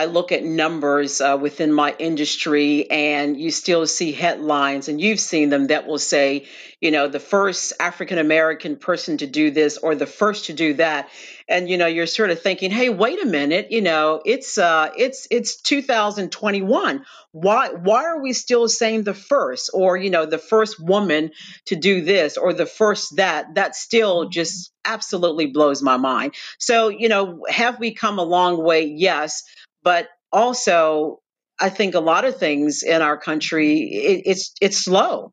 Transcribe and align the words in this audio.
I 0.00 0.06
look 0.06 0.32
at 0.32 0.42
numbers 0.42 1.20
uh, 1.20 1.36
within 1.38 1.74
my 1.74 1.94
industry, 1.98 2.90
and 2.90 3.38
you 3.38 3.50
still 3.50 3.86
see 3.86 4.12
headlines, 4.12 4.88
and 4.88 4.98
you've 4.98 5.20
seen 5.20 5.50
them 5.50 5.66
that 5.66 5.86
will 5.86 5.98
say, 5.98 6.46
you 6.80 6.90
know, 6.90 7.06
the 7.06 7.20
first 7.20 7.74
African 7.78 8.16
American 8.16 8.76
person 8.76 9.18
to 9.18 9.26
do 9.26 9.50
this 9.50 9.76
or 9.76 9.94
the 9.94 10.06
first 10.06 10.46
to 10.46 10.54
do 10.54 10.72
that. 10.74 11.10
And 11.50 11.68
you 11.68 11.76
know, 11.76 11.86
you're 11.86 12.06
sort 12.06 12.30
of 12.30 12.40
thinking, 12.40 12.70
hey, 12.70 12.88
wait 12.88 13.22
a 13.22 13.26
minute, 13.26 13.72
you 13.72 13.82
know, 13.82 14.22
it's 14.24 14.56
uh 14.56 14.88
it's 14.96 15.26
it's 15.30 15.60
2021. 15.60 17.04
Why 17.32 17.68
why 17.68 18.04
are 18.04 18.22
we 18.22 18.32
still 18.32 18.70
saying 18.70 19.02
the 19.02 19.12
first 19.12 19.70
or 19.74 19.98
you 19.98 20.08
know, 20.08 20.24
the 20.24 20.38
first 20.38 20.80
woman 20.80 21.32
to 21.66 21.76
do 21.76 22.00
this 22.00 22.38
or 22.38 22.54
the 22.54 22.64
first 22.64 23.16
that? 23.16 23.56
That 23.56 23.76
still 23.76 24.30
just 24.30 24.72
absolutely 24.82 25.46
blows 25.46 25.82
my 25.82 25.98
mind. 25.98 26.34
So, 26.58 26.88
you 26.88 27.10
know, 27.10 27.44
have 27.50 27.78
we 27.78 27.92
come 27.92 28.18
a 28.18 28.24
long 28.24 28.62
way? 28.64 28.86
Yes, 28.86 29.42
but 29.82 30.08
also 30.32 31.20
I 31.60 31.68
think 31.68 31.94
a 31.94 32.00
lot 32.00 32.24
of 32.24 32.38
things 32.38 32.82
in 32.82 33.02
our 33.02 33.16
country 33.16 33.80
it, 33.80 34.22
it's 34.26 34.52
it's 34.60 34.78
slow 34.78 35.32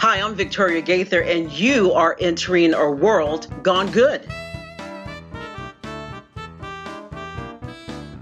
Hi, 0.00 0.22
I'm 0.22 0.34
Victoria 0.34 0.80
Gaither, 0.80 1.20
and 1.20 1.52
you 1.52 1.92
are 1.92 2.16
entering 2.18 2.72
a 2.72 2.90
world 2.90 3.46
gone 3.62 3.90
good. 3.92 4.26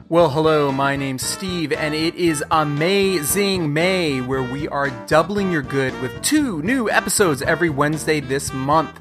Well, 0.08 0.28
hello, 0.28 0.72
my 0.72 0.96
name's 0.96 1.22
Steve, 1.22 1.72
and 1.72 1.94
it 1.94 2.16
is 2.16 2.42
Amazing 2.50 3.72
May, 3.72 4.20
where 4.20 4.42
we 4.42 4.66
are 4.66 4.90
doubling 5.06 5.52
your 5.52 5.62
good 5.62 5.92
with 6.02 6.20
two 6.20 6.62
new 6.62 6.90
episodes 6.90 7.42
every 7.42 7.70
Wednesday 7.70 8.18
this 8.18 8.52
month. 8.52 9.00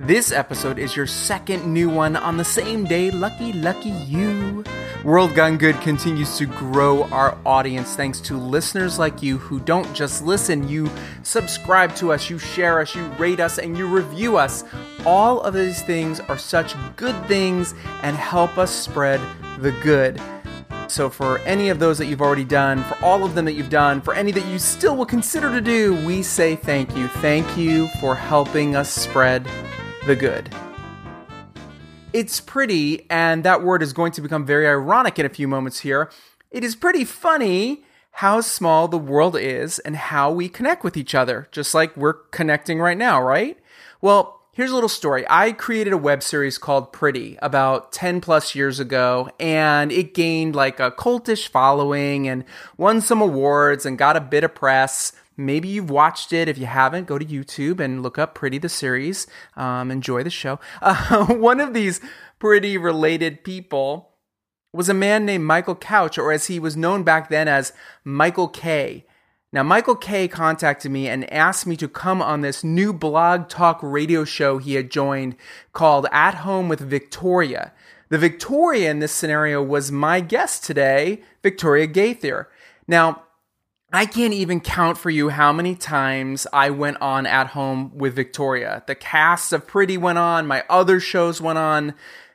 This 0.00 0.30
episode 0.30 0.78
is 0.78 0.94
your 0.94 1.08
second 1.08 1.66
new 1.66 1.90
one 1.90 2.14
on 2.14 2.36
the 2.36 2.44
same 2.44 2.84
day. 2.84 3.10
Lucky, 3.10 3.52
lucky 3.52 3.90
you. 3.90 4.62
World 5.02 5.34
Gone 5.34 5.58
Good 5.58 5.74
continues 5.80 6.38
to 6.38 6.46
grow 6.46 7.02
our 7.04 7.36
audience 7.44 7.96
thanks 7.96 8.20
to 8.20 8.36
listeners 8.36 9.00
like 9.00 9.24
you 9.24 9.38
who 9.38 9.58
don't 9.58 9.92
just 9.94 10.24
listen, 10.24 10.68
you 10.68 10.88
subscribe 11.24 11.96
to 11.96 12.12
us, 12.12 12.30
you 12.30 12.38
share 12.38 12.80
us, 12.80 12.94
you 12.94 13.04
rate 13.18 13.40
us, 13.40 13.58
and 13.58 13.76
you 13.76 13.88
review 13.88 14.36
us. 14.36 14.62
All 15.04 15.40
of 15.40 15.52
these 15.54 15.82
things 15.82 16.20
are 16.20 16.38
such 16.38 16.76
good 16.94 17.16
things 17.26 17.74
and 18.02 18.16
help 18.16 18.56
us 18.56 18.70
spread 18.70 19.20
the 19.58 19.72
good. 19.82 20.22
So, 20.86 21.10
for 21.10 21.40
any 21.40 21.70
of 21.70 21.80
those 21.80 21.98
that 21.98 22.06
you've 22.06 22.22
already 22.22 22.44
done, 22.44 22.84
for 22.84 23.04
all 23.04 23.24
of 23.24 23.34
them 23.34 23.44
that 23.46 23.54
you've 23.54 23.68
done, 23.68 24.00
for 24.00 24.14
any 24.14 24.30
that 24.30 24.46
you 24.46 24.60
still 24.60 24.96
will 24.96 25.06
consider 25.06 25.50
to 25.50 25.60
do, 25.60 25.94
we 26.06 26.22
say 26.22 26.54
thank 26.54 26.96
you. 26.96 27.08
Thank 27.08 27.58
you 27.58 27.88
for 28.00 28.14
helping 28.14 28.76
us 28.76 28.90
spread 28.90 29.46
the 30.08 30.16
good. 30.16 30.48
It's 32.14 32.40
pretty, 32.40 33.06
and 33.10 33.44
that 33.44 33.62
word 33.62 33.82
is 33.82 33.92
going 33.92 34.12
to 34.12 34.22
become 34.22 34.46
very 34.46 34.66
ironic 34.66 35.18
in 35.18 35.26
a 35.26 35.28
few 35.28 35.46
moments 35.46 35.80
here. 35.80 36.10
It 36.50 36.64
is 36.64 36.74
pretty 36.74 37.04
funny 37.04 37.84
how 38.12 38.40
small 38.40 38.88
the 38.88 38.96
world 38.96 39.36
is 39.36 39.78
and 39.80 39.94
how 39.94 40.32
we 40.32 40.48
connect 40.48 40.82
with 40.82 40.96
each 40.96 41.14
other, 41.14 41.46
just 41.52 41.74
like 41.74 41.94
we're 41.94 42.14
connecting 42.14 42.80
right 42.80 42.96
now, 42.96 43.22
right? 43.22 43.58
Well, 44.00 44.40
here's 44.52 44.70
a 44.70 44.74
little 44.74 44.88
story. 44.88 45.26
I 45.28 45.52
created 45.52 45.92
a 45.92 45.98
web 45.98 46.22
series 46.22 46.56
called 46.56 46.90
Pretty 46.90 47.38
about 47.42 47.92
10 47.92 48.22
plus 48.22 48.54
years 48.54 48.80
ago, 48.80 49.28
and 49.38 49.92
it 49.92 50.14
gained 50.14 50.56
like 50.56 50.80
a 50.80 50.90
cultish 50.90 51.48
following 51.48 52.26
and 52.26 52.44
won 52.78 53.02
some 53.02 53.20
awards 53.20 53.84
and 53.84 53.98
got 53.98 54.16
a 54.16 54.22
bit 54.22 54.42
of 54.42 54.54
press. 54.54 55.12
Maybe 55.38 55.68
you've 55.68 55.88
watched 55.88 56.32
it. 56.32 56.48
If 56.48 56.58
you 56.58 56.66
haven't, 56.66 57.06
go 57.06 57.16
to 57.16 57.24
YouTube 57.24 57.78
and 57.78 58.02
look 58.02 58.18
up 58.18 58.34
Pretty 58.34 58.58
the 58.58 58.68
series. 58.68 59.28
Um, 59.56 59.90
enjoy 59.90 60.24
the 60.24 60.30
show. 60.30 60.58
Uh, 60.82 61.26
one 61.26 61.60
of 61.60 61.74
these 61.74 62.00
pretty 62.38 62.76
related 62.76 63.44
people 63.44 64.10
was 64.72 64.88
a 64.88 64.94
man 64.94 65.24
named 65.24 65.44
Michael 65.44 65.74
Couch, 65.76 66.18
or 66.18 66.32
as 66.32 66.46
he 66.46 66.58
was 66.58 66.76
known 66.76 67.02
back 67.02 67.28
then 67.28 67.46
as 67.46 67.72
Michael 68.04 68.48
K. 68.48 69.04
Now, 69.52 69.62
Michael 69.62 69.96
K 69.96 70.28
contacted 70.28 70.90
me 70.90 71.08
and 71.08 71.30
asked 71.32 71.66
me 71.66 71.76
to 71.76 71.88
come 71.88 72.20
on 72.20 72.40
this 72.40 72.62
new 72.62 72.92
blog 72.92 73.48
talk 73.48 73.78
radio 73.82 74.24
show 74.24 74.58
he 74.58 74.74
had 74.74 74.90
joined 74.90 75.36
called 75.72 76.06
At 76.12 76.34
Home 76.36 76.68
with 76.68 76.80
Victoria. 76.80 77.72
The 78.08 78.18
Victoria 78.18 78.90
in 78.90 78.98
this 78.98 79.12
scenario 79.12 79.62
was 79.62 79.92
my 79.92 80.20
guest 80.20 80.64
today, 80.64 81.22
Victoria 81.42 81.86
Gaither. 81.86 82.48
Now, 82.86 83.22
I 83.92 84.04
can't 84.04 84.34
even 84.34 84.60
count 84.60 84.98
for 84.98 85.08
you 85.08 85.30
how 85.30 85.52
many 85.52 85.74
times 85.74 86.46
I 86.52 86.68
went 86.70 87.00
on 87.00 87.24
at 87.24 87.48
home 87.48 87.90
with 87.94 88.14
Victoria. 88.14 88.82
The 88.86 88.94
cast 88.94 89.52
of 89.54 89.66
Pretty 89.66 89.96
went 89.96 90.18
on, 90.18 90.46
my 90.46 90.62
other 90.68 91.00
shows 91.00 91.40
went 91.40 91.58
on. 91.58 91.94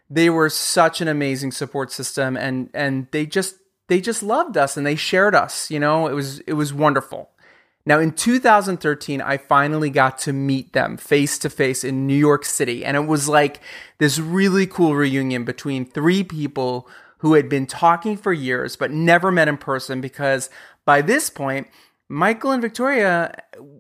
They 0.10 0.32
were 0.32 0.50
such 0.50 1.00
an 1.00 1.08
amazing 1.08 1.52
support 1.52 1.92
system 1.92 2.36
and 2.36 2.70
and 2.74 3.08
they 3.12 3.28
just 3.28 3.56
they 3.88 4.02
just 4.02 4.24
loved 4.24 4.58
us 4.58 4.78
and 4.78 4.86
they 4.86 4.96
shared 4.96 5.36
us, 5.36 5.70
you 5.70 5.80
know? 5.80 6.08
It 6.08 6.14
was 6.14 6.40
it 6.40 6.54
was 6.54 6.74
wonderful. 6.74 7.30
Now 7.86 8.00
in 8.00 8.14
2013 8.14 9.22
I 9.22 9.38
finally 9.38 9.92
got 9.92 10.18
to 10.20 10.34
meet 10.34 10.74
them 10.74 10.98
face 10.98 11.38
to 11.40 11.52
face 11.52 11.84
in 11.84 12.08
New 12.08 12.16
York 12.18 12.46
City 12.46 12.84
and 12.84 12.98
it 12.98 13.06
was 13.06 13.30
like 13.30 13.60
this 14.00 14.18
really 14.18 14.66
cool 14.66 14.96
reunion 14.96 15.44
between 15.44 15.86
three 15.86 16.24
people 16.24 16.88
who 17.20 17.36
had 17.36 17.48
been 17.48 17.68
talking 17.68 18.18
for 18.18 18.34
years 18.34 18.76
but 18.76 18.90
never 18.90 19.32
met 19.32 19.48
in 19.48 19.58
person 19.58 20.02
because 20.02 20.50
by 20.86 21.02
this 21.02 21.30
point, 21.30 21.68
Michael 22.10 22.52
and 22.52 22.62
Victoria 22.62 23.36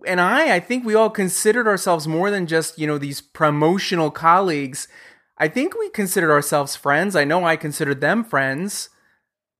and 0.07 0.19
I, 0.19 0.55
I 0.55 0.59
think 0.59 0.85
we 0.85 0.95
all 0.95 1.09
considered 1.09 1.67
ourselves 1.67 2.07
more 2.07 2.31
than 2.31 2.47
just, 2.47 2.79
you 2.79 2.87
know, 2.87 2.97
these 2.97 3.21
promotional 3.21 4.11
colleagues. 4.11 4.87
I 5.37 5.47
think 5.47 5.77
we 5.77 5.89
considered 5.89 6.31
ourselves 6.31 6.75
friends. 6.75 7.15
I 7.15 7.25
know 7.25 7.45
I 7.45 7.55
considered 7.55 8.01
them 8.01 8.23
friends. 8.23 8.89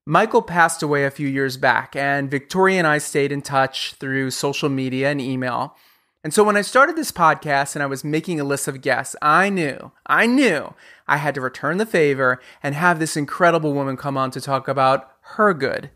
Michael 0.06 0.42
passed 0.42 0.84
away 0.84 1.06
a 1.06 1.12
few 1.12 1.28
years 1.28 1.56
back, 1.56 1.96
and 1.96 2.30
Victoria 2.30 2.78
and 2.78 2.88
I 2.88 2.98
stayed 2.98 3.32
in 3.32 3.42
touch 3.42 3.94
through 3.94 4.32
social 4.32 4.68
media 4.68 5.10
and 5.10 5.22
email. 5.22 5.78
And 6.26 6.34
so 6.34 6.44
when 6.44 6.58
I 6.58 6.62
started 6.62 6.96
this 6.96 7.12
podcast 7.12 7.76
and 7.76 7.84
I 7.84 7.88
was 7.88 8.04
making 8.04 8.40
a 8.40 8.46
list 8.46 8.68
of 8.68 8.82
guests, 8.82 9.16
I 9.22 9.50
knew, 9.50 9.92
I 10.06 10.26
knew 10.26 10.74
I 11.08 11.18
had 11.18 11.36
to 11.36 11.42
return 11.42 11.78
the 11.78 11.86
favor 11.86 12.42
and 12.62 12.76
have 12.76 13.00
this 13.00 13.18
incredible 13.18 13.74
woman 13.74 13.98
come 13.98 14.18
on 14.18 14.32
to 14.32 14.42
talk 14.42 14.68
about 14.68 15.10
her 15.36 15.54
good. 15.54 15.90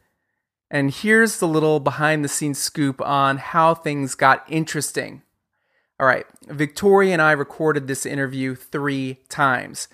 And 0.70 0.92
here's 0.92 1.40
the 1.40 1.48
little 1.48 1.80
behind 1.80 2.24
the 2.24 2.30
scenes 2.30 2.60
scoop 2.60 3.02
on 3.02 3.38
how 3.38 3.74
things 3.74 4.16
got 4.16 4.44
interesting. 4.50 5.22
All 6.00 6.06
right, 6.06 6.26
Victoria 6.48 7.14
and 7.14 7.22
I 7.22 7.32
recorded 7.32 7.88
this 7.88 8.06
interview 8.06 8.54
three 8.56 9.20
times. 9.30 9.88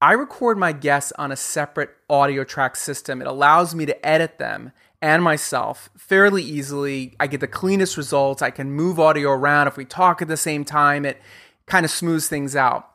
I 0.00 0.12
record 0.12 0.58
my 0.58 0.72
guests 0.72 1.12
on 1.18 1.32
a 1.32 1.36
separate 1.36 1.90
audio 2.08 2.44
track 2.44 2.76
system. 2.76 3.20
It 3.20 3.26
allows 3.26 3.74
me 3.74 3.84
to 3.86 4.06
edit 4.06 4.38
them 4.38 4.72
and 5.02 5.22
myself 5.22 5.90
fairly 5.96 6.42
easily. 6.42 7.16
I 7.18 7.26
get 7.26 7.40
the 7.40 7.46
cleanest 7.46 7.96
results. 7.96 8.42
I 8.42 8.50
can 8.50 8.70
move 8.72 9.00
audio 9.00 9.30
around. 9.30 9.66
If 9.66 9.76
we 9.76 9.84
talk 9.84 10.22
at 10.22 10.28
the 10.28 10.36
same 10.36 10.64
time, 10.64 11.04
it 11.04 11.20
kind 11.66 11.84
of 11.84 11.90
smooths 11.90 12.28
things 12.28 12.54
out. 12.54 12.88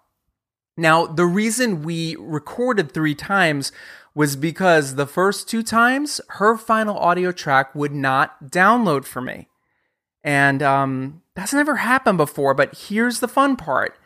Now, 0.77 1.05
the 1.05 1.25
reason 1.25 1.83
we 1.83 2.15
recorded 2.19 2.91
three 2.91 3.15
times 3.15 3.71
was 4.15 4.37
because 4.37 4.95
the 4.95 5.05
first 5.05 5.47
two 5.49 5.61
times 5.61 6.21
her 6.29 6.57
final 6.57 6.97
audio 6.97 7.33
track 7.33 7.75
would 7.75 7.93
not 7.93 8.45
download 8.45 9.03
for 9.05 9.21
me. 9.21 9.49
And 10.23 10.63
um, 10.63 11.21
that's 11.35 11.53
never 11.53 11.75
happened 11.75 12.17
before, 12.17 12.53
but 12.53 12.75
here's 12.87 13.19
the 13.19 13.27
fun 13.27 13.57
part. 13.57 13.99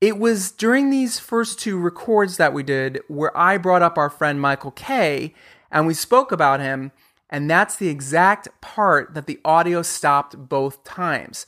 It 0.00 0.18
was 0.18 0.50
during 0.50 0.90
these 0.90 1.20
first 1.20 1.60
two 1.60 1.78
records 1.78 2.36
that 2.36 2.52
we 2.52 2.64
did 2.64 3.00
where 3.06 3.34
I 3.38 3.56
brought 3.56 3.82
up 3.82 3.96
our 3.96 4.10
friend 4.10 4.40
Michael 4.40 4.72
K 4.72 5.32
and 5.70 5.86
we 5.86 5.94
spoke 5.94 6.32
about 6.32 6.60
him, 6.60 6.90
and 7.30 7.48
that's 7.48 7.76
the 7.76 7.88
exact 7.88 8.48
part 8.60 9.14
that 9.14 9.26
the 9.26 9.40
audio 9.44 9.80
stopped 9.80 10.48
both 10.48 10.82
times. 10.82 11.46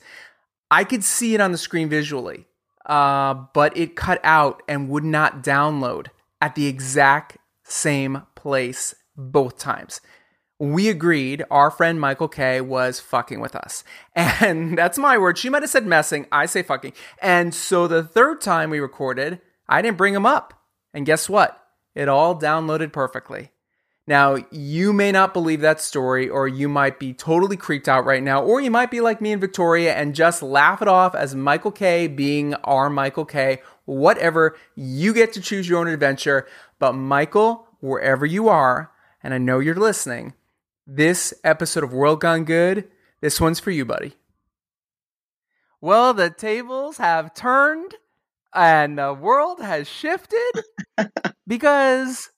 I 0.71 0.85
could 0.85 1.03
see 1.03 1.35
it 1.35 1.41
on 1.41 1.51
the 1.51 1.57
screen 1.57 1.89
visually, 1.89 2.47
uh, 2.85 3.35
but 3.53 3.77
it 3.77 3.95
cut 3.95 4.19
out 4.23 4.63
and 4.67 4.89
would 4.89 5.03
not 5.03 5.43
download 5.43 6.07
at 6.41 6.55
the 6.55 6.65
exact 6.65 7.37
same 7.65 8.23
place 8.35 8.95
both 9.17 9.57
times. 9.57 9.99
We 10.57 10.87
agreed 10.87 11.43
our 11.51 11.69
friend 11.69 11.99
Michael 11.99 12.29
K 12.29 12.61
was 12.61 12.99
fucking 12.99 13.41
with 13.41 13.55
us. 13.55 13.83
And 14.15 14.77
that's 14.77 14.97
my 14.97 15.17
word. 15.17 15.37
She 15.37 15.49
might 15.49 15.63
have 15.63 15.69
said 15.69 15.85
messing. 15.85 16.27
I 16.31 16.45
say 16.45 16.63
fucking. 16.63 16.93
And 17.21 17.53
so 17.53 17.87
the 17.87 18.03
third 18.03 18.39
time 18.39 18.69
we 18.69 18.79
recorded, 18.79 19.41
I 19.67 19.81
didn't 19.81 19.97
bring 19.97 20.13
him 20.13 20.25
up. 20.25 20.53
And 20.93 21.05
guess 21.05 21.27
what? 21.27 21.61
It 21.93 22.07
all 22.07 22.39
downloaded 22.39 22.93
perfectly. 22.93 23.51
Now, 24.07 24.37
you 24.51 24.93
may 24.93 25.11
not 25.11 25.33
believe 25.33 25.61
that 25.61 25.81
story, 25.81 26.29
or 26.29 26.47
you 26.47 26.69
might 26.69 26.99
be 26.99 27.11
totally 27.11 27.57
creeped 27.57 27.89
out 27.89 28.05
right 28.05 28.21
now, 28.21 28.43
or 28.43 28.61
you 28.61 28.69
might 28.69 28.91
be 28.91 29.01
like 29.01 29.19
me 29.19 29.31
and 29.31 29.41
Victoria 29.41 29.95
and 29.95 30.13
just 30.13 30.43
laugh 30.43 30.83
it 30.83 30.87
off 30.87 31.15
as 31.15 31.33
Michael 31.33 31.71
K 31.71 32.05
being 32.05 32.53
our 32.55 32.87
Michael 32.87 33.25
K. 33.25 33.63
Whatever, 33.85 34.55
you 34.75 35.11
get 35.11 35.33
to 35.33 35.41
choose 35.41 35.67
your 35.67 35.79
own 35.79 35.87
adventure. 35.87 36.45
But 36.79 36.93
Michael, 36.93 37.67
wherever 37.79 38.25
you 38.25 38.49
are, 38.49 38.91
and 39.23 39.33
I 39.33 39.37
know 39.37 39.59
you're 39.59 39.75
listening, 39.75 40.33
this 40.85 41.33
episode 41.43 41.83
of 41.83 41.93
World 41.93 42.21
Gone 42.21 42.43
Good, 42.43 42.89
this 43.21 43.39
one's 43.41 43.59
for 43.59 43.71
you, 43.71 43.85
buddy. 43.85 44.13
Well, 45.81 46.13
the 46.13 46.29
tables 46.29 46.97
have 46.97 47.33
turned 47.33 47.95
and 48.53 48.97
the 48.97 49.13
world 49.13 49.61
has 49.61 49.87
shifted. 49.87 50.63
because 51.47 52.29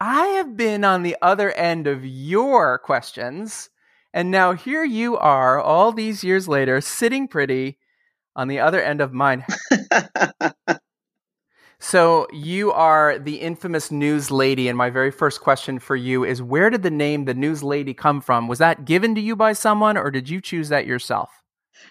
I 0.00 0.26
have 0.26 0.56
been 0.56 0.84
on 0.84 1.02
the 1.02 1.16
other 1.20 1.50
end 1.52 1.86
of 1.86 2.04
your 2.04 2.78
questions. 2.78 3.70
And 4.14 4.30
now 4.30 4.52
here 4.52 4.84
you 4.84 5.16
are, 5.16 5.60
all 5.60 5.92
these 5.92 6.24
years 6.24 6.48
later, 6.48 6.80
sitting 6.80 7.28
pretty 7.28 7.78
on 8.34 8.48
the 8.48 8.60
other 8.60 8.80
end 8.80 9.00
of 9.00 9.12
mine. 9.12 9.44
so 11.80 12.26
you 12.32 12.72
are 12.72 13.18
the 13.18 13.36
infamous 13.36 13.90
news 13.90 14.30
lady. 14.30 14.68
And 14.68 14.76
my 14.76 14.90
very 14.90 15.10
first 15.10 15.40
question 15.40 15.78
for 15.78 15.96
you 15.96 16.24
is 16.24 16.42
where 16.42 16.70
did 16.70 16.82
the 16.82 16.90
name 16.90 17.24
the 17.24 17.34
news 17.34 17.62
lady 17.62 17.94
come 17.94 18.20
from? 18.20 18.48
Was 18.48 18.58
that 18.58 18.84
given 18.84 19.14
to 19.14 19.20
you 19.20 19.36
by 19.36 19.52
someone 19.52 19.96
or 19.96 20.10
did 20.10 20.28
you 20.28 20.40
choose 20.40 20.68
that 20.70 20.86
yourself? 20.86 21.30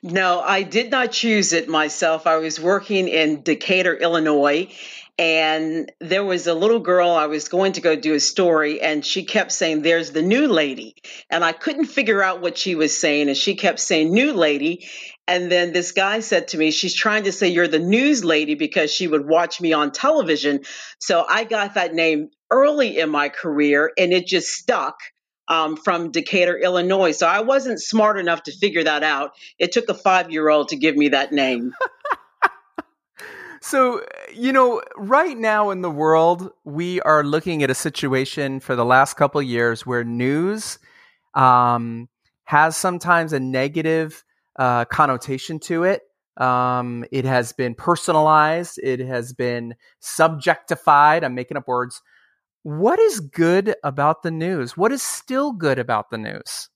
No, 0.03 0.41
I 0.41 0.63
did 0.63 0.91
not 0.91 1.11
choose 1.11 1.53
it 1.53 1.69
myself. 1.69 2.27
I 2.27 2.37
was 2.37 2.59
working 2.59 3.07
in 3.07 3.41
Decatur, 3.41 3.95
Illinois, 3.95 4.67
and 5.17 5.91
there 5.99 6.23
was 6.23 6.45
a 6.45 6.53
little 6.53 6.79
girl 6.79 7.09
I 7.09 7.25
was 7.25 7.47
going 7.47 7.73
to 7.73 7.81
go 7.81 7.95
do 7.95 8.13
a 8.13 8.19
story 8.19 8.81
and 8.81 9.03
she 9.03 9.23
kept 9.23 9.51
saying 9.51 9.81
there's 9.81 10.11
the 10.11 10.21
new 10.21 10.47
lady 10.47 10.95
and 11.29 11.43
I 11.43 11.53
couldn't 11.53 11.85
figure 11.85 12.21
out 12.21 12.41
what 12.41 12.57
she 12.57 12.75
was 12.75 12.95
saying 12.95 13.27
and 13.27 13.37
she 13.37 13.55
kept 13.55 13.79
saying 13.79 14.13
new 14.13 14.33
lady 14.33 14.87
and 15.27 15.51
then 15.51 15.73
this 15.73 15.91
guy 15.91 16.19
said 16.19 16.49
to 16.49 16.57
me 16.57 16.71
she's 16.71 16.95
trying 16.95 17.23
to 17.23 17.31
say 17.31 17.47
you're 17.47 17.67
the 17.67 17.79
news 17.79 18.23
lady 18.23 18.55
because 18.55 18.91
she 18.91 19.07
would 19.07 19.27
watch 19.27 19.59
me 19.61 19.73
on 19.73 19.91
television 19.91 20.61
so 20.99 21.25
I 21.27 21.43
got 21.43 21.75
that 21.75 21.93
name 21.93 22.29
early 22.51 22.97
in 22.99 23.09
my 23.09 23.29
career 23.29 23.91
and 23.97 24.13
it 24.13 24.25
just 24.25 24.49
stuck 24.49 24.99
um, 25.49 25.77
from 25.77 26.11
Decatur, 26.11 26.57
Illinois. 26.57 27.11
So 27.11 27.25
I 27.25 27.39
wasn't 27.39 27.81
smart 27.81 28.19
enough 28.19 28.43
to 28.43 28.51
figure 28.51 28.83
that 28.83 29.01
out. 29.01 29.31
It 29.57 29.71
took 29.71 29.87
a 29.87 29.93
five 29.93 30.29
year 30.29 30.49
old 30.49 30.67
to 30.69 30.75
give 30.75 30.97
me 30.97 31.07
that 31.09 31.31
name. 31.31 31.73
So, 33.67 34.01
you 34.33 34.53
know, 34.53 34.81
right 34.95 35.37
now 35.37 35.71
in 35.71 35.81
the 35.81 35.91
world, 35.91 36.51
we 36.63 37.01
are 37.01 37.21
looking 37.21 37.63
at 37.63 37.69
a 37.69 37.75
situation 37.75 38.61
for 38.61 38.77
the 38.77 38.85
last 38.85 39.15
couple 39.15 39.41
years 39.41 39.85
where 39.85 40.05
news 40.05 40.79
um, 41.33 42.07
has 42.45 42.77
sometimes 42.77 43.33
a 43.33 43.41
negative 43.41 44.23
uh, 44.57 44.85
connotation 44.85 45.59
to 45.59 45.83
it. 45.83 46.01
Um, 46.37 47.03
it 47.11 47.25
has 47.25 47.53
been 47.53 47.73
personalized, 47.73 48.79
it 48.83 48.99
has 48.99 49.33
been 49.33 49.75
subjectified. 50.01 51.23
I'm 51.23 51.33
making 51.35 51.57
up 51.57 51.67
words. 51.67 52.01
What 52.63 52.99
is 52.99 53.19
good 53.19 53.75
about 53.83 54.23
the 54.23 54.31
news? 54.31 54.77
What 54.77 54.91
is 54.91 55.01
still 55.01 55.51
good 55.51 55.79
about 55.79 56.09
the 56.11 56.17
news? 56.17 56.69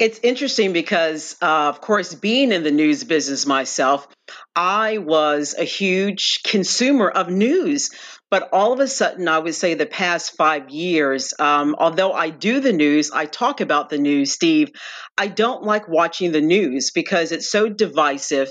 It's 0.00 0.18
interesting 0.24 0.72
because, 0.72 1.36
uh, 1.40 1.68
of 1.68 1.80
course, 1.80 2.14
being 2.14 2.50
in 2.50 2.64
the 2.64 2.72
news 2.72 3.04
business 3.04 3.46
myself, 3.46 4.08
I 4.56 4.98
was 4.98 5.54
a 5.56 5.64
huge 5.64 6.40
consumer 6.44 7.08
of 7.08 7.30
news. 7.30 7.90
But 8.30 8.48
all 8.52 8.72
of 8.72 8.80
a 8.80 8.88
sudden, 8.88 9.28
I 9.28 9.38
would 9.38 9.54
say 9.54 9.74
the 9.74 9.86
past 9.86 10.36
five 10.36 10.70
years, 10.70 11.32
um, 11.38 11.76
although 11.78 12.12
I 12.12 12.30
do 12.30 12.58
the 12.58 12.72
news, 12.72 13.12
I 13.12 13.26
talk 13.26 13.60
about 13.60 13.90
the 13.90 13.98
news, 13.98 14.32
Steve, 14.32 14.70
I 15.16 15.28
don't 15.28 15.62
like 15.62 15.86
watching 15.86 16.32
the 16.32 16.40
news 16.40 16.90
because 16.90 17.30
it's 17.30 17.48
so 17.48 17.68
divisive. 17.68 18.48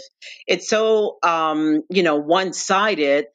It's 0.48 0.70
so, 0.70 1.18
um, 1.22 1.82
you 1.90 2.04
know, 2.04 2.16
one 2.16 2.54
sided 2.54 3.26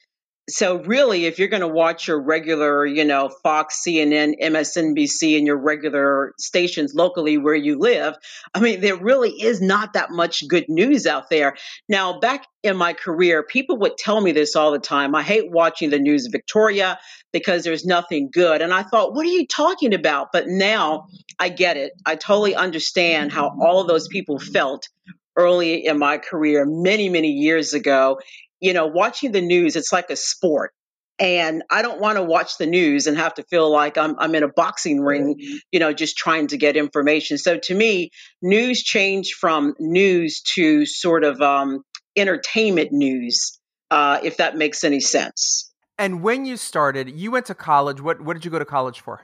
so 0.49 0.79
really 0.83 1.27
if 1.27 1.39
you're 1.39 1.49
going 1.49 1.61
to 1.61 1.69
watch 1.69 2.09
your 2.09 2.21
regular 2.21 2.85
you 2.87 3.05
know 3.05 3.29
fox 3.43 3.83
cnn 3.87 4.35
msnbc 4.41 5.37
and 5.37 5.47
your 5.47 5.59
regular 5.59 6.33
stations 6.39 6.95
locally 6.95 7.39
where 7.39 7.55
you 7.55 7.79
live 7.79 8.15
i 8.55 8.61
mean 8.61 8.81
there 8.81 8.97
really 8.97 9.31
is 9.31 9.61
not 9.61 9.93
that 9.93 10.11
much 10.11 10.47
good 10.49 10.69
news 10.69 11.07
out 11.07 11.31
there. 11.31 11.57
Now 11.89 12.19
back 12.21 12.47
in 12.63 12.77
my 12.77 12.93
career 12.93 13.43
people 13.43 13.79
would 13.79 13.97
tell 13.97 14.21
me 14.21 14.33
this 14.33 14.57
all 14.57 14.73
the 14.73 14.79
time. 14.79 15.15
I 15.15 15.23
hate 15.23 15.51
watching 15.51 15.91
the 15.91 15.99
news 15.99 16.27
of 16.27 16.33
victoria 16.33 16.99
because 17.33 17.63
there's 17.63 17.85
nothing 17.85 18.31
good. 18.33 18.63
And 18.63 18.73
i 18.73 18.83
thought 18.83 19.15
what 19.15 19.27
are 19.27 19.31
you 19.31 19.47
talking 19.47 19.95
about? 19.95 20.29
But 20.33 20.47
now 20.49 21.07
i 21.39 21.49
get 21.49 21.77
it. 21.77 21.93
I 22.05 22.17
totally 22.17 22.55
understand 22.55 23.33
how 23.33 23.57
all 23.61 23.81
of 23.81 23.89
those 23.89 24.09
people 24.09 24.39
felt 24.39 24.89
early 25.37 25.87
in 25.87 25.99
my 25.99 26.19
career 26.19 26.65
many 26.67 27.09
many 27.09 27.29
years 27.29 27.75
ago 27.75 28.19
you 28.61 28.73
know, 28.73 28.87
watching 28.87 29.33
the 29.33 29.41
news, 29.41 29.77
it's 29.77 29.93
like 29.93 30.11
a 30.11 30.17
sport. 30.17 30.73
And 31.21 31.65
I 31.69 31.83
don't 31.83 32.01
want 32.01 32.17
to 32.17 32.23
watch 32.23 32.59
the 32.59 32.67
news 32.67 33.09
and 33.09 33.17
have 33.17 33.35
to 33.35 33.43
feel 33.43 33.71
like 33.73 33.99
I'm, 33.99 34.17
I'm 34.21 34.35
in 34.37 34.45
a 34.45 34.49
boxing 34.49 35.01
ring, 35.01 35.37
you 35.73 35.81
know, 35.81 35.93
just 35.93 36.17
trying 36.17 36.47
to 36.49 36.57
get 36.57 36.77
information. 36.77 37.39
So 37.39 37.59
to 37.59 37.75
me, 37.75 38.11
news 38.41 38.85
changed 38.85 39.35
from 39.35 39.75
news 39.81 40.43
to 40.55 40.87
sort 40.87 41.25
of 41.25 41.41
um, 41.41 41.83
entertainment 42.15 42.93
news, 42.93 43.59
uh, 43.91 44.21
if 44.23 44.37
that 44.37 44.57
makes 44.57 44.85
any 44.85 45.01
sense. 45.01 45.73
And 45.99 46.23
when 46.23 46.45
you 46.45 46.57
started, 46.57 47.11
you 47.11 47.33
went 47.33 47.47
to 47.47 47.55
college. 47.57 48.01
What, 48.01 48.21
what 48.21 48.35
did 48.35 48.45
you 48.45 48.53
go 48.53 48.61
to 48.61 48.65
college 48.65 49.01
for? 49.01 49.23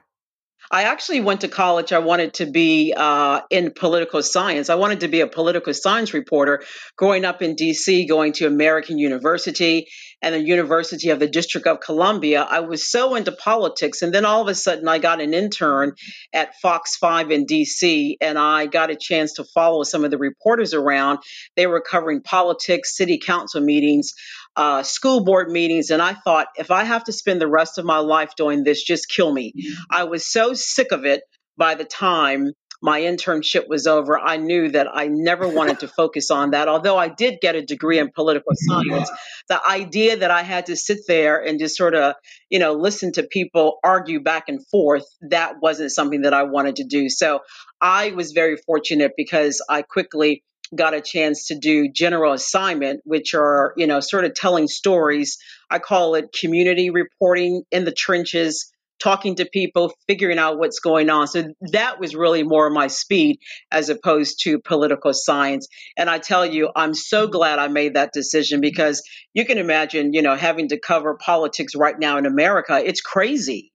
I 0.71 0.85
actually 0.85 1.21
went 1.21 1.43
to 1.43 1.49
college. 1.49 1.93
I 1.93 1.99
wanted 1.99 2.35
to 2.35 2.47
be 2.47 2.95
uh, 2.97 3.43
in 3.51 3.73
political 3.73 4.23
science. 4.23 4.71
I 4.71 4.77
wanted 4.77 5.01
to 5.01 5.09
be 5.09 5.21
a 5.21 5.27
political 5.27 5.75
science 5.75 6.15
reporter. 6.15 6.63
Growing 6.97 7.25
up 7.25 7.43
in 7.43 7.57
DC, 7.57 8.09
going 8.09 8.33
to 8.35 8.47
American 8.47 8.99
University 8.99 9.89
and 10.23 10.35
the 10.35 10.41
University 10.41 11.11
of 11.11 11.19
the 11.19 11.29
District 11.29 11.67
of 11.67 11.81
Columbia, 11.81 12.43
I 12.43 12.61
was 12.61 12.91
so 12.91 13.15
into 13.15 13.33
politics. 13.33 14.01
And 14.01 14.13
then 14.13 14.25
all 14.25 14.41
of 14.41 14.49
a 14.49 14.55
sudden, 14.55 14.89
I 14.89 14.99
got 14.99 15.21
an 15.21 15.35
intern 15.35 15.93
at 16.33 16.55
Fox 16.63 16.97
5 16.97 17.31
in 17.31 17.47
DC, 17.47 18.17
and 18.21 18.39
I 18.39 18.67
got 18.67 18.91
a 18.91 18.97
chance 18.97 19.35
to 19.35 19.45
follow 19.45 19.83
some 19.83 20.05
of 20.05 20.11
the 20.11 20.19
reporters 20.19 20.73
around. 20.73 21.19
They 21.57 21.67
were 21.67 21.81
covering 21.83 22.23
politics, 22.23 22.97
city 22.97 23.19
council 23.19 23.61
meetings 23.61 24.15
uh, 24.57 24.83
school 24.83 25.25
board 25.25 25.51
meetings, 25.51 25.91
and 25.91 26.01
I 26.01 26.15
thought, 26.15 26.49
if 26.57 26.71
I 26.71 26.85
have 26.85 27.05
to 27.05 27.13
spend 27.13 27.41
the 27.41 27.49
rest 27.49 27.79
of 27.79 27.85
my 27.85 27.99
life 27.99 28.37
doing 28.37 28.65
this, 28.65 28.83
just 28.83 29.09
kill 29.09 29.33
me. 29.33 29.53
I 29.91 30.05
was 30.05 30.27
so 30.27 30.55
sick 30.55 30.93
of 30.93 31.05
it 31.05 31.23
by 31.57 31.75
the 31.75 31.85
time 31.85 32.53
my 32.85 33.01
internship 33.01 33.67
was 33.67 33.87
over, 33.87 34.19
I 34.19 34.37
knew 34.37 34.71
that 34.71 34.89
I 34.93 35.07
never 35.07 35.49
wanted 35.49 35.81
to 35.81 35.89
focus 35.89 36.31
on 36.31 36.51
that. 36.51 36.69
Although 36.69 36.99
I 36.99 37.09
did 37.09 37.39
get 37.41 37.55
a 37.55 37.63
degree 37.63 37.99
in 37.99 38.11
political 38.11 38.53
science, 38.55 39.11
the 39.49 39.59
idea 39.67 40.19
that 40.19 40.31
I 40.31 40.43
had 40.43 40.67
to 40.67 40.77
sit 40.77 40.99
there 41.09 41.43
and 41.43 41.59
just 41.59 41.79
sort 41.79 41.95
of, 41.95 42.15
you 42.51 42.59
know, 42.59 42.75
listen 42.75 43.13
to 43.13 43.23
people 43.23 43.79
argue 43.83 44.21
back 44.21 44.51
and 44.51 44.61
forth, 44.69 45.07
that 45.31 45.63
wasn't 45.63 45.93
something 45.93 46.23
that 46.23 46.35
I 46.35 46.43
wanted 46.43 46.77
to 46.77 46.85
do. 46.85 47.09
So 47.09 47.41
I 47.81 48.11
was 48.11 48.33
very 48.33 48.59
fortunate 48.67 49.13
because 49.17 49.65
I 49.67 49.81
quickly 49.81 50.45
got 50.75 50.95
a 50.95 51.01
chance 51.01 51.47
to 51.47 51.55
do 51.59 51.89
general 51.91 52.33
assignment, 52.33 53.01
which 53.05 53.35
are, 53.35 53.75
you 53.77 53.87
know, 53.87 54.01
sort 54.01 54.25
of 54.25 54.35
telling 54.35 54.69
stories. 54.69 55.39
I 55.71 55.79
call 55.79 56.15
it 56.15 56.35
community 56.39 56.91
reporting 56.91 57.63
in 57.71 57.85
the 57.85 57.93
trenches, 57.93 58.73
talking 59.03 59.35
to 59.37 59.45
people, 59.45 59.93
figuring 60.07 60.39
out 60.39 60.59
what's 60.59 60.79
going 60.79 61.11
on. 61.11 61.27
So 61.27 61.53
that 61.73 62.01
was 62.01 62.15
really 62.15 62.43
more 62.43 62.71
my 62.71 62.87
speed 62.87 63.39
as 63.71 63.89
opposed 63.89 64.41
to 64.45 64.61
political 64.61 65.13
science. 65.13 65.69
And 65.97 66.09
I 66.09 66.19
tell 66.19 66.47
you, 66.47 66.71
I'm 66.75 66.95
so 66.95 67.25
mm-hmm. 67.25 67.33
glad 67.33 67.59
I 67.59 67.69
made 67.69 67.95
that 67.95 68.13
decision 68.13 68.61
because 68.61 69.03
you 69.33 69.45
can 69.45 69.59
imagine, 69.59 70.13
you 70.15 70.23
know, 70.23 70.37
having 70.37 70.69
to 70.69 70.79
cover 70.79 71.15
politics 71.15 71.75
right 71.75 71.99
now 71.99 72.19
in 72.19 72.27
America. 72.27 72.81
It's 72.85 73.01
crazy. 73.01 73.73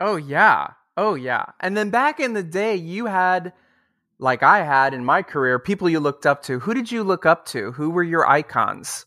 Oh, 0.00 0.16
yeah. 0.16 0.68
Oh, 0.96 1.14
yeah. 1.14 1.46
And 1.60 1.76
then 1.76 1.90
back 1.90 2.20
in 2.20 2.34
the 2.34 2.42
day, 2.42 2.76
you 2.76 3.06
had 3.06 3.52
like 4.24 4.42
I 4.42 4.64
had 4.64 4.94
in 4.94 5.04
my 5.04 5.22
career, 5.22 5.60
people 5.60 5.88
you 5.88 6.00
looked 6.00 6.26
up 6.26 6.42
to. 6.44 6.58
Who 6.60 6.74
did 6.74 6.90
you 6.90 7.04
look 7.04 7.24
up 7.26 7.46
to? 7.48 7.72
Who 7.72 7.90
were 7.90 8.02
your 8.02 8.28
icons? 8.28 9.06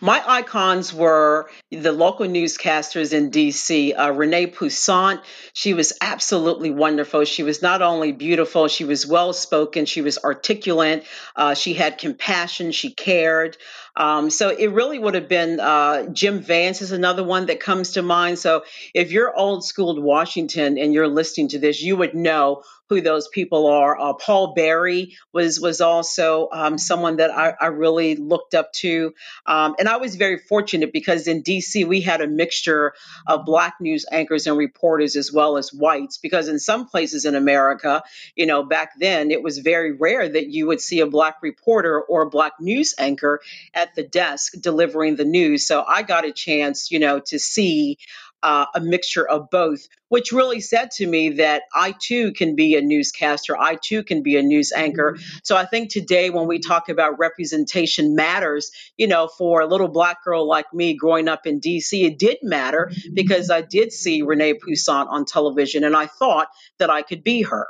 My 0.00 0.22
icons 0.26 0.92
were 0.92 1.48
the 1.70 1.92
local 1.92 2.26
newscasters 2.26 3.12
in 3.14 3.30
DC. 3.30 3.98
Uh, 3.98 4.12
Renee 4.12 4.48
Poussaint, 4.48 5.20
she 5.54 5.72
was 5.72 5.94
absolutely 6.02 6.70
wonderful. 6.70 7.24
She 7.24 7.42
was 7.42 7.62
not 7.62 7.80
only 7.80 8.12
beautiful, 8.12 8.68
she 8.68 8.84
was 8.84 9.06
well 9.06 9.32
spoken, 9.32 9.86
she 9.86 10.02
was 10.02 10.18
articulate, 10.18 11.06
uh, 11.34 11.54
she 11.54 11.72
had 11.72 11.96
compassion, 11.98 12.72
she 12.72 12.92
cared. 12.92 13.56
Um, 13.96 14.30
so 14.30 14.50
it 14.50 14.68
really 14.68 14.98
would 14.98 15.14
have 15.14 15.28
been 15.28 15.58
uh, 15.58 16.06
Jim 16.06 16.40
Vance 16.40 16.82
is 16.82 16.92
another 16.92 17.24
one 17.24 17.46
that 17.46 17.60
comes 17.60 17.92
to 17.92 18.02
mind. 18.02 18.38
So 18.38 18.64
if 18.94 19.10
you're 19.10 19.34
old 19.34 19.64
school 19.64 19.96
Washington 20.00 20.78
and 20.78 20.92
you're 20.92 21.08
listening 21.08 21.48
to 21.48 21.58
this, 21.58 21.82
you 21.82 21.96
would 21.96 22.14
know 22.14 22.62
who 22.88 23.00
those 23.00 23.28
people 23.28 23.66
are. 23.66 23.98
Uh, 23.98 24.12
Paul 24.14 24.54
Berry 24.54 25.16
was 25.32 25.58
was 25.60 25.80
also 25.80 26.48
um, 26.52 26.78
someone 26.78 27.16
that 27.16 27.30
I, 27.30 27.54
I, 27.60 27.66
really 27.66 28.14
looked 28.14 28.54
up 28.54 28.72
to, 28.74 29.12
um, 29.44 29.74
and 29.78 29.88
I 29.88 29.96
was 29.96 30.14
very 30.16 30.38
fortunate 30.38 30.92
because 30.92 31.26
in 31.26 31.42
DC 31.42 31.86
we 31.86 32.00
had 32.00 32.20
a 32.20 32.28
mixture 32.28 32.94
of 33.26 33.44
black 33.44 33.74
news 33.80 34.06
anchors 34.10 34.46
and 34.46 34.56
reporters 34.56 35.16
as 35.16 35.32
well 35.32 35.56
as 35.56 35.72
whites. 35.72 36.18
Because 36.18 36.48
in 36.48 36.58
some 36.58 36.86
places 36.86 37.24
in 37.24 37.34
America, 37.34 38.02
you 38.36 38.46
know, 38.46 38.62
back 38.62 38.92
then 38.98 39.30
it 39.30 39.42
was 39.42 39.58
very 39.58 39.92
rare 39.92 40.28
that 40.28 40.48
you 40.48 40.66
would 40.68 40.80
see 40.80 41.00
a 41.00 41.06
black 41.06 41.38
reporter 41.42 42.00
or 42.00 42.22
a 42.22 42.30
black 42.30 42.52
news 42.60 42.94
anchor 42.98 43.40
at 43.74 43.85
the 43.94 44.02
desk 44.02 44.54
delivering 44.60 45.16
the 45.16 45.24
news. 45.24 45.66
So 45.66 45.84
I 45.86 46.02
got 46.02 46.24
a 46.24 46.32
chance, 46.32 46.90
you 46.90 46.98
know, 46.98 47.20
to 47.26 47.38
see 47.38 47.98
uh, 48.42 48.66
a 48.74 48.80
mixture 48.80 49.26
of 49.26 49.50
both, 49.50 49.88
which 50.08 50.30
really 50.30 50.60
said 50.60 50.90
to 50.92 51.06
me 51.06 51.30
that 51.30 51.62
I 51.74 51.94
too 51.98 52.32
can 52.32 52.54
be 52.54 52.76
a 52.76 52.80
newscaster. 52.80 53.56
I 53.58 53.76
too 53.82 54.04
can 54.04 54.22
be 54.22 54.36
a 54.36 54.42
news 54.42 54.72
anchor. 54.72 55.18
So 55.42 55.56
I 55.56 55.64
think 55.64 55.90
today, 55.90 56.30
when 56.30 56.46
we 56.46 56.58
talk 56.58 56.88
about 56.88 57.18
representation 57.18 58.14
matters, 58.14 58.70
you 58.96 59.08
know, 59.08 59.26
for 59.26 59.60
a 59.60 59.66
little 59.66 59.88
black 59.88 60.22
girl 60.22 60.46
like 60.46 60.72
me 60.72 60.94
growing 60.94 61.28
up 61.28 61.46
in 61.46 61.60
DC, 61.60 62.04
it 62.04 62.18
did 62.18 62.38
matter 62.42 62.92
because 63.12 63.50
I 63.50 63.62
did 63.62 63.92
see 63.92 64.22
Renee 64.22 64.54
Poussaint 64.54 65.08
on 65.08 65.24
television 65.24 65.82
and 65.82 65.96
I 65.96 66.06
thought 66.06 66.48
that 66.78 66.90
I 66.90 67.02
could 67.02 67.24
be 67.24 67.42
her. 67.42 67.66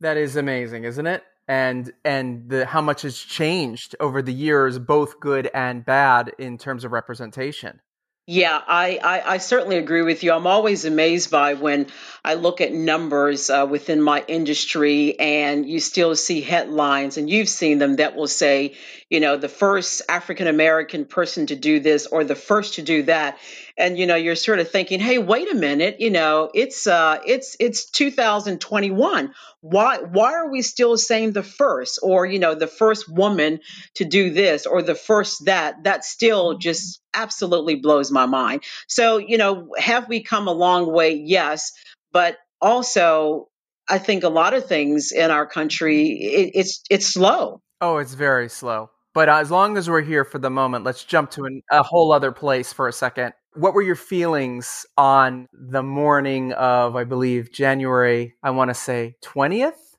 That 0.00 0.16
is 0.16 0.36
amazing, 0.36 0.84
isn't 0.84 1.06
it? 1.06 1.22
And 1.46 1.92
and 2.04 2.48
the 2.48 2.64
how 2.64 2.80
much 2.80 3.02
has 3.02 3.18
changed 3.18 3.94
over 4.00 4.22
the 4.22 4.32
years, 4.32 4.78
both 4.78 5.20
good 5.20 5.50
and 5.52 5.84
bad, 5.84 6.32
in 6.38 6.56
terms 6.56 6.84
of 6.84 6.92
representation. 6.92 7.80
Yeah, 8.26 8.58
I, 8.66 8.98
I, 9.04 9.34
I, 9.34 9.36
certainly 9.36 9.76
agree 9.76 10.00
with 10.00 10.24
you. 10.24 10.32
I'm 10.32 10.46
always 10.46 10.86
amazed 10.86 11.30
by 11.30 11.52
when 11.52 11.88
I 12.24 12.34
look 12.34 12.62
at 12.62 12.72
numbers 12.72 13.50
uh, 13.50 13.66
within 13.68 14.00
my 14.00 14.24
industry 14.26 15.20
and 15.20 15.68
you 15.68 15.78
still 15.78 16.16
see 16.16 16.40
headlines, 16.40 17.18
and 17.18 17.28
you've 17.28 17.50
seen 17.50 17.76
them 17.78 17.96
that 17.96 18.16
will 18.16 18.26
say, 18.26 18.76
you 19.10 19.20
know, 19.20 19.36
the 19.36 19.50
first 19.50 20.00
African 20.08 20.46
American 20.46 21.04
person 21.04 21.48
to 21.48 21.54
do 21.54 21.80
this 21.80 22.06
or 22.06 22.24
the 22.24 22.34
first 22.34 22.76
to 22.76 22.82
do 22.82 23.02
that. 23.02 23.36
And 23.76 23.98
you 23.98 24.06
know, 24.06 24.16
you're 24.16 24.36
sort 24.36 24.58
of 24.58 24.70
thinking, 24.70 25.00
hey, 25.00 25.18
wait 25.18 25.52
a 25.52 25.54
minute, 25.54 26.00
you 26.00 26.10
know, 26.10 26.50
it's 26.54 26.86
uh 26.86 27.18
it's 27.26 27.58
it's 27.60 27.90
2021. 27.90 29.34
Why 29.64 29.96
why 29.96 30.34
are 30.34 30.50
we 30.50 30.60
still 30.60 30.98
saying 30.98 31.32
the 31.32 31.42
first 31.42 31.98
or 32.02 32.26
you 32.26 32.38
know, 32.38 32.54
the 32.54 32.66
first 32.66 33.08
woman 33.08 33.60
to 33.94 34.04
do 34.04 34.28
this 34.28 34.66
or 34.66 34.82
the 34.82 34.94
first 34.94 35.46
that? 35.46 35.84
That 35.84 36.04
still 36.04 36.50
mm-hmm. 36.50 36.60
just 36.60 37.00
absolutely 37.14 37.76
blows 37.76 38.10
my 38.10 38.26
mind. 38.26 38.62
So, 38.88 39.16
you 39.16 39.38
know, 39.38 39.70
have 39.78 40.06
we 40.06 40.22
come 40.22 40.48
a 40.48 40.52
long 40.52 40.92
way? 40.92 41.14
Yes, 41.14 41.72
but 42.12 42.36
also 42.60 43.48
I 43.88 43.96
think 43.96 44.22
a 44.22 44.28
lot 44.28 44.52
of 44.52 44.66
things 44.66 45.12
in 45.12 45.30
our 45.30 45.46
country 45.46 46.08
it, 46.08 46.50
it's 46.54 46.82
it's 46.90 47.06
slow. 47.06 47.62
Oh, 47.80 47.96
it's 47.96 48.12
very 48.12 48.50
slow. 48.50 48.90
But 49.14 49.30
as 49.30 49.50
long 49.50 49.78
as 49.78 49.88
we're 49.88 50.02
here 50.02 50.24
for 50.24 50.38
the 50.38 50.50
moment, 50.50 50.84
let's 50.84 51.04
jump 51.04 51.30
to 51.32 51.46
an, 51.46 51.62
a 51.70 51.82
whole 51.82 52.12
other 52.12 52.32
place 52.32 52.70
for 52.70 52.86
a 52.86 52.92
second. 52.92 53.32
What 53.56 53.74
were 53.74 53.82
your 53.82 53.94
feelings 53.94 54.84
on 54.96 55.48
the 55.52 55.82
morning 55.82 56.52
of, 56.54 56.96
I 56.96 57.04
believe, 57.04 57.52
January, 57.52 58.34
I 58.42 58.50
want 58.50 58.70
to 58.70 58.74
say 58.74 59.14
20th, 59.22 59.94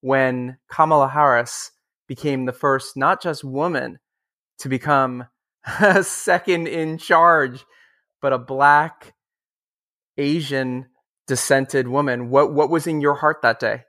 when 0.00 0.58
Kamala 0.70 1.08
Harris 1.08 1.72
became 2.06 2.44
the 2.44 2.52
first, 2.52 2.96
not 2.96 3.20
just 3.20 3.42
woman, 3.42 3.98
to 4.60 4.68
become 4.68 5.26
second 6.02 6.68
in 6.68 6.98
charge, 6.98 7.64
but 8.22 8.32
a 8.32 8.38
black, 8.38 9.14
Asian 10.16 10.86
dissented 11.26 11.88
woman. 11.88 12.30
What, 12.30 12.52
what 12.52 12.70
was 12.70 12.86
in 12.86 13.00
your 13.00 13.14
heart 13.14 13.42
that 13.42 13.58
day? 13.58 13.82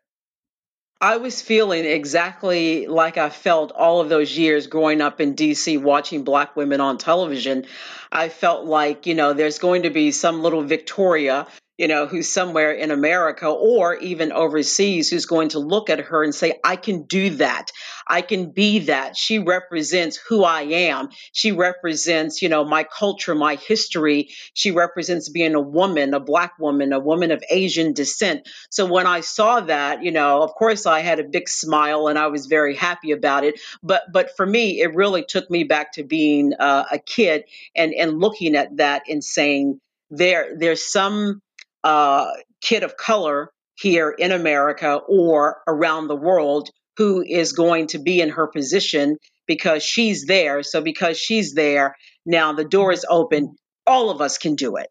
I 1.04 1.18
was 1.18 1.42
feeling 1.42 1.84
exactly 1.84 2.86
like 2.86 3.18
I 3.18 3.32
felt 3.32 3.72
all 3.72 4.02
of 4.02 4.10
those 4.10 4.38
years 4.38 4.68
growing 4.68 5.02
up 5.02 5.20
in 5.20 5.34
DC 5.34 5.82
watching 5.82 6.24
black 6.24 6.56
women 6.56 6.80
on 6.80 7.00
television. 7.00 7.66
I 8.12 8.30
felt 8.30 8.66
like, 8.66 9.08
you 9.08 9.16
know, 9.16 9.34
there's 9.34 9.58
going 9.58 9.82
to 9.84 9.90
be 9.90 10.12
some 10.12 10.44
little 10.44 10.62
Victoria 10.62 11.48
you 11.82 11.88
know, 11.88 12.06
who's 12.06 12.30
somewhere 12.30 12.72
in 12.72 12.92
America 12.92 13.48
or 13.48 13.96
even 13.96 14.32
overseas 14.32 15.10
who's 15.10 15.26
going 15.26 15.50
to 15.50 15.58
look 15.58 15.90
at 15.90 16.00
her 16.00 16.24
and 16.24 16.34
say, 16.34 16.60
I 16.64 16.76
can 16.76 17.06
do 17.06 17.32
that. 17.38 17.72
I 18.08 18.22
can 18.22 18.52
be 18.52 18.82
that. 18.82 19.18
She 19.18 19.40
represents 19.40 20.16
who 20.16 20.44
I 20.44 20.62
am. 20.62 21.10
She 21.32 21.52
represents, 21.52 22.44
you 22.44 22.50
know, 22.50 22.64
my 22.64 22.84
culture, 22.84 23.34
my 23.34 23.56
history. 23.56 24.30
She 24.54 24.70
represents 24.70 25.30
being 25.30 25.56
a 25.56 25.60
woman, 25.60 26.14
a 26.14 26.20
black 26.20 26.54
woman, 26.60 26.94
a 26.94 27.00
woman 27.00 27.32
of 27.32 27.44
Asian 27.50 27.94
descent. 27.94 28.48
So 28.70 28.86
when 28.86 29.08
I 29.08 29.22
saw 29.22 29.62
that, 29.62 30.04
you 30.04 30.12
know, 30.12 30.44
of 30.44 30.54
course 30.54 30.86
I 30.86 31.00
had 31.00 31.20
a 31.20 31.24
big 31.24 31.50
smile 31.50 32.10
and 32.10 32.20
I 32.20 32.28
was 32.28 32.46
very 32.46 32.76
happy 32.76 33.10
about 33.10 33.44
it. 33.44 33.60
But 33.82 34.04
but 34.14 34.38
for 34.38 34.46
me, 34.46 34.82
it 34.82 34.94
really 34.94 35.24
took 35.24 35.50
me 35.50 35.64
back 35.64 35.94
to 35.94 36.04
being 36.04 36.54
uh, 36.54 36.84
a 36.92 37.00
kid 37.00 37.46
and 37.76 37.92
and 37.92 38.20
looking 38.20 38.56
at 38.56 38.78
that 38.78 39.10
and 39.10 39.24
saying, 39.24 39.82
there 40.12 40.56
there's 40.58 40.86
some 40.86 41.42
uh, 41.84 42.32
kid 42.62 42.84
of 42.84 42.98
color 42.98 43.50
here 43.76 44.10
in 44.10 44.32
America 44.32 45.00
or 45.08 45.62
around 45.68 46.08
the 46.08 46.16
world 46.16 46.70
who 46.98 47.24
is 47.24 47.54
going 47.54 47.88
to 47.88 48.00
be 48.00 48.20
in 48.20 48.30
her 48.30 48.48
position 48.48 49.18
because 49.48 49.84
she's 49.84 50.26
there. 50.26 50.62
So, 50.64 50.82
because 50.82 51.18
she's 51.18 51.54
there, 51.54 51.96
now 52.26 52.54
the 52.54 52.66
door 52.66 52.92
is 52.92 53.06
open. 53.10 53.56
All 53.88 54.10
of 54.10 54.22
us 54.22 54.38
can 54.38 54.56
do 54.56 54.76
it. 54.76 54.88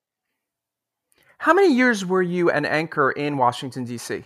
How 1.38 1.54
many 1.54 1.72
years 1.74 2.04
were 2.04 2.22
you 2.22 2.50
an 2.50 2.66
anchor 2.66 3.10
in 3.10 3.38
Washington, 3.38 3.84
D.C.? 3.84 4.24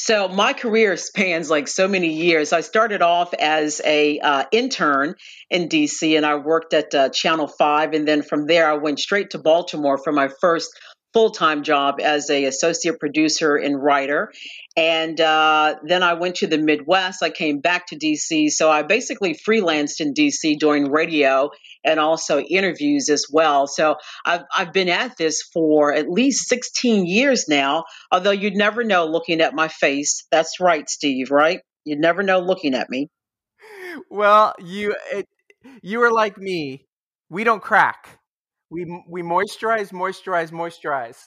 So 0.00 0.28
my 0.28 0.52
career 0.52 0.96
spans 0.96 1.50
like 1.50 1.66
so 1.66 1.88
many 1.88 2.12
years. 2.12 2.52
I 2.52 2.60
started 2.60 3.02
off 3.02 3.34
as 3.34 3.80
a 3.84 4.20
uh, 4.20 4.44
intern 4.52 5.16
in 5.50 5.68
DC, 5.68 6.16
and 6.16 6.24
I 6.24 6.36
worked 6.36 6.72
at 6.72 6.94
uh, 6.94 7.08
Channel 7.08 7.48
Five, 7.48 7.94
and 7.94 8.06
then 8.06 8.22
from 8.22 8.46
there 8.46 8.70
I 8.70 8.74
went 8.74 9.00
straight 9.00 9.30
to 9.30 9.38
Baltimore 9.38 9.98
for 9.98 10.12
my 10.12 10.28
first 10.40 10.70
full-time 11.12 11.62
job 11.62 12.00
as 12.00 12.28
a 12.30 12.44
associate 12.44 13.00
producer 13.00 13.56
and 13.56 13.82
writer. 13.82 14.32
And 14.76 15.20
uh, 15.20 15.76
then 15.82 16.02
i 16.02 16.14
went 16.14 16.36
to 16.36 16.46
the 16.46 16.58
midwest. 16.58 17.22
I 17.22 17.30
came 17.30 17.60
back 17.60 17.86
to 17.88 17.96
dc 17.96 18.50
so 18.50 18.70
i 18.70 18.82
basically 18.82 19.34
freelanced 19.34 20.00
in 20.00 20.14
dc 20.14 20.58
doing 20.58 20.90
radio 20.90 21.50
and 21.84 21.98
also 21.98 22.40
interviews 22.40 23.08
as 23.08 23.26
well. 23.30 23.66
So 23.66 23.96
i've, 24.24 24.42
I've 24.56 24.72
been 24.72 24.88
at 24.88 25.16
this 25.16 25.42
for 25.42 25.92
at 25.92 26.08
least 26.08 26.48
16 26.48 27.06
years 27.06 27.46
now 27.48 27.84
although 28.12 28.30
you'd 28.30 28.54
never 28.56 28.84
know 28.84 29.06
looking 29.06 29.40
at 29.40 29.54
my 29.54 29.68
face. 29.68 30.26
That's 30.30 30.60
right 30.60 30.88
steve 30.88 31.30
right? 31.30 31.60
You'd 31.84 32.00
never 32.00 32.22
know 32.22 32.40
looking 32.40 32.74
at 32.74 32.90
me. 32.90 33.08
Well 34.10 34.54
you 34.58 34.94
it, 35.12 35.26
you 35.82 36.02
are 36.02 36.12
like 36.12 36.36
me. 36.38 36.84
We 37.30 37.44
don't 37.44 37.62
crack 37.62 38.17
we 38.70 39.02
we 39.08 39.22
moisturize, 39.22 39.92
moisturize, 39.92 40.50
moisturize. 40.50 41.18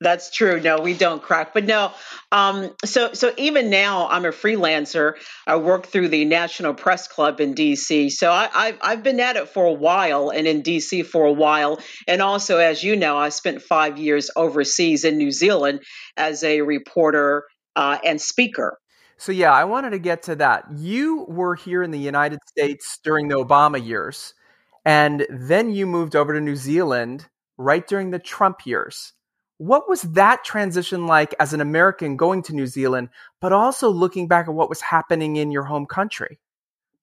That's 0.00 0.30
true. 0.30 0.60
No, 0.60 0.80
we 0.80 0.92
don't 0.94 1.22
crack. 1.22 1.54
But 1.54 1.64
no, 1.64 1.92
um, 2.32 2.74
so 2.84 3.12
so 3.12 3.32
even 3.36 3.70
now, 3.70 4.08
I'm 4.08 4.24
a 4.24 4.32
freelancer. 4.32 5.14
I 5.46 5.56
work 5.56 5.86
through 5.86 6.08
the 6.08 6.24
National 6.24 6.74
Press 6.74 7.06
Club 7.06 7.40
in 7.40 7.54
DC. 7.54 8.10
So 8.10 8.30
I, 8.30 8.48
I've 8.52 8.78
I've 8.82 9.02
been 9.02 9.20
at 9.20 9.36
it 9.36 9.48
for 9.48 9.64
a 9.64 9.72
while, 9.72 10.30
and 10.30 10.46
in 10.46 10.62
DC 10.62 11.06
for 11.06 11.24
a 11.24 11.32
while. 11.32 11.78
And 12.08 12.20
also, 12.20 12.58
as 12.58 12.82
you 12.82 12.96
know, 12.96 13.16
I 13.16 13.28
spent 13.28 13.62
five 13.62 13.96
years 13.96 14.30
overseas 14.36 15.04
in 15.04 15.16
New 15.16 15.30
Zealand 15.30 15.82
as 16.16 16.42
a 16.42 16.60
reporter 16.62 17.44
uh, 17.76 17.98
and 18.04 18.20
speaker. 18.20 18.78
So 19.16 19.32
yeah, 19.32 19.52
I 19.52 19.64
wanted 19.64 19.90
to 19.90 19.98
get 19.98 20.24
to 20.24 20.36
that. 20.36 20.64
You 20.74 21.24
were 21.28 21.54
here 21.54 21.82
in 21.82 21.92
the 21.92 21.98
United 21.98 22.40
States 22.48 22.98
during 23.04 23.28
the 23.28 23.36
Obama 23.36 23.84
years. 23.84 24.34
And 24.84 25.26
then 25.30 25.70
you 25.70 25.86
moved 25.86 26.14
over 26.14 26.34
to 26.34 26.40
New 26.40 26.56
Zealand 26.56 27.26
right 27.56 27.86
during 27.86 28.10
the 28.10 28.18
Trump 28.18 28.66
years. 28.66 29.12
What 29.58 29.88
was 29.88 30.02
that 30.02 30.44
transition 30.44 31.06
like 31.06 31.34
as 31.38 31.52
an 31.52 31.60
American 31.60 32.16
going 32.16 32.42
to 32.44 32.54
New 32.54 32.66
Zealand, 32.66 33.08
but 33.40 33.52
also 33.52 33.88
looking 33.88 34.28
back 34.28 34.48
at 34.48 34.54
what 34.54 34.68
was 34.68 34.80
happening 34.80 35.36
in 35.36 35.50
your 35.50 35.64
home 35.64 35.86
country? 35.86 36.38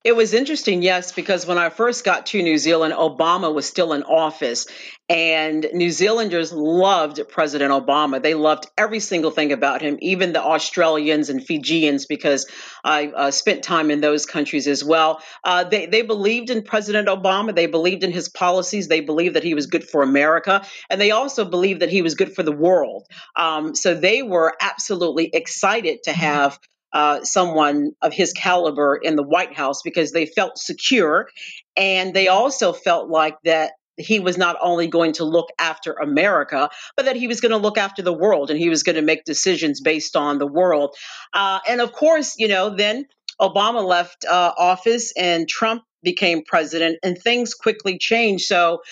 It 0.04 0.16
was 0.16 0.34
interesting, 0.34 0.82
yes, 0.82 1.12
because 1.12 1.46
when 1.46 1.58
I 1.58 1.68
first 1.68 2.04
got 2.04 2.26
to 2.26 2.42
New 2.42 2.58
Zealand, 2.58 2.92
Obama 2.92 3.54
was 3.54 3.66
still 3.66 3.92
in 3.92 4.02
office, 4.02 4.66
and 5.08 5.64
New 5.72 5.90
Zealanders 5.90 6.52
loved 6.52 7.20
President 7.28 7.70
Obama. 7.70 8.20
They 8.20 8.34
loved 8.34 8.66
every 8.76 8.98
single 8.98 9.30
thing 9.30 9.52
about 9.52 9.80
him, 9.80 9.98
even 10.02 10.32
the 10.32 10.42
Australians 10.42 11.28
and 11.28 11.40
Fijians, 11.40 12.06
because 12.06 12.50
I 12.82 13.08
uh, 13.08 13.30
spent 13.30 13.62
time 13.62 13.92
in 13.92 14.00
those 14.00 14.26
countries 14.26 14.66
as 14.66 14.82
well. 14.82 15.22
Uh, 15.44 15.62
they, 15.62 15.86
they 15.86 16.02
believed 16.02 16.50
in 16.50 16.64
President 16.64 17.06
Obama. 17.06 17.54
They 17.54 17.66
believed 17.66 18.02
in 18.02 18.10
his 18.10 18.28
policies. 18.28 18.88
They 18.88 19.02
believed 19.02 19.36
that 19.36 19.44
he 19.44 19.54
was 19.54 19.66
good 19.66 19.84
for 19.84 20.02
America, 20.02 20.66
and 20.90 21.00
they 21.00 21.12
also 21.12 21.44
believed 21.44 21.80
that 21.80 21.90
he 21.90 22.02
was 22.02 22.16
good 22.16 22.34
for 22.34 22.42
the 22.42 22.50
world. 22.50 23.06
Um, 23.36 23.76
so 23.76 23.94
they 23.94 24.24
were 24.24 24.56
absolutely 24.60 25.30
excited 25.32 26.02
to 26.04 26.12
have 26.12 26.58
uh, 26.92 27.24
someone 27.24 27.92
of 28.02 28.12
his 28.12 28.32
caliber 28.32 28.96
in 28.96 29.16
the 29.16 29.22
White 29.22 29.54
House 29.54 29.82
because 29.82 30.12
they 30.12 30.26
felt 30.26 30.58
secure. 30.58 31.28
And 31.76 32.14
they 32.14 32.28
also 32.28 32.72
felt 32.72 33.08
like 33.08 33.36
that 33.44 33.72
he 33.96 34.20
was 34.20 34.38
not 34.38 34.56
only 34.62 34.86
going 34.86 35.12
to 35.14 35.24
look 35.24 35.50
after 35.58 35.92
America, 35.92 36.70
but 36.96 37.06
that 37.06 37.16
he 37.16 37.28
was 37.28 37.40
going 37.40 37.52
to 37.52 37.58
look 37.58 37.78
after 37.78 38.02
the 38.02 38.12
world 38.12 38.50
and 38.50 38.58
he 38.58 38.68
was 38.68 38.82
going 38.82 38.96
to 38.96 39.02
make 39.02 39.24
decisions 39.24 39.80
based 39.80 40.16
on 40.16 40.38
the 40.38 40.46
world. 40.46 40.94
Uh, 41.32 41.60
and 41.68 41.80
of 41.80 41.92
course, 41.92 42.34
you 42.38 42.48
know, 42.48 42.70
then 42.70 43.06
Obama 43.40 43.84
left 43.84 44.24
uh, 44.24 44.52
office 44.56 45.12
and 45.16 45.48
Trump 45.48 45.82
became 46.02 46.42
president, 46.44 46.98
and 47.02 47.16
things 47.16 47.54
quickly 47.54 47.98
changed. 47.98 48.44
So, 48.44 48.82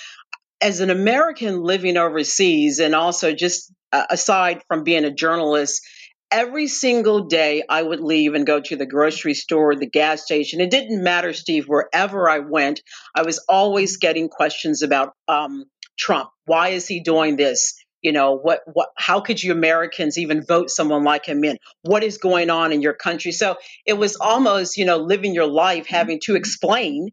as 0.61 0.80
an 0.80 0.90
American 0.90 1.62
living 1.62 1.97
overseas, 1.97 2.78
and 2.78 2.95
also 2.95 3.33
just 3.33 3.73
uh, 3.92 4.07
aside 4.11 4.62
from 4.69 4.85
being 4.85 5.04
a 5.04 5.11
journalist 5.11 5.83
every 6.30 6.66
single 6.66 7.26
day 7.26 7.62
I 7.68 7.82
would 7.82 8.00
leave 8.00 8.34
and 8.34 8.46
go 8.46 8.60
to 8.60 8.76
the 8.76 8.87
grocery 8.87 9.34
store, 9.34 9.75
the 9.75 9.87
gas 9.87 10.22
station. 10.22 10.60
It 10.60 10.70
didn't 10.70 11.02
matter, 11.02 11.32
Steve, 11.32 11.66
wherever 11.66 12.28
I 12.28 12.38
went, 12.38 12.82
I 13.14 13.22
was 13.22 13.44
always 13.49 13.96
getting 13.96 14.28
questions 14.28 14.82
about 14.82 15.14
um, 15.28 15.64
Trump? 16.00 16.30
Why 16.46 16.70
is 16.70 16.88
he 16.88 17.00
doing 17.00 17.37
this? 17.37 17.75
You 18.02 18.12
know, 18.12 18.38
what, 18.38 18.60
what, 18.72 18.88
how 18.96 19.20
could 19.20 19.42
you 19.42 19.52
Americans 19.52 20.16
even 20.16 20.42
vote 20.44 20.70
someone 20.70 21.04
like 21.04 21.26
him 21.26 21.44
in? 21.44 21.58
What 21.82 22.02
is 22.02 22.16
going 22.16 22.49
on 22.49 22.72
in 22.72 22.80
your 22.80 22.94
country? 22.94 23.30
So 23.30 23.56
it 23.87 23.92
was 23.92 24.16
almost, 24.16 24.78
you 24.78 24.87
know, 24.87 24.96
living 24.96 25.34
your 25.34 25.46
life 25.46 25.87
having 25.87 26.18
to 26.25 26.34
explain. 26.34 27.10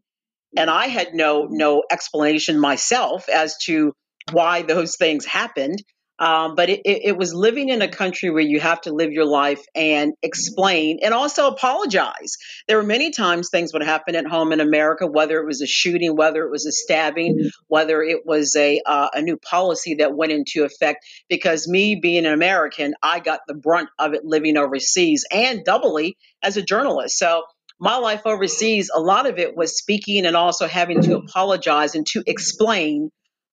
And 0.56 0.70
I 0.70 0.86
had 0.86 1.12
no, 1.12 1.46
no 1.50 1.84
explanation 1.90 2.58
myself 2.58 3.28
as 3.28 3.58
to 3.64 3.92
why 4.32 4.62
those 4.62 4.96
things 4.96 5.26
happened. 5.26 5.82
Um, 6.18 6.54
but 6.56 6.68
it, 6.68 6.80
it, 6.84 7.16
was 7.16 7.32
living 7.32 7.68
in 7.68 7.80
a 7.80 7.88
country 7.88 8.30
where 8.30 8.42
you 8.42 8.58
have 8.58 8.80
to 8.82 8.92
live 8.92 9.12
your 9.12 9.24
life 9.24 9.64
and 9.74 10.14
explain 10.22 10.98
and 11.02 11.14
also 11.14 11.46
apologize. 11.46 12.36
There 12.66 12.76
were 12.76 12.82
many 12.82 13.12
times 13.12 13.50
things 13.50 13.72
would 13.72 13.84
happen 13.84 14.16
at 14.16 14.26
home 14.26 14.52
in 14.52 14.60
America, 14.60 15.06
whether 15.06 15.38
it 15.38 15.46
was 15.46 15.62
a 15.62 15.66
shooting, 15.66 16.16
whether 16.16 16.44
it 16.44 16.50
was 16.50 16.66
a 16.66 16.72
stabbing, 16.72 17.50
whether 17.68 18.02
it 18.02 18.26
was 18.26 18.56
a 18.56 18.80
uh, 18.84 19.08
a 19.14 19.22
new 19.22 19.36
policy 19.36 19.96
that 19.96 20.16
went 20.16 20.32
into 20.32 20.64
effect. 20.64 21.06
Because 21.28 21.68
me 21.68 21.94
being 21.94 22.26
an 22.26 22.32
American, 22.32 22.94
I 23.00 23.20
got 23.20 23.40
the 23.46 23.54
brunt 23.54 23.88
of 23.98 24.14
it 24.14 24.24
living 24.24 24.56
overseas 24.56 25.24
and 25.30 25.64
doubly 25.64 26.16
as 26.42 26.56
a 26.56 26.62
journalist. 26.62 27.16
So 27.16 27.44
my 27.80 27.96
life 27.96 28.22
overseas, 28.24 28.90
a 28.92 29.00
lot 29.00 29.26
of 29.26 29.38
it 29.38 29.56
was 29.56 29.78
speaking 29.78 30.26
and 30.26 30.36
also 30.36 30.66
having 30.66 31.00
to 31.02 31.16
apologize 31.16 31.94
and 31.94 32.06
to 32.08 32.22
explain 32.26 33.10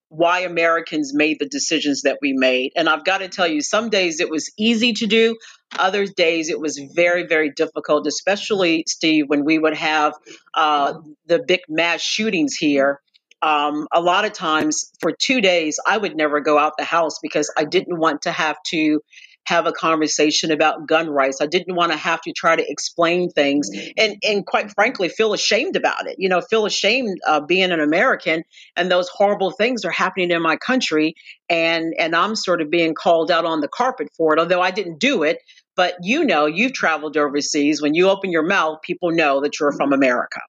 why 0.10 0.42
Americans 0.42 1.14
made 1.14 1.38
the 1.40 1.48
decisions 1.48 2.04
that 2.04 2.20
we 2.22 2.34
made. 2.34 2.72
And 2.76 2.88
I've 2.88 3.04
got 3.04 3.20
to 3.20 3.28
tell 3.28 3.48
you, 3.48 3.62
some 3.62 3.90
days 3.90 4.20
it 4.20 4.30
was 4.30 4.52
easy 4.58 4.94
to 4.94 5.08
do, 5.08 5.38
other 5.78 6.06
days 6.06 6.50
it 6.50 6.60
was 6.60 6.80
very, 6.96 7.26
very 7.28 7.52
difficult, 7.52 8.08
especially, 8.08 8.84
Steve, 8.88 9.26
when 9.28 9.46
we 9.46 9.58
would 9.58 9.76
have 9.76 10.14
uh, 10.54 10.94
the 11.26 11.40
big 11.40 11.62
mass 11.68 12.02
shootings 12.02 12.56
here. 12.56 13.02
Um, 13.42 13.88
a 13.94 14.02
lot 14.02 14.26
of 14.26 14.34
times 14.34 14.92
for 15.00 15.12
two 15.12 15.42
days, 15.42 15.80
I 15.86 15.98
would 15.98 16.16
never 16.16 16.40
go 16.40 16.58
out 16.58 16.74
the 16.78 16.86
house 16.86 17.20
because 17.22 17.52
I 17.56 17.66
didn't 17.66 18.00
want 18.00 18.24
to 18.24 18.32
have 18.32 18.58
to 18.68 19.02
have 19.46 19.68
a 19.68 19.72
conversation 19.72 20.52
about 20.52 20.88
gun 20.88 21.10
rights. 21.10 21.42
I 21.42 21.46
didn't 21.46 21.76
want 21.76 21.92
to 21.92 21.98
have 21.98 22.22
to 22.22 22.34
try 22.34 22.56
to 22.56 22.64
explain 22.68 23.30
things 23.30 23.70
and, 23.98 24.18
and 24.24 24.46
quite 24.46 24.72
frankly, 24.72 25.10
feel 25.10 25.34
ashamed 25.34 25.76
about 25.76 26.08
it. 26.08 26.16
You 26.20 26.30
know, 26.30 26.42
feel 26.42 26.66
ashamed 26.66 27.20
uh, 27.26 27.42
being 27.42 27.72
an 27.72 27.80
American 27.80 28.44
and 28.76 28.92
those 28.92 29.08
horrible 29.10 29.52
things 29.52 29.86
are 29.86 29.92
happening 29.92 30.32
in 30.32 30.42
my 30.42 30.58
country. 30.58 31.16
And, 31.50 31.94
and 31.98 32.16
I'm 32.16 32.36
sort 32.36 32.62
of 32.62 32.70
being 32.70 32.96
called 32.96 33.32
out 33.32 33.46
on 33.46 33.62
the 33.62 33.68
carpet 33.68 34.10
for 34.18 34.34
it, 34.34 34.40
although 34.40 34.62
I 34.62 34.72
didn't 34.72 35.00
do 35.00 35.24
it. 35.24 35.40
But 35.76 35.96
you 36.02 36.24
know, 36.24 36.46
you've 36.46 36.74
traveled 36.74 37.18
overseas. 37.18 37.82
When 37.82 37.94
you 37.94 38.10
open 38.10 38.32
your 38.32 38.46
mouth, 38.46 38.80
people 38.82 39.12
know 39.12 39.42
that 39.42 39.60
you're 39.60 39.74
from 39.74 39.94
America 39.94 40.40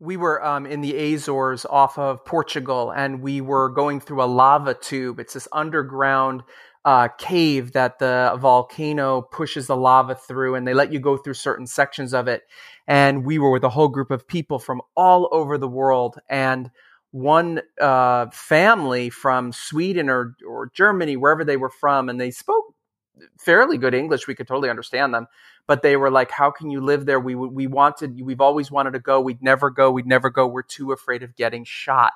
we 0.00 0.16
were 0.16 0.42
um, 0.42 0.64
in 0.64 0.80
the 0.80 1.14
Azores 1.14 1.66
off 1.66 1.98
of 1.98 2.24
Portugal, 2.24 2.90
and 2.90 3.20
we 3.20 3.42
were 3.42 3.68
going 3.68 4.00
through 4.00 4.22
a 4.22 4.24
lava 4.24 4.72
tube. 4.72 5.20
It's 5.20 5.34
this 5.34 5.46
underground 5.52 6.42
uh, 6.84 7.08
cave 7.18 7.72
that 7.72 7.98
the 7.98 8.36
volcano 8.38 9.22
pushes 9.22 9.66
the 9.66 9.76
lava 9.76 10.14
through, 10.14 10.54
and 10.54 10.66
they 10.66 10.74
let 10.74 10.92
you 10.92 10.98
go 10.98 11.16
through 11.16 11.34
certain 11.34 11.66
sections 11.66 12.14
of 12.14 12.28
it. 12.28 12.42
And 12.86 13.24
we 13.24 13.38
were 13.38 13.50
with 13.50 13.64
a 13.64 13.68
whole 13.68 13.88
group 13.88 14.10
of 14.10 14.26
people 14.26 14.58
from 14.58 14.80
all 14.96 15.28
over 15.32 15.58
the 15.58 15.68
world, 15.68 16.18
and 16.28 16.70
one 17.12 17.60
uh, 17.80 18.26
family 18.32 19.10
from 19.10 19.52
Sweden 19.52 20.08
or 20.08 20.36
or 20.46 20.70
Germany, 20.74 21.16
wherever 21.16 21.44
they 21.44 21.56
were 21.56 21.70
from, 21.70 22.08
and 22.08 22.20
they 22.20 22.30
spoke 22.30 22.74
fairly 23.38 23.76
good 23.76 23.94
English. 23.94 24.26
We 24.26 24.34
could 24.34 24.48
totally 24.48 24.70
understand 24.70 25.12
them, 25.12 25.26
but 25.66 25.82
they 25.82 25.96
were 25.96 26.10
like, 26.10 26.30
"How 26.30 26.50
can 26.50 26.70
you 26.70 26.80
live 26.80 27.04
there? 27.06 27.20
We 27.20 27.34
we 27.34 27.66
wanted, 27.66 28.20
we've 28.22 28.40
always 28.40 28.70
wanted 28.70 28.92
to 28.92 29.00
go. 29.00 29.20
We'd 29.20 29.42
never 29.42 29.70
go. 29.70 29.90
We'd 29.90 30.06
never 30.06 30.30
go. 30.30 30.46
We're 30.46 30.62
too 30.62 30.92
afraid 30.92 31.22
of 31.22 31.36
getting 31.36 31.64
shot." 31.64 32.12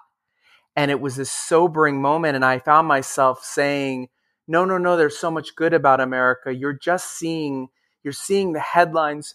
And 0.77 0.91
it 0.91 1.01
was 1.01 1.17
this 1.17 1.31
sobering 1.31 2.01
moment, 2.01 2.37
and 2.37 2.45
I 2.45 2.59
found 2.59 2.89
myself 2.89 3.45
saying 3.45 4.09
no, 4.47 4.65
no, 4.65 4.79
no, 4.79 4.97
there's 4.97 5.19
so 5.19 5.31
much 5.31 5.57
good 5.57 5.73
about 5.73 6.01
America. 6.01 6.55
You're 6.55 6.73
just 6.73 7.19
seeing, 7.19 7.69
you're 8.03 8.13
seeing 8.13 8.53
the 8.53 8.61
headlines. 8.61 9.35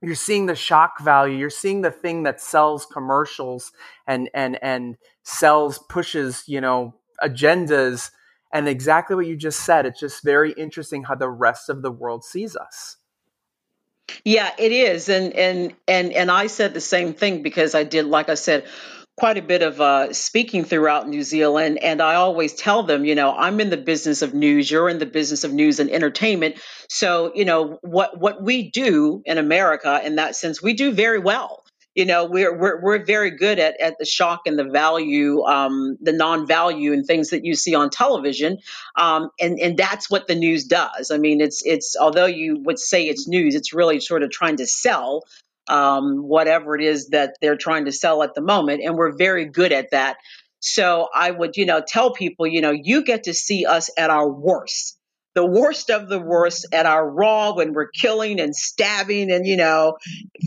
You're 0.00 0.14
seeing 0.14 0.46
the 0.46 0.54
shock 0.54 1.00
value. 1.00 1.36
You're 1.36 1.50
seeing 1.50 1.82
the 1.82 1.90
thing 1.90 2.22
that 2.22 2.40
sells 2.40 2.86
commercials 2.86 3.72
and, 4.06 4.30
and, 4.32 4.58
and 4.62 4.96
sells, 5.24 5.78
pushes, 5.88 6.44
you 6.46 6.60
know, 6.60 6.94
agendas. 7.22 8.10
And 8.52 8.68
exactly 8.68 9.16
what 9.16 9.26
you 9.26 9.36
just 9.36 9.60
said. 9.60 9.86
It's 9.86 10.00
just 10.00 10.22
very 10.22 10.52
interesting 10.52 11.02
how 11.02 11.16
the 11.16 11.28
rest 11.28 11.68
of 11.68 11.82
the 11.82 11.90
world 11.90 12.24
sees 12.24 12.56
us. 12.56 12.96
Yeah, 14.24 14.50
it 14.58 14.72
is. 14.72 15.08
And, 15.08 15.32
and, 15.34 15.74
and, 15.86 16.12
and 16.12 16.30
I 16.30 16.46
said 16.46 16.74
the 16.74 16.80
same 16.80 17.12
thing 17.12 17.42
because 17.42 17.74
I 17.74 17.84
did, 17.84 18.06
like 18.06 18.28
I 18.28 18.34
said, 18.34 18.66
quite 19.18 19.36
a 19.36 19.42
bit 19.42 19.62
of 19.62 19.80
uh, 19.80 20.12
speaking 20.12 20.64
throughout 20.64 21.08
New 21.08 21.22
Zealand, 21.22 21.78
and 21.82 22.00
I 22.00 22.14
always 22.14 22.54
tell 22.54 22.84
them, 22.84 23.04
you 23.04 23.16
know, 23.16 23.34
I'm 23.36 23.60
in 23.60 23.68
the 23.68 23.76
business 23.76 24.22
of 24.22 24.32
news. 24.32 24.70
You're 24.70 24.88
in 24.88 24.98
the 24.98 25.06
business 25.06 25.42
of 25.42 25.52
news 25.52 25.80
and 25.80 25.90
entertainment. 25.90 26.56
So, 26.88 27.32
you 27.34 27.44
know, 27.44 27.78
what 27.82 28.18
what 28.18 28.42
we 28.42 28.70
do 28.70 29.22
in 29.26 29.36
America, 29.36 30.00
in 30.04 30.16
that 30.16 30.36
sense, 30.36 30.62
we 30.62 30.72
do 30.72 30.92
very 30.92 31.18
well. 31.18 31.64
You 31.96 32.04
know, 32.04 32.26
we're 32.26 32.56
we're 32.56 32.80
we're 32.80 33.04
very 33.04 33.32
good 33.32 33.58
at 33.58 33.80
at 33.80 33.98
the 33.98 34.04
shock 34.04 34.42
and 34.46 34.56
the 34.56 34.68
value, 34.70 35.42
um, 35.42 35.98
the 36.00 36.12
non-value, 36.12 36.92
and 36.92 37.04
things 37.04 37.30
that 37.30 37.44
you 37.44 37.56
see 37.56 37.74
on 37.74 37.90
television, 37.90 38.58
um, 38.94 39.30
and 39.40 39.58
and 39.58 39.76
that's 39.76 40.08
what 40.08 40.28
the 40.28 40.36
news 40.36 40.64
does. 40.64 41.10
I 41.10 41.18
mean, 41.18 41.40
it's 41.40 41.60
it's 41.66 41.96
although 42.00 42.26
you 42.26 42.62
would 42.62 42.78
say 42.78 43.08
it's 43.08 43.26
news, 43.26 43.56
it's 43.56 43.72
really 43.72 43.98
sort 43.98 44.22
of 44.22 44.30
trying 44.30 44.58
to 44.58 44.66
sell 44.66 45.24
um, 45.68 46.18
whatever 46.18 46.74
it 46.74 46.82
is 46.82 47.08
that 47.08 47.36
they're 47.40 47.56
trying 47.56 47.84
to 47.84 47.92
sell 47.92 48.22
at 48.22 48.34
the 48.34 48.40
moment. 48.40 48.82
And 48.84 48.96
we're 48.96 49.16
very 49.16 49.46
good 49.46 49.72
at 49.72 49.90
that. 49.92 50.16
So 50.60 51.08
I 51.14 51.30
would, 51.30 51.56
you 51.56 51.66
know, 51.66 51.82
tell 51.86 52.12
people, 52.12 52.46
you 52.46 52.60
know, 52.60 52.72
you 52.72 53.04
get 53.04 53.24
to 53.24 53.34
see 53.34 53.64
us 53.64 53.90
at 53.96 54.10
our 54.10 54.28
worst, 54.28 54.98
the 55.34 55.46
worst 55.46 55.88
of 55.90 56.08
the 56.08 56.18
worst 56.18 56.66
at 56.72 56.84
our 56.84 57.08
raw 57.08 57.54
when 57.54 57.72
we're 57.72 57.90
killing 57.90 58.40
and 58.40 58.56
stabbing 58.56 59.30
and, 59.30 59.46
you 59.46 59.56
know, 59.56 59.98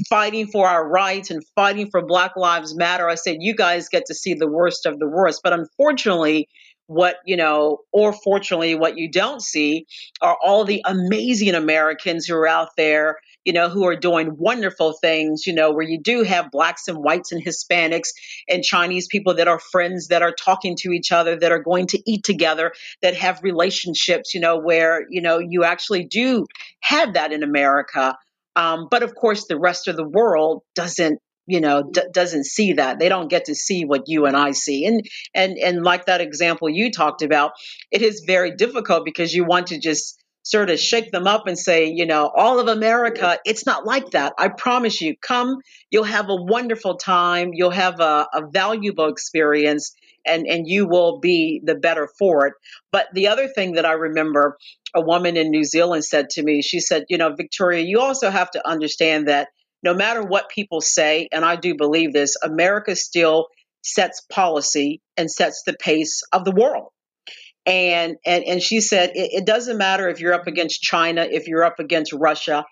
fighting 0.10 0.48
for 0.48 0.68
our 0.68 0.86
rights 0.86 1.32
and 1.32 1.44
fighting 1.56 1.90
for 1.90 2.06
Black 2.06 2.36
Lives 2.36 2.76
Matter. 2.76 3.08
I 3.08 3.16
said, 3.16 3.38
you 3.40 3.56
guys 3.56 3.88
get 3.88 4.08
to 4.08 4.14
see 4.14 4.34
the 4.34 4.50
worst 4.50 4.86
of 4.86 5.00
the 5.00 5.08
worst. 5.08 5.42
But 5.44 5.54
unfortunately, 5.54 6.50
what 6.92 7.18
you 7.26 7.38
know 7.38 7.78
or 7.94 8.12
fortunately 8.12 8.76
what 8.76 8.98
you 8.98 9.10
don't 9.10 9.42
see 9.42 9.86
are 10.22 10.38
all 10.44 10.66
the 10.66 10.82
amazing 10.86 11.56
americans 11.56 12.26
who 12.26 12.36
are 12.36 12.48
out 12.48 12.68
there 12.76 13.18
you 13.46 13.54
know, 13.54 13.70
who 13.70 13.86
are 13.88 13.96
doing 13.96 14.36
wonderful 14.38 14.94
things, 14.94 15.46
you 15.48 15.54
know, 15.54 15.72
where 15.72 15.88
you 15.88 16.00
do 16.00 16.24
have 16.24 16.52
blacks 16.52 16.88
and 16.88 16.98
whites 16.98 17.32
and 17.32 17.44
Hispanics 17.44 18.10
and 18.48 18.64
Chinese 18.64 19.08
people 19.08 19.36
that 19.36 19.48
are 19.48 19.60
friends 19.60 20.08
that 20.08 20.22
are 20.22 20.34
talking 20.34 20.76
to 20.78 20.92
each 20.92 21.12
other, 21.12 21.38
that 21.38 21.52
are 21.52 21.64
going 21.64 21.88
to 21.88 22.02
eat 22.06 22.24
together, 22.24 22.74
that 23.02 23.16
have 23.16 23.42
relationships, 23.44 24.34
you 24.34 24.40
know, 24.40 24.60
where, 24.60 25.06
you 25.10 25.22
know, 25.22 25.40
you 25.40 25.64
actually 25.64 26.06
do 26.06 26.46
have 26.82 27.14
that 27.16 27.32
in 27.32 27.44
America. 27.44 28.16
Um, 28.56 28.88
but 28.92 29.04
of 29.04 29.16
course, 29.16 29.48
the 29.48 29.60
rest 29.60 29.88
of 29.88 29.96
the 29.96 30.08
world 30.08 30.64
doesn't 30.76 31.20
you 31.48 31.60
know 31.60 31.84
d- 31.84 32.02
doesn't 32.14 32.46
see 32.46 32.74
that 32.74 33.00
they 33.00 33.10
don't 33.10 33.28
get 33.28 33.46
to 33.46 33.56
see 33.56 33.84
what 33.84 34.04
you 34.08 34.28
and 34.28 34.38
i 34.38 34.52
see 34.52 34.86
and 34.86 35.10
and 35.34 35.58
and 35.58 35.84
like 35.84 36.06
that 36.06 36.22
example 36.22 36.70
you 36.70 36.92
talked 36.92 37.24
about 37.24 37.54
it 37.90 38.04
is 38.04 38.24
very 38.26 38.56
difficult 38.56 39.04
because 39.04 39.34
you 39.34 39.44
want 39.44 39.68
to 39.68 39.80
just 39.80 40.21
sort 40.44 40.70
of 40.70 40.80
shake 40.80 41.12
them 41.12 41.28
up 41.28 41.48
and 41.48 41.58
say, 41.58 41.92
you 41.92 42.06
know, 42.06 42.32
all 42.36 42.60
of 42.60 42.68
America, 42.68 43.38
it's 43.46 43.66
not 43.66 43.86
like 43.86 44.12
that. 44.12 44.34
I 44.38 44.50
promise 44.50 45.02
you, 45.02 45.16
come, 45.18 45.58
you'll 45.90 46.04
have 46.04 46.30
a 46.30 46.36
wonderful 46.36 46.98
time, 46.98 47.52
you'll 47.54 47.70
have 47.72 48.00
a, 48.00 48.28
a 48.34 48.48
valuable 48.52 49.08
experience, 49.08 49.96
and, 50.26 50.48
and 50.48 50.68
you 50.68 50.88
will 50.88 51.20
be 51.20 51.62
the 51.64 51.76
better 51.76 52.10
for 52.18 52.48
it. 52.48 52.54
But 52.92 53.08
the 53.14 53.28
other 53.28 53.48
thing 53.48 53.74
that 53.74 53.86
I 53.86 53.94
remember 53.94 54.58
a 54.96 55.02
woman 55.02 55.38
in 55.38 55.52
New 55.52 55.64
Zealand 55.64 56.06
said 56.06 56.30
to 56.32 56.44
me, 56.44 56.62
she 56.62 56.80
said, 56.80 57.06
you 57.10 57.18
know, 57.18 57.34
Victoria, 57.36 57.84
you 57.84 58.00
also 58.00 58.30
have 58.30 58.52
to 58.52 58.68
understand 58.68 59.28
that 59.28 59.50
no 59.84 59.94
matter 59.94 60.22
what 60.22 60.50
people 60.50 60.82
say, 60.82 61.28
and 61.32 61.44
I 61.44 61.56
do 61.56 61.76
believe 61.76 62.14
this, 62.14 62.36
America 62.44 62.96
still 62.96 63.48
sets 63.84 64.22
policy 64.32 65.02
and 65.18 65.30
sets 65.30 65.64
the 65.66 65.74
pace 65.74 66.22
of 66.32 66.46
the 66.46 66.52
world 66.52 66.90
and 67.66 68.18
and 68.26 68.44
and 68.44 68.62
she 68.62 68.82
said 68.82 69.12
it, 69.16 69.34
it, 69.34 69.46
doesn't 69.46 69.78
matter 69.78 70.10
if 70.10 70.20
you're 70.20 70.34
up 70.34 70.48
against 70.48 70.82
China, 70.82 71.28
if 71.30 71.48
you're 71.48 71.64
up 71.64 71.80
against 71.80 72.14
Russia. 72.14 72.66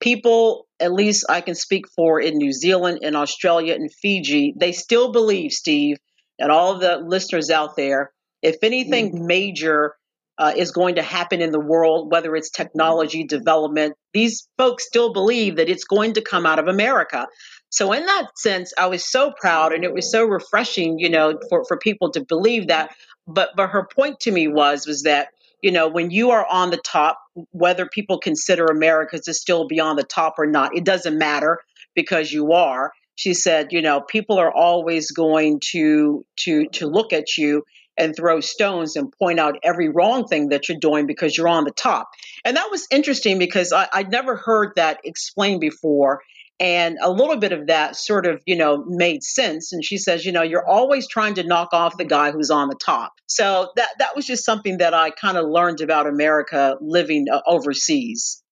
People, 0.00 0.68
at 0.78 0.92
least 0.92 1.24
I 1.28 1.40
can 1.40 1.56
speak 1.56 1.86
for 1.88 2.20
in 2.20 2.36
New 2.36 2.52
Zealand, 2.52 3.00
in 3.02 3.16
Australia, 3.16 3.74
and 3.74 3.92
Fiji, 3.92 4.54
they 4.56 4.70
still 4.70 5.10
believe, 5.10 5.50
Steve, 5.50 5.96
and 6.38 6.52
all 6.52 6.78
the 6.78 6.98
listeners 6.98 7.50
out 7.50 7.74
there, 7.76 8.12
if 8.40 8.58
anything 8.62 9.10
mm-hmm. 9.12 9.26
major 9.26 9.96
uh, 10.38 10.52
is 10.56 10.70
going 10.70 10.94
to 10.94 11.02
happen 11.02 11.42
in 11.42 11.50
the 11.50 11.60
world, 11.60 12.12
whether 12.12 12.36
it's 12.36 12.50
technology 12.50 13.24
development, 13.24 13.94
these 14.14 14.48
folks 14.56 14.86
still 14.86 15.12
believe 15.12 15.56
that 15.56 15.68
it's 15.68 15.84
going 15.84 16.14
to 16.14 16.22
come 16.22 16.46
out 16.46 16.60
of 16.60 16.68
America. 16.68 17.26
So 17.70 17.92
in 17.92 18.06
that 18.06 18.38
sense, 18.38 18.72
I 18.78 18.86
was 18.86 19.10
so 19.10 19.32
proud 19.38 19.72
and 19.72 19.84
it 19.84 19.92
was 19.92 20.10
so 20.10 20.24
refreshing, 20.24 20.98
you 20.98 21.10
know, 21.10 21.38
for, 21.50 21.64
for 21.66 21.76
people 21.76 22.12
to 22.12 22.24
believe 22.24 22.68
that. 22.68 22.94
But 23.28 23.50
but 23.56 23.68
her 23.70 23.86
point 23.94 24.20
to 24.22 24.32
me 24.32 24.48
was 24.48 24.86
was 24.86 25.04
that, 25.04 25.28
you 25.62 25.72
know, 25.72 25.88
when 25.88 26.10
you 26.10 26.32
are 26.32 26.46
on 26.46 26.70
the 26.70 26.78
top, 26.78 27.20
whether 27.52 27.86
people 27.86 28.18
consider 28.20 28.66
America 28.66 29.20
to 29.20 29.34
still 29.34 29.68
be 29.68 29.80
on 29.80 29.96
the 29.96 30.04
top 30.04 30.36
or 30.38 30.46
not, 30.46 30.76
it 30.76 30.84
doesn't 30.84 31.18
matter 31.18 31.60
because 31.94 32.32
you 32.32 32.52
are. 32.54 32.92
she 33.16 33.34
said, 33.34 33.72
you 33.72 33.82
know, 33.82 34.00
people 34.00 34.38
are 34.38 34.52
always 34.52 35.10
going 35.12 35.60
to 35.72 36.24
to 36.36 36.68
to 36.74 36.86
look 36.86 37.12
at 37.12 37.36
you 37.36 37.64
and 37.98 38.14
throw 38.16 38.40
stones 38.40 38.96
and 38.96 39.12
point 39.20 39.40
out 39.40 39.56
every 39.64 39.88
wrong 39.88 40.26
thing 40.28 40.50
that 40.50 40.68
you're 40.68 40.78
doing 40.78 41.06
because 41.06 41.36
you're 41.36 41.48
on 41.48 41.64
the 41.64 41.72
top. 41.72 42.08
And 42.44 42.56
that 42.56 42.70
was 42.70 42.86
interesting 42.92 43.38
because 43.40 43.72
I, 43.72 43.88
I'd 43.92 44.10
never 44.12 44.36
heard 44.36 44.74
that 44.76 45.00
explained 45.04 45.60
before. 45.60 46.22
And 46.60 46.98
a 47.00 47.10
little 47.10 47.36
bit 47.36 47.52
of 47.52 47.68
that 47.68 47.94
sort 47.94 48.26
of, 48.26 48.42
you 48.44 48.56
know, 48.56 48.84
made 48.86 49.22
sense. 49.22 49.72
And 49.72 49.84
she 49.84 49.96
says, 49.96 50.24
you 50.24 50.32
know, 50.32 50.42
you're 50.42 50.66
always 50.66 51.06
trying 51.06 51.34
to 51.34 51.44
knock 51.44 51.68
off 51.72 51.96
the 51.96 52.04
guy 52.04 52.32
who's 52.32 52.50
on 52.50 52.68
the 52.68 52.74
top. 52.74 53.12
So 53.26 53.70
that 53.76 53.90
that 53.98 54.16
was 54.16 54.26
just 54.26 54.44
something 54.44 54.78
that 54.78 54.92
I 54.92 55.10
kind 55.10 55.36
of 55.36 55.48
learned 55.48 55.80
about 55.80 56.08
America 56.08 56.76
living 56.80 57.26
uh, 57.32 57.40
overseas. 57.46 58.42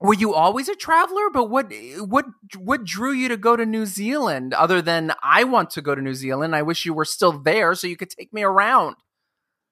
Were 0.00 0.14
you 0.14 0.34
always 0.34 0.68
a 0.68 0.74
traveler? 0.74 1.30
But 1.32 1.48
what 1.50 1.72
what 1.98 2.26
what 2.56 2.84
drew 2.84 3.12
you 3.12 3.28
to 3.28 3.36
go 3.36 3.56
to 3.56 3.64
New 3.64 3.86
Zealand 3.86 4.52
other 4.52 4.82
than 4.82 5.12
I 5.22 5.44
want 5.44 5.70
to 5.70 5.82
go 5.82 5.94
to 5.94 6.02
New 6.02 6.14
Zealand? 6.14 6.54
I 6.54 6.62
wish 6.62 6.84
you 6.84 6.92
were 6.92 7.06
still 7.06 7.32
there 7.32 7.74
so 7.74 7.86
you 7.86 7.96
could 7.96 8.10
take 8.10 8.32
me 8.32 8.42
around. 8.42 8.96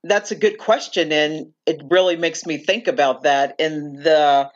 That's 0.03 0.31
a 0.31 0.37
good 0.37 0.59
question 0.59 1.12
and 1.12 1.53
it 1.66 1.83
really 1.90 2.16
makes 2.16 2.44
me 2.46 2.59
think 2.59 2.88
about 2.88 3.22
that. 3.22 3.57
And 3.59 4.03
the 4.03 4.50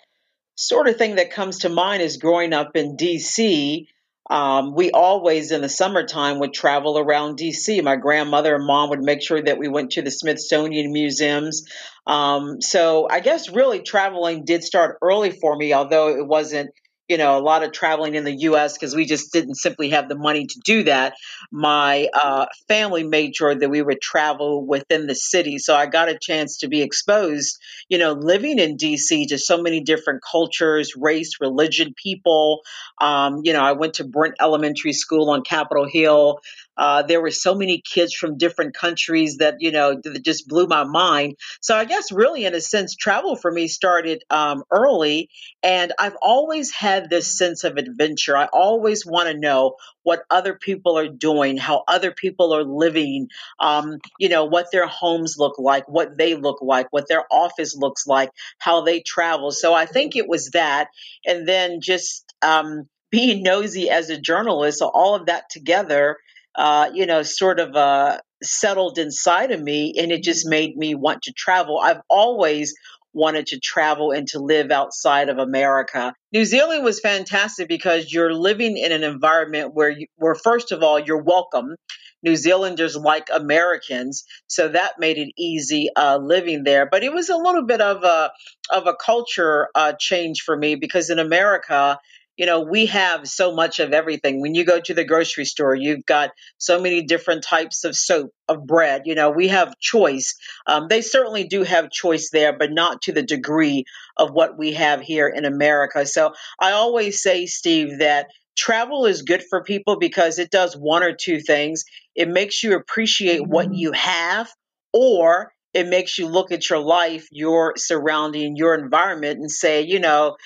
sort 0.59 0.89
of 0.89 0.97
thing 0.97 1.15
that 1.15 1.31
comes 1.31 1.59
to 1.59 1.69
mind 1.69 2.03
is 2.03 2.17
growing 2.17 2.53
up 2.53 2.75
in 2.75 2.97
DC. 2.97 3.87
Um, 4.29 4.75
we 4.75 4.91
always 4.91 5.53
in 5.53 5.63
the 5.63 5.69
summertime 5.69 6.41
would 6.41 6.53
travel 6.53 6.99
around 6.99 7.39
DC. 7.39 7.83
My 7.83 7.95
grandmother 7.95 8.57
and 8.57 8.67
mom 8.67 8.91
would 8.91 9.01
make 9.01 9.23
sure 9.23 9.41
that 9.41 9.57
we 9.57 9.69
went 9.69 9.93
to 9.93 10.03
the 10.03 10.11
Smithsonian 10.11 10.93
museums. 10.93 11.65
Um, 12.09 12.61
so 12.61 13.07
I 13.09 13.21
guess 13.21 13.49
really 13.49 13.81
traveling 13.83 14.45
did 14.45 14.65
start 14.65 14.99
early 15.01 15.31
for 15.31 15.57
me, 15.57 15.73
although 15.73 16.09
it 16.09 16.27
wasn't 16.27 16.71
you 17.09 17.17
know, 17.17 17.39
a 17.39 17.41
lot 17.41 17.63
of 17.63 17.73
traveling 17.73 18.15
in 18.15 18.25
the 18.25 18.35
U.S. 18.41 18.75
because 18.75 18.95
we 18.95 19.07
just 19.07 19.33
didn't 19.33 19.55
simply 19.55 19.91
have 19.91 20.09
the 20.09 20.17
money 20.17 20.47
to 20.47 20.61
do 20.65 20.85
that. 20.85 21.15
My 21.51 22.09
uh, 22.13 22.47
family 22.69 23.03
made 23.05 23.35
sure 23.35 23.55
that 23.55 23.69
we 23.69 23.83
would 23.83 24.01
travel 24.01 24.67
within 24.67 25.07
the 25.07 25.15
city, 25.15 25.59
so 25.59 25.75
I 25.75 25.87
got 25.87 26.09
a 26.09 26.19
chance 26.21 26.59
to 26.59 26.69
be 26.69 26.83
exposed. 26.83 27.59
You 27.89 27.99
know, 27.99 28.13
living 28.13 28.59
in 28.59 28.77
D.C. 28.77 29.27
to 29.27 29.39
so 29.39 29.63
many 29.63 29.81
different 29.81 30.23
cultures, 30.29 30.93
race, 30.97 31.41
religion, 31.41 31.95
people. 32.01 32.61
Um, 33.01 33.41
you 33.45 33.53
know, 33.53 33.63
I 33.63 33.73
went 33.73 33.95
to 33.95 34.05
Brent 34.05 34.35
Elementary 34.41 34.93
School 34.93 35.31
on 35.31 35.43
Capitol 35.43 35.87
Hill. 35.91 36.41
Uh, 36.79 37.03
there 37.03 37.21
were 37.21 37.31
so 37.31 37.55
many 37.55 37.83
kids 37.83 38.15
from 38.15 38.39
different 38.39 38.75
countries 38.75 39.39
that 39.39 39.57
you 39.59 39.73
know 39.73 40.01
that 40.03 40.25
just 40.25 40.49
blew 40.49 40.67
my 40.67 40.85
mind. 40.85 41.37
So 41.61 41.77
I 41.77 41.85
guess 41.85 42.13
really, 42.13 42.45
in 42.45 42.55
a 42.55 42.61
sense, 42.61 42.95
travel 42.95 43.37
for 43.37 43.51
me 43.51 43.69
started 43.69 44.23
um, 44.31 44.63
early, 44.71 45.29
and 45.63 45.93
I've 45.99 46.17
always 46.23 46.73
had 46.73 47.11
this 47.11 47.37
sense 47.37 47.65
of 47.65 47.77
adventure. 47.77 48.37
I 48.37 48.47
always 48.47 49.05
want 49.05 49.29
to 49.29 49.39
know 49.39 49.75
what 50.05 50.23
other 50.31 50.55
people 50.55 50.97
are 50.97 51.09
doing, 51.09 51.59
how 51.59 51.85
other 51.87 52.13
people 52.13 52.55
are 52.55 52.65
living, 52.65 53.29
um, 53.61 53.99
you 54.19 54.29
know, 54.29 54.47
what 54.47 54.69
their 54.73 54.87
homes 54.87 55.37
look 55.39 55.59
like, 55.59 55.89
what 55.89 56.17
they 56.17 56.35
look 56.35 56.63
like, 56.63 56.87
what 56.91 57.09
their 57.09 57.25
office 57.31 57.77
looks 57.77 58.07
like, 58.07 58.31
how 58.59 58.83
they 58.83 59.01
travel. 59.01 59.51
So 59.51 59.75
I 59.75 59.85
think 59.85 60.17
it 60.17 60.29
was 60.29 60.51
that, 60.51 60.89
and 61.27 61.47
then 61.47 61.81
just 61.81 62.25
um, 62.41 62.89
being 63.11 63.43
nosy 63.43 63.91
as 63.91 64.11
a 64.11 64.21
journalist, 64.21 64.79
so 64.79 64.89
all 64.89 65.15
of 65.15 65.27
that 65.27 65.51
together 65.51 66.19
uh, 66.59 66.91
you 66.93 67.07
know, 67.07 67.23
sort 67.23 67.61
of 67.61 67.77
uh, 67.77 68.19
settled 68.43 68.99
inside 68.99 69.53
of 69.53 69.63
me, 69.63 69.95
and 69.97 70.11
it 70.11 70.25
just 70.25 70.45
made 70.47 70.77
me 70.77 70.95
want 70.97 71.23
to 71.23 71.33
travel. 71.33 71.79
I've 71.79 72.01
always 72.11 72.75
wanted 73.15 73.47
to 73.47 73.61
travel 73.61 74.11
and 74.11 74.27
to 74.29 74.41
live 74.41 74.71
outside 74.73 75.29
of 75.29 75.39
America. 75.39 76.13
New 76.33 76.45
Zealand 76.45 76.85
was 76.85 77.01
fantastic 77.01 77.69
because 77.69 78.13
you're 78.13 78.35
living 78.35 78.77
in 78.77 78.91
an 78.93 79.05
environment 79.05 79.73
where 79.73 79.89
you, 79.89 80.09
where 80.17 80.35
first 80.35 80.73
of 80.73 80.83
all 80.83 80.99
you're 80.99 81.23
welcome. 81.23 81.77
New 82.25 82.35
Zealanders 82.35 82.97
like 82.97 83.29
Americans, 83.33 84.25
so 84.49 84.67
that 84.67 84.95
made 84.99 85.19
it 85.19 85.33
easy 85.39 85.89
uh, 85.95 86.19
living 86.19 86.65
there. 86.65 86.89
But 86.91 87.05
it 87.05 87.13
was 87.13 87.29
a 87.29 87.37
little 87.37 87.65
bit 87.65 87.81
of 87.81 88.03
a 88.03 88.33
of 88.75 88.89
a 88.89 88.95
culture 88.95 89.69
uh, 89.77 89.93
change 89.93 90.43
for 90.43 90.57
me 90.57 90.75
because 90.75 91.11
in 91.11 91.21
America 91.21 91.97
you 92.39 92.47
know, 92.47 92.61
we 92.61 92.87
have 92.87 93.29
so 93.29 93.53
much 93.53 93.81
of 93.81 93.93
everything. 93.93 94.41
When 94.41 94.55
you 94.55 94.65
go 94.65 94.81
to 94.81 94.95
the 94.95 95.05
grocery 95.05 95.45
store, 95.45 95.75
you've 95.75 96.07
got 96.07 96.31
so 96.57 96.81
many 96.81 97.03
different 97.03 97.43
types 97.43 97.83
of 97.83 97.97
soap, 97.97 98.31
of 98.49 98.65
bread. 98.65 99.03
You 99.07 99.17
know, 99.17 99.31
we 99.31 99.49
have 99.49 99.77
choice. 99.81 100.37
Um, 100.65 100.87
they 100.89 101.03
certainly 101.03 101.49
do 101.49 101.65
have 101.65 101.91
choice 101.91 102.31
there, 102.31 102.57
but 102.57 102.71
not 102.71 103.03
to 103.03 103.13
the 103.13 103.25
degree 103.25 103.85
of 104.17 104.31
what 104.31 104.57
we 104.57 104.75
have 104.75 105.01
here 105.01 105.29
in 105.29 105.45
America. 105.45 106.07
So 106.07 106.33
I 106.61 106.73
always 106.73 107.21
say, 107.21 107.47
Steve, 107.47 107.99
that 107.99 108.29
travel 108.57 109.07
is 109.07 109.23
good 109.23 109.43
for 109.51 109.65
people 109.65 109.99
because 109.99 110.39
it 110.39 110.51
does 110.51 110.77
one 110.77 111.03
or 111.03 111.15
two 111.15 111.41
things. 111.41 111.85
It 112.15 112.29
makes 112.29 112.63
you 112.63 112.77
appreciate 112.77 113.45
what 113.45 113.75
you 113.75 113.91
have, 113.93 114.49
or 114.93 115.53
it 115.75 115.87
makes 115.87 116.19
you 116.19 116.27
look 116.29 116.51
at 116.51 116.69
your 116.71 116.79
life, 116.79 117.29
your 117.31 117.75
surrounding, 117.77 118.57
your 118.57 118.75
environment, 118.75 119.39
and 119.39 119.51
say, 119.51 119.83
you 119.83 120.01
know, 120.01 120.37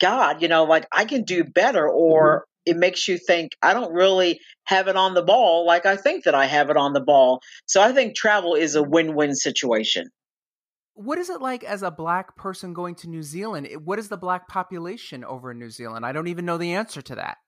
God, 0.00 0.42
you 0.42 0.48
know, 0.48 0.64
like 0.64 0.86
I 0.92 1.04
can 1.04 1.24
do 1.24 1.44
better, 1.44 1.88
or 1.88 2.40
mm-hmm. 2.40 2.76
it 2.76 2.76
makes 2.78 3.08
you 3.08 3.18
think 3.18 3.52
I 3.62 3.74
don't 3.74 3.92
really 3.92 4.40
have 4.64 4.88
it 4.88 4.96
on 4.96 5.14
the 5.14 5.22
ball 5.22 5.66
like 5.66 5.86
I 5.86 5.96
think 5.96 6.24
that 6.24 6.34
I 6.34 6.46
have 6.46 6.70
it 6.70 6.76
on 6.76 6.92
the 6.92 7.00
ball. 7.00 7.40
So 7.66 7.80
I 7.80 7.92
think 7.92 8.14
travel 8.14 8.54
is 8.54 8.74
a 8.74 8.82
win 8.82 9.14
win 9.14 9.34
situation. 9.34 10.08
What 10.94 11.18
is 11.18 11.30
it 11.30 11.40
like 11.40 11.62
as 11.62 11.82
a 11.82 11.92
black 11.92 12.36
person 12.36 12.74
going 12.74 12.96
to 12.96 13.08
New 13.08 13.22
Zealand? 13.22 13.68
What 13.84 14.00
is 14.00 14.08
the 14.08 14.16
black 14.16 14.48
population 14.48 15.24
over 15.24 15.52
in 15.52 15.58
New 15.58 15.70
Zealand? 15.70 16.04
I 16.04 16.12
don't 16.12 16.26
even 16.26 16.44
know 16.44 16.58
the 16.58 16.74
answer 16.74 17.00
to 17.02 17.14
that. 17.14 17.38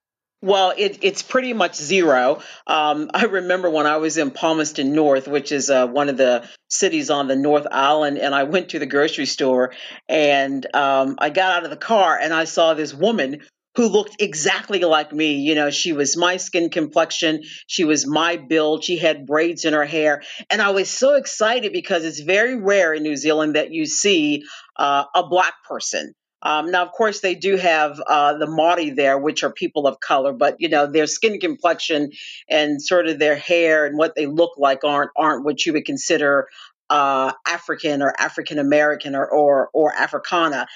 Well, 0.43 0.73
it, 0.77 0.99
it's 1.03 1.23
pretty 1.23 1.53
much 1.53 1.75
zero. 1.75 2.41
Um, 2.67 3.11
I 3.15 3.25
remember 3.25 3.69
when 3.69 3.87
I 3.87 3.99
was 3.99 4.17
in 4.17 4.31
Palmerston 4.31 4.93
North, 4.93 5.29
which 5.29 5.53
is 5.53 5.71
uh, 5.71 5.87
one 5.87 6.09
of 6.09 6.17
the 6.17 6.49
cities 6.69 7.11
on 7.11 7.29
the 7.29 7.37
North 7.37 7.67
Island, 7.71 8.19
and 8.19 8.35
I 8.35 8.45
went 8.45 8.71
to 8.71 8.79
the 8.79 8.87
grocery 8.87 9.27
store 9.27 9.73
and 10.09 10.67
um, 10.75 11.17
I 11.19 11.31
got 11.31 11.59
out 11.59 11.65
of 11.65 11.71
the 11.71 11.77
car 11.77 12.19
and 12.19 12.33
I 12.33 12.45
saw 12.45 12.75
this 12.75 12.95
woman 12.95 13.41
who 13.77 13.87
looked 13.87 14.21
exactly 14.21 14.81
like 14.81 15.13
me. 15.13 15.37
You 15.37 15.55
know, 15.55 15.71
she 15.71 15.93
was 15.93 16.17
my 16.17 16.39
skin 16.39 16.71
complexion, 16.71 17.43
she 17.67 17.85
was 17.85 18.07
my 18.07 18.37
build, 18.37 18.83
she 18.83 18.99
had 18.99 19.27
braids 19.27 19.65
in 19.65 19.75
her 19.75 19.85
hair. 19.85 20.23
And 20.51 20.61
I 20.61 20.71
was 20.71 20.91
so 20.91 21.15
excited 21.15 21.73
because 21.73 22.05
it's 22.05 22.21
very 22.21 22.57
rare 22.57 22.93
in 22.95 23.03
New 23.03 23.17
Zealand 23.17 23.57
that 23.57 23.71
you 23.73 23.87
see 23.87 24.43
uh, 24.77 25.05
a 25.15 25.23
black 25.29 25.55
person. 25.69 26.15
Um, 26.43 26.71
now, 26.71 26.83
of 26.85 26.93
course, 26.93 27.21
they 27.21 27.35
do 27.35 27.57
have 27.57 28.01
uh, 28.07 28.35
the 28.39 28.47
Maori 28.47 28.91
there, 28.91 29.19
which 29.19 29.45
are 29.45 29.53
people 29.53 29.87
of 29.87 30.01
color, 30.01 30.33
but 30.33 30.57
you 30.59 30.69
know 30.69 30.87
their 30.87 31.07
skin 31.07 31.39
complexion 31.39 32.13
and 32.49 32.83
sort 32.83 33.07
of 33.07 33.19
their 33.19 33.37
hair 33.37 33.85
and 33.85 33.99
what 33.99 34.15
they 34.15 34.27
look 34.27 34.53
like 34.57 34.83
aren't 34.85 35.11
aren't 35.17 35.45
what 35.45 35.65
you 35.67 35.73
would 35.75 35.85
consider 35.85 36.49
uh, 36.89 37.33
African 37.47 38.03
or 38.03 38.13
African 38.19 38.59
American 38.59 39.15
or, 39.15 39.27
or 39.27 39.71
or 39.73 39.95
Africana. 39.95 40.67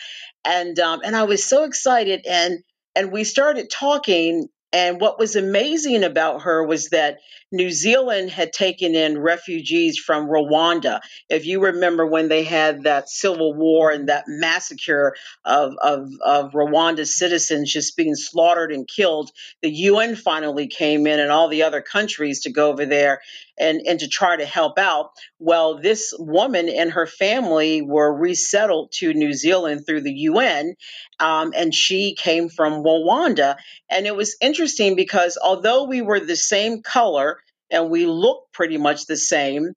And 0.45 0.79
um, 0.79 1.01
and 1.05 1.17
I 1.17 1.25
was 1.25 1.45
so 1.45 1.65
excited, 1.65 2.27
and 2.29 2.63
and 2.95 3.11
we 3.11 3.25
started 3.25 3.71
talking, 3.71 4.49
and 4.73 5.01
what 5.01 5.19
was 5.19 5.37
amazing 5.37 6.05
about 6.05 6.43
her 6.43 6.65
was 6.65 6.91
that 6.91 7.19
New 7.55 7.71
Zealand 7.71 8.31
had 8.31 8.53
taken 8.53 8.95
in 8.95 9.19
refugees 9.19 9.99
from 9.99 10.27
Rwanda. 10.27 11.01
If 11.29 11.47
you 11.47 11.61
remember 11.61 12.07
when 12.07 12.29
they 12.29 12.43
had 12.43 12.83
that 12.83 13.09
civil 13.09 13.55
war 13.55 13.91
and 13.91 14.09
that 14.09 14.25
massacre 14.27 15.15
of, 15.45 15.75
of, 15.81 16.11
of 16.25 16.53
Rwanda 16.53 17.07
citizens 17.07 17.73
just 17.73 17.97
being 17.97 18.17
slaughtered 18.17 18.73
and 18.73 18.89
killed, 18.89 19.31
the 19.63 19.71
UN 19.71 20.17
finally 20.17 20.67
came 20.67 21.07
in 21.07 21.21
and 21.21 21.31
all 21.31 21.49
the 21.49 21.63
other 21.63 21.81
countries 21.81 22.43
to 22.43 22.53
go 22.53 22.71
over 22.71 22.87
there 22.87 23.21
and, 23.59 23.83
and 23.87 24.01
to 24.01 24.09
try 24.09 24.37
to 24.37 24.45
help 24.45 24.79
out. 24.79 25.11
Well, 25.39 25.81
this 25.81 26.13
woman 26.19 26.69
and 26.69 26.91
her 26.91 27.07
family 27.07 27.83
were 27.83 28.13
resettled 28.13 28.93
to 28.97 29.15
New 29.15 29.33
Zealand 29.33 29.87
through 29.87 30.03
the 30.03 30.13
UN, 30.13 30.75
um, 31.21 31.53
and 31.57 31.73
she 31.73 32.17
came 32.17 32.49
from 32.49 32.83
Rwanda. 32.83 33.57
And 33.89 34.07
it 34.07 34.17
was 34.17 34.37
interesting 34.41 34.97
because 34.97 35.39
although 35.43 35.85
we 35.85 36.03
were 36.03 36.21
the 36.21 36.37
same 36.37 36.83
color 36.83 37.39
and 37.71 37.91
we 37.91 38.07
look 38.07 38.45
pretty 38.53 38.79
much 38.79 39.07
the 39.07 39.17
same, 39.17 39.73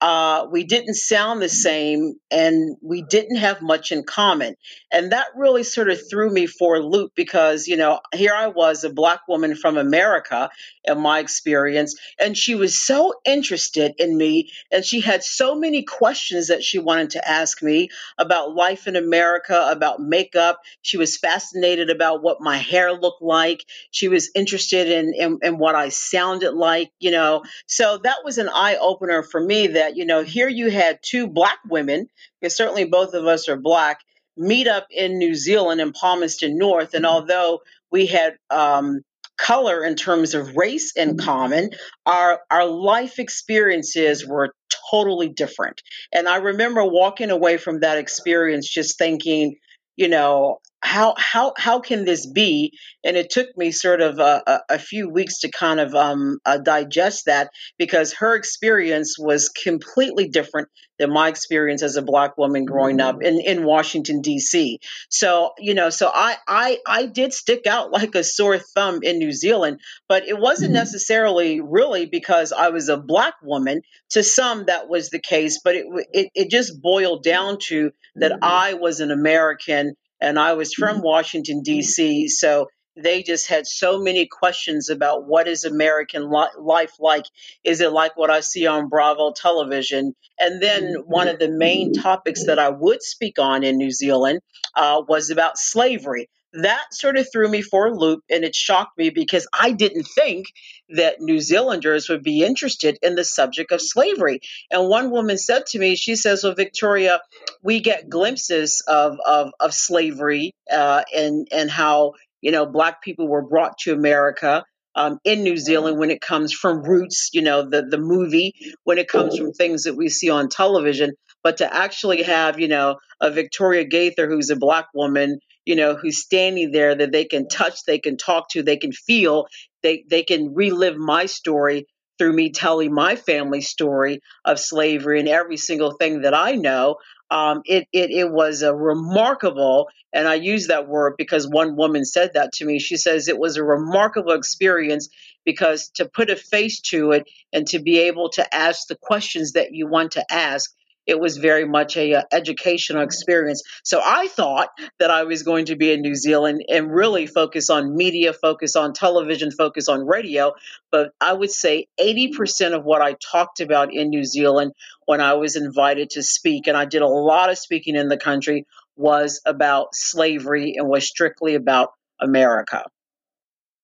uh, 0.00 0.46
we 0.50 0.64
didn't 0.64 0.94
sound 0.94 1.42
the 1.42 1.48
same 1.48 2.14
and 2.30 2.76
we 2.82 3.02
didn't 3.02 3.36
have 3.36 3.60
much 3.60 3.92
in 3.92 4.02
common. 4.02 4.56
And 4.90 5.12
that 5.12 5.26
really 5.36 5.62
sort 5.62 5.90
of 5.90 6.00
threw 6.08 6.30
me 6.30 6.46
for 6.46 6.76
a 6.76 6.80
loop 6.80 7.12
because, 7.14 7.68
you 7.68 7.76
know, 7.76 8.00
here 8.14 8.32
I 8.34 8.48
was, 8.48 8.84
a 8.84 8.90
black 8.90 9.28
woman 9.28 9.54
from 9.54 9.76
America, 9.76 10.50
in 10.84 10.98
my 11.00 11.18
experience, 11.18 11.96
and 12.18 12.36
she 12.36 12.54
was 12.54 12.80
so 12.80 13.12
interested 13.24 13.94
in 13.98 14.16
me 14.16 14.50
and 14.72 14.84
she 14.84 15.00
had 15.00 15.22
so 15.22 15.54
many 15.54 15.82
questions 15.82 16.48
that 16.48 16.62
she 16.62 16.78
wanted 16.78 17.10
to 17.10 17.28
ask 17.28 17.62
me 17.62 17.90
about 18.18 18.54
life 18.54 18.86
in 18.86 18.96
America, 18.96 19.68
about 19.70 20.00
makeup. 20.00 20.60
She 20.80 20.96
was 20.96 21.18
fascinated 21.18 21.90
about 21.90 22.22
what 22.22 22.40
my 22.40 22.56
hair 22.56 22.92
looked 22.92 23.22
like. 23.22 23.64
She 23.90 24.08
was 24.08 24.30
interested 24.34 24.88
in, 24.88 25.12
in, 25.14 25.38
in 25.42 25.58
what 25.58 25.74
I 25.74 25.90
sounded 25.90 26.54
like, 26.54 26.90
you 26.98 27.10
know. 27.10 27.42
So 27.66 27.98
that 28.02 28.24
was 28.24 28.38
an 28.38 28.48
eye 28.48 28.76
opener 28.80 29.22
for 29.22 29.40
me 29.40 29.68
that 29.68 29.89
that, 29.90 29.96
you 29.96 30.06
know, 30.06 30.22
here 30.22 30.48
you 30.48 30.70
had 30.70 31.00
two 31.02 31.26
black 31.26 31.58
women, 31.68 32.06
because 32.40 32.56
certainly 32.56 32.84
both 32.84 33.14
of 33.14 33.26
us 33.26 33.48
are 33.48 33.56
black, 33.56 34.00
meet 34.36 34.68
up 34.68 34.86
in 34.90 35.18
New 35.18 35.34
Zealand 35.34 35.80
in 35.80 35.92
Palmerston 35.92 36.56
North. 36.56 36.94
And 36.94 37.04
mm-hmm. 37.04 37.14
although 37.14 37.60
we 37.90 38.06
had 38.06 38.36
um, 38.50 39.00
color 39.36 39.84
in 39.84 39.96
terms 39.96 40.34
of 40.34 40.56
race 40.56 40.92
in 40.96 41.18
common, 41.18 41.70
our 42.06 42.40
our 42.50 42.66
life 42.66 43.18
experiences 43.18 44.26
were 44.26 44.54
totally 44.90 45.28
different. 45.28 45.82
And 46.12 46.28
I 46.28 46.36
remember 46.36 46.84
walking 46.84 47.30
away 47.30 47.56
from 47.56 47.80
that 47.80 47.98
experience 47.98 48.68
just 48.68 48.98
thinking, 48.98 49.56
you 49.96 50.08
know, 50.08 50.58
how 50.82 51.14
how 51.18 51.52
how 51.56 51.80
can 51.80 52.04
this 52.04 52.26
be? 52.26 52.72
And 53.04 53.16
it 53.16 53.30
took 53.30 53.48
me 53.56 53.70
sort 53.70 54.00
of 54.00 54.18
a, 54.18 54.42
a, 54.46 54.60
a 54.74 54.78
few 54.78 55.08
weeks 55.08 55.40
to 55.40 55.50
kind 55.50 55.78
of 55.78 55.94
um, 55.94 56.38
uh, 56.44 56.58
digest 56.58 57.26
that 57.26 57.50
because 57.78 58.14
her 58.14 58.34
experience 58.34 59.16
was 59.18 59.50
completely 59.50 60.28
different 60.28 60.68
than 60.98 61.12
my 61.12 61.28
experience 61.28 61.82
as 61.82 61.96
a 61.96 62.02
black 62.02 62.36
woman 62.36 62.64
growing 62.64 63.00
up 63.00 63.22
in, 63.22 63.40
in 63.40 63.64
Washington 63.64 64.20
D.C. 64.20 64.80
So 65.10 65.52
you 65.58 65.74
know, 65.74 65.90
so 65.90 66.10
I 66.12 66.36
I 66.48 66.78
I 66.86 67.06
did 67.06 67.34
stick 67.34 67.66
out 67.66 67.90
like 67.92 68.14
a 68.14 68.24
sore 68.24 68.58
thumb 68.58 69.00
in 69.02 69.18
New 69.18 69.32
Zealand, 69.32 69.80
but 70.08 70.26
it 70.26 70.38
wasn't 70.38 70.72
necessarily 70.72 71.60
really 71.60 72.06
because 72.06 72.52
I 72.52 72.70
was 72.70 72.88
a 72.88 72.96
black 72.96 73.34
woman. 73.42 73.82
To 74.10 74.24
some, 74.24 74.64
that 74.66 74.88
was 74.88 75.10
the 75.10 75.20
case, 75.20 75.60
but 75.62 75.76
it 75.76 75.84
it, 76.12 76.30
it 76.34 76.50
just 76.50 76.80
boiled 76.82 77.22
down 77.22 77.58
to 77.68 77.92
that 78.16 78.38
I 78.42 78.74
was 78.74 78.98
an 78.98 79.12
American 79.12 79.94
and 80.20 80.38
I 80.38 80.54
was 80.54 80.74
from 80.74 80.96
mm-hmm. 80.96 81.06
Washington 81.06 81.62
D.C. 81.62 82.28
So 82.28 82.68
they 82.96 83.22
just 83.22 83.48
had 83.48 83.66
so 83.66 84.00
many 84.00 84.26
questions 84.26 84.90
about 84.90 85.26
what 85.26 85.48
is 85.48 85.64
American 85.64 86.30
li- 86.30 86.48
life 86.58 86.92
like? 86.98 87.24
Is 87.64 87.80
it 87.80 87.92
like 87.92 88.16
what 88.16 88.30
I 88.30 88.40
see 88.40 88.66
on 88.66 88.88
Bravo 88.88 89.32
television? 89.32 90.14
And 90.38 90.62
then 90.62 90.82
mm-hmm. 90.84 91.10
one 91.10 91.28
of 91.28 91.38
the 91.38 91.50
main 91.50 91.92
topics 91.92 92.46
that 92.46 92.58
I 92.58 92.68
would 92.68 93.02
speak 93.02 93.38
on 93.38 93.64
in 93.64 93.76
New 93.76 93.90
Zealand 93.90 94.40
uh, 94.74 95.02
was 95.06 95.30
about 95.30 95.58
slavery 95.58 96.28
that 96.52 96.92
sort 96.92 97.16
of 97.16 97.30
threw 97.30 97.48
me 97.48 97.62
for 97.62 97.86
a 97.86 97.94
loop 97.94 98.24
and 98.28 98.44
it 98.44 98.54
shocked 98.54 98.98
me 98.98 99.10
because 99.10 99.46
I 99.52 99.72
didn't 99.72 100.04
think 100.04 100.46
that 100.90 101.20
New 101.20 101.40
Zealanders 101.40 102.08
would 102.08 102.22
be 102.22 102.42
interested 102.42 102.98
in 103.02 103.14
the 103.14 103.24
subject 103.24 103.70
of 103.72 103.80
slavery. 103.80 104.40
And 104.70 104.88
one 104.88 105.10
woman 105.10 105.38
said 105.38 105.66
to 105.66 105.78
me, 105.78 105.94
she 105.94 106.16
says, 106.16 106.42
Well, 106.42 106.54
Victoria, 106.54 107.20
we 107.62 107.80
get 107.80 108.08
glimpses 108.08 108.82
of, 108.86 109.18
of, 109.24 109.52
of 109.60 109.72
slavery 109.72 110.52
uh, 110.70 111.02
and, 111.14 111.46
and 111.52 111.70
how, 111.70 112.14
you 112.40 112.50
know, 112.50 112.66
Black 112.66 113.02
people 113.02 113.28
were 113.28 113.46
brought 113.46 113.78
to 113.78 113.92
America. 113.92 114.64
Um, 114.96 115.20
in 115.22 115.44
New 115.44 115.56
Zealand, 115.56 116.00
when 116.00 116.10
it 116.10 116.20
comes 116.20 116.52
from 116.52 116.82
roots, 116.82 117.30
you 117.32 117.42
know, 117.42 117.62
the 117.62 117.82
the 117.82 117.96
movie, 117.96 118.54
when 118.82 118.98
it 118.98 119.06
comes 119.06 119.38
from 119.38 119.52
things 119.52 119.84
that 119.84 119.94
we 119.94 120.08
see 120.08 120.30
on 120.30 120.48
television, 120.48 121.12
but 121.44 121.58
to 121.58 121.74
actually 121.74 122.24
have, 122.24 122.58
you 122.58 122.66
know, 122.66 122.98
a 123.20 123.30
Victoria 123.30 123.84
Gaither 123.84 124.28
who's 124.28 124.50
a 124.50 124.56
black 124.56 124.86
woman 124.92 125.38
you 125.70 125.76
know, 125.76 125.94
who's 125.94 126.18
standing 126.20 126.72
there 126.72 126.96
that 126.96 127.12
they 127.12 127.24
can 127.24 127.46
touch, 127.46 127.84
they 127.84 128.00
can 128.00 128.16
talk 128.16 128.48
to, 128.50 128.64
they 128.64 128.76
can 128.76 128.90
feel, 128.90 129.46
they 129.84 130.02
they 130.10 130.24
can 130.24 130.52
relive 130.52 130.96
my 130.96 131.26
story 131.26 131.86
through 132.18 132.32
me 132.32 132.50
telling 132.50 132.92
my 132.92 133.14
family 133.14 133.60
story 133.60 134.18
of 134.44 134.58
slavery 134.58 135.20
and 135.20 135.28
every 135.28 135.56
single 135.56 135.92
thing 135.92 136.22
that 136.22 136.34
I 136.34 136.56
know. 136.56 136.96
Um, 137.30 137.62
it, 137.66 137.86
it 137.92 138.10
it 138.10 138.32
was 138.32 138.62
a 138.62 138.74
remarkable, 138.74 139.86
and 140.12 140.26
I 140.26 140.34
use 140.34 140.66
that 140.66 140.88
word 140.88 141.14
because 141.16 141.46
one 141.48 141.76
woman 141.76 142.04
said 142.04 142.32
that 142.34 142.50
to 142.54 142.64
me. 142.64 142.80
She 142.80 142.96
says 142.96 143.28
it 143.28 143.38
was 143.38 143.56
a 143.56 143.62
remarkable 143.62 144.32
experience 144.32 145.08
because 145.44 145.88
to 145.94 146.10
put 146.12 146.30
a 146.30 146.36
face 146.36 146.80
to 146.90 147.12
it 147.12 147.28
and 147.52 147.64
to 147.68 147.78
be 147.78 148.00
able 148.00 148.30
to 148.30 148.52
ask 148.52 148.88
the 148.88 148.98
questions 149.00 149.52
that 149.52 149.68
you 149.70 149.86
want 149.86 150.10
to 150.12 150.24
ask 150.32 150.68
it 151.06 151.18
was 151.18 151.36
very 151.36 151.64
much 151.64 151.96
a, 151.96 152.14
uh, 152.14 152.22
educational 152.32 153.02
experience. 153.02 153.62
So 153.82 154.00
I 154.04 154.28
thought 154.28 154.68
that 154.98 155.10
I 155.10 155.24
was 155.24 155.42
going 155.42 155.66
to 155.66 155.76
be 155.76 155.92
in 155.92 156.02
New 156.02 156.14
Zealand 156.14 156.64
and 156.68 156.92
really 156.92 157.26
focus 157.26 157.70
on 157.70 157.96
media, 157.96 158.32
focus 158.32 158.76
on 158.76 158.92
television, 158.92 159.50
focus 159.50 159.88
on 159.88 160.06
radio. 160.06 160.52
But 160.90 161.12
I 161.20 161.32
would 161.32 161.50
say 161.50 161.86
80% 162.00 162.74
of 162.74 162.84
what 162.84 163.02
I 163.02 163.14
talked 163.14 163.60
about 163.60 163.92
in 163.92 164.10
New 164.10 164.24
Zealand 164.24 164.72
when 165.06 165.20
I 165.20 165.34
was 165.34 165.56
invited 165.56 166.10
to 166.10 166.22
speak, 166.22 166.66
and 166.66 166.76
I 166.76 166.84
did 166.84 167.02
a 167.02 167.08
lot 167.08 167.50
of 167.50 167.58
speaking 167.58 167.96
in 167.96 168.08
the 168.08 168.16
country, 168.16 168.66
was 168.96 169.40
about 169.46 169.94
slavery 169.94 170.74
and 170.76 170.88
was 170.88 171.08
strictly 171.08 171.54
about 171.54 171.92
America. 172.20 172.84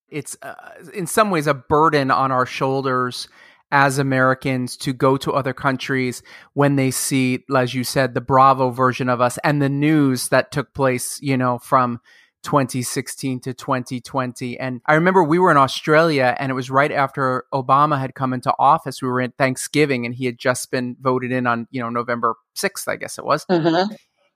It's 0.09 0.37
uh, 0.43 0.55
in 0.95 1.07
some 1.07 1.31
ways 1.31 1.47
a 1.47 1.55
burden 1.55 2.11
on 2.11 2.31
our 2.31 2.47
shoulders 2.47 3.29
as 3.71 3.99
Americans 3.99 4.77
to 4.77 4.93
go 4.93 5.17
to 5.17 5.33
other 5.33 5.53
countries 5.53 6.23
when 6.55 6.77
they 6.77 6.91
see, 6.91 7.45
as 7.55 7.75
you 7.75 7.85
said, 7.85 8.15
the 8.15 8.21
Bravo 8.21 8.71
version 8.71 9.09
of 9.09 9.21
us 9.21 9.39
and 9.43 9.61
the 9.61 9.69
news 9.69 10.29
that 10.29 10.53
took 10.53 10.73
place, 10.73 11.19
you 11.21 11.37
know, 11.37 11.59
from 11.59 12.01
2016 12.45 13.41
to 13.41 13.53
2020. 13.53 14.59
And 14.61 14.81
I 14.87 14.95
remember 14.95 15.25
we 15.25 15.41
were 15.41 15.51
in 15.51 15.57
Australia 15.57 16.37
and 16.39 16.51
it 16.51 16.55
was 16.55 16.71
right 16.71 16.93
after 16.93 17.45
Obama 17.53 17.99
had 17.99 18.15
come 18.15 18.33
into 18.33 18.55
office. 18.59 19.03
We 19.03 19.09
were 19.09 19.21
in 19.21 19.33
Thanksgiving 19.33 20.07
and 20.07 20.15
he 20.15 20.27
had 20.27 20.39
just 20.39 20.71
been 20.71 20.97
voted 21.01 21.33
in 21.33 21.49
on, 21.49 21.67
you 21.73 21.81
know, 21.81 21.91
November 21.91 22.37
6th, 22.57 22.87
I 22.87 22.95
guess 22.97 23.19
it 23.19 23.25
was. 23.25 23.45
Mm-hmm. 23.47 23.93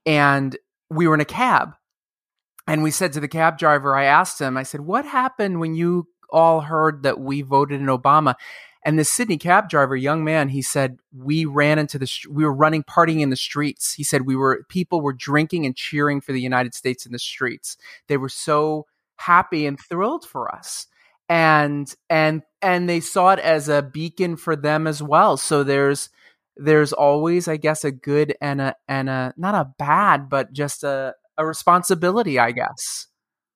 And 0.06 0.56
we 0.90 1.06
were 1.06 1.14
in 1.14 1.20
a 1.20 1.26
cab. 1.26 1.74
And 2.66 2.82
we 2.82 2.90
said 2.90 3.12
to 3.12 3.20
the 3.20 3.28
cab 3.28 3.58
driver, 3.58 3.96
I 3.96 4.04
asked 4.04 4.40
him, 4.40 4.56
I 4.56 4.64
said, 4.64 4.80
what 4.80 5.04
happened 5.04 5.60
when 5.60 5.74
you 5.74 6.08
all 6.30 6.60
heard 6.60 7.04
that 7.04 7.20
we 7.20 7.42
voted 7.42 7.80
in 7.80 7.86
Obama? 7.86 8.34
And 8.84 8.98
the 8.98 9.04
Sydney 9.04 9.36
cab 9.36 9.68
driver, 9.68 9.94
young 9.94 10.24
man, 10.24 10.48
he 10.48 10.62
said, 10.62 10.98
we 11.14 11.44
ran 11.44 11.78
into 11.78 11.98
the, 11.98 12.10
we 12.30 12.44
were 12.44 12.52
running, 12.52 12.82
partying 12.82 13.20
in 13.20 13.30
the 13.30 13.36
streets. 13.36 13.92
He 13.92 14.02
said, 14.02 14.22
we 14.22 14.36
were, 14.36 14.64
people 14.68 15.02
were 15.02 15.12
drinking 15.12 15.66
and 15.66 15.76
cheering 15.76 16.20
for 16.20 16.32
the 16.32 16.40
United 16.40 16.74
States 16.74 17.04
in 17.04 17.12
the 17.12 17.18
streets. 17.18 17.76
They 18.08 18.16
were 18.16 18.30
so 18.30 18.86
happy 19.16 19.66
and 19.66 19.78
thrilled 19.78 20.24
for 20.24 20.54
us. 20.54 20.86
And, 21.28 21.94
and, 22.08 22.42
and 22.62 22.88
they 22.88 23.00
saw 23.00 23.30
it 23.32 23.38
as 23.38 23.68
a 23.68 23.82
beacon 23.82 24.36
for 24.36 24.56
them 24.56 24.86
as 24.86 25.02
well. 25.02 25.36
So 25.36 25.62
there's, 25.62 26.08
there's 26.56 26.92
always, 26.92 27.48
I 27.48 27.58
guess, 27.58 27.84
a 27.84 27.92
good 27.92 28.34
and 28.40 28.60
a, 28.60 28.76
and 28.88 29.10
a, 29.10 29.34
not 29.36 29.54
a 29.54 29.72
bad, 29.78 30.28
but 30.30 30.52
just 30.52 30.84
a, 30.84 31.14
a 31.36 31.46
responsibility, 31.46 32.38
I 32.38 32.52
guess 32.52 33.06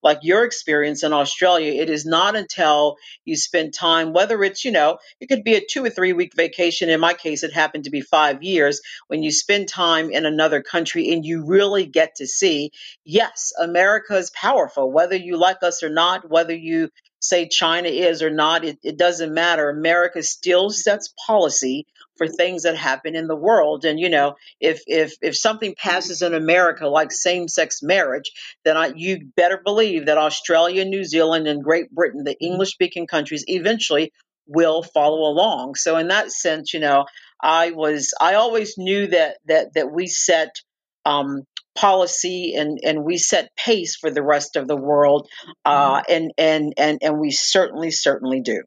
like 0.05 0.21
your 0.23 0.45
experience 0.45 1.03
in 1.03 1.15
Australia, 1.15 1.73
it 1.83 1.91
is 1.91 2.07
not 2.07 2.37
until 2.37 2.97
you 3.25 3.37
spend 3.37 3.75
time, 3.75 4.13
whether 4.13 4.45
it's, 4.45 4.65
you 4.65 4.71
know, 4.71 4.99
it 5.21 5.29
could 5.29 5.43
be 5.45 5.55
a 5.55 5.65
two 5.65 5.85
or 5.85 5.91
three 5.91 6.13
week 6.13 6.35
vacation. 6.37 6.91
In 6.91 7.01
my 7.01 7.15
case, 7.15 7.43
it 7.43 7.55
happened 7.55 7.85
to 7.85 7.91
be 7.91 8.03
five 8.03 8.43
years 8.43 8.83
when 9.09 9.23
you 9.23 9.33
spend 9.33 9.69
time 9.69 10.11
in 10.11 10.27
another 10.27 10.63
country 10.63 11.13
and 11.13 11.25
you 11.25 11.47
really 11.47 11.87
get 11.87 12.17
to 12.17 12.27
see, 12.27 12.71
yes, 13.05 13.53
America 13.61 14.17
is 14.17 14.31
powerful, 14.31 14.93
whether 14.93 15.17
you 15.17 15.39
like 15.39 15.63
us 15.63 15.83
or 15.83 15.91
not, 15.91 16.31
whether 16.31 16.55
you 16.55 16.91
say 17.21 17.49
China 17.49 17.89
is 17.89 18.23
or 18.23 18.31
not, 18.31 18.65
it, 18.65 18.79
it 18.83 18.99
doesn't 18.99 19.33
matter. 19.33 19.71
America 19.71 20.23
still 20.23 20.71
sets 20.71 21.15
policy 21.27 21.87
for 22.17 22.29
things 22.29 22.63
that 22.63 22.77
happen 22.77 23.17
in 23.17 23.27
the 23.27 23.37
world. 23.37 23.85
And 23.85 23.99
you 23.99 24.09
know, 24.09 24.35
if 24.61 24.83
if 24.87 25.15
if 25.23 25.37
something 25.37 25.75
passes 25.77 26.23
in 26.23 26.35
America 26.35 26.87
like 26.89 27.13
same-sex 27.13 27.83
marriage, 27.83 28.31
then 28.65 28.77
I, 28.77 28.93
you 28.95 29.27
better 29.37 29.61
believe 29.65 30.07
that 30.07 30.19
Australia, 30.19 30.85
New 30.85 31.05
Zealand, 31.05 31.47
and 31.47 31.63
Great 31.63 31.91
Britain, 31.91 32.25
the 32.25 32.39
English-speaking 32.41 33.07
countries, 33.07 33.45
eventually 33.47 34.13
will 34.47 34.83
follow 34.83 35.31
along. 35.31 35.75
So 35.75 35.97
in 35.97 36.09
that 36.09 36.31
sense, 36.31 36.75
you 36.75 36.81
know, 36.81 37.07
I 37.43 37.71
was 37.71 38.15
I 38.21 38.35
always 38.35 38.77
knew 38.79 39.07
that 39.09 39.39
that 39.47 39.75
that 39.75 39.91
we 39.93 40.07
set 40.07 40.57
um, 41.05 41.43
policy 41.75 42.55
and 42.55 42.79
and 42.85 43.05
we 43.05 43.19
set 43.19 43.55
pace 43.57 43.97
for 43.97 44.11
the 44.11 44.23
rest 44.23 44.57
of 44.57 44.69
the 44.69 44.77
world, 44.77 45.29
uh, 45.65 46.03
and 46.09 46.33
and 46.39 46.75
and 46.77 46.99
and 47.03 47.19
we 47.19 47.31
certainly 47.31 47.91
certainly 47.91 48.41
do. 48.41 48.63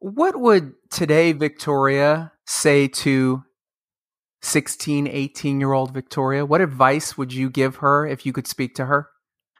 What 0.00 0.40
would 0.40 0.72
today 0.90 1.32
Victoria 1.32 2.32
say 2.46 2.88
to 2.88 3.42
16, 4.40 5.06
18 5.06 5.60
year 5.60 5.72
old 5.74 5.92
Victoria? 5.92 6.46
What 6.46 6.62
advice 6.62 7.18
would 7.18 7.34
you 7.34 7.50
give 7.50 7.76
her 7.76 8.06
if 8.06 8.24
you 8.24 8.32
could 8.32 8.46
speak 8.46 8.74
to 8.76 8.86
her? 8.86 9.10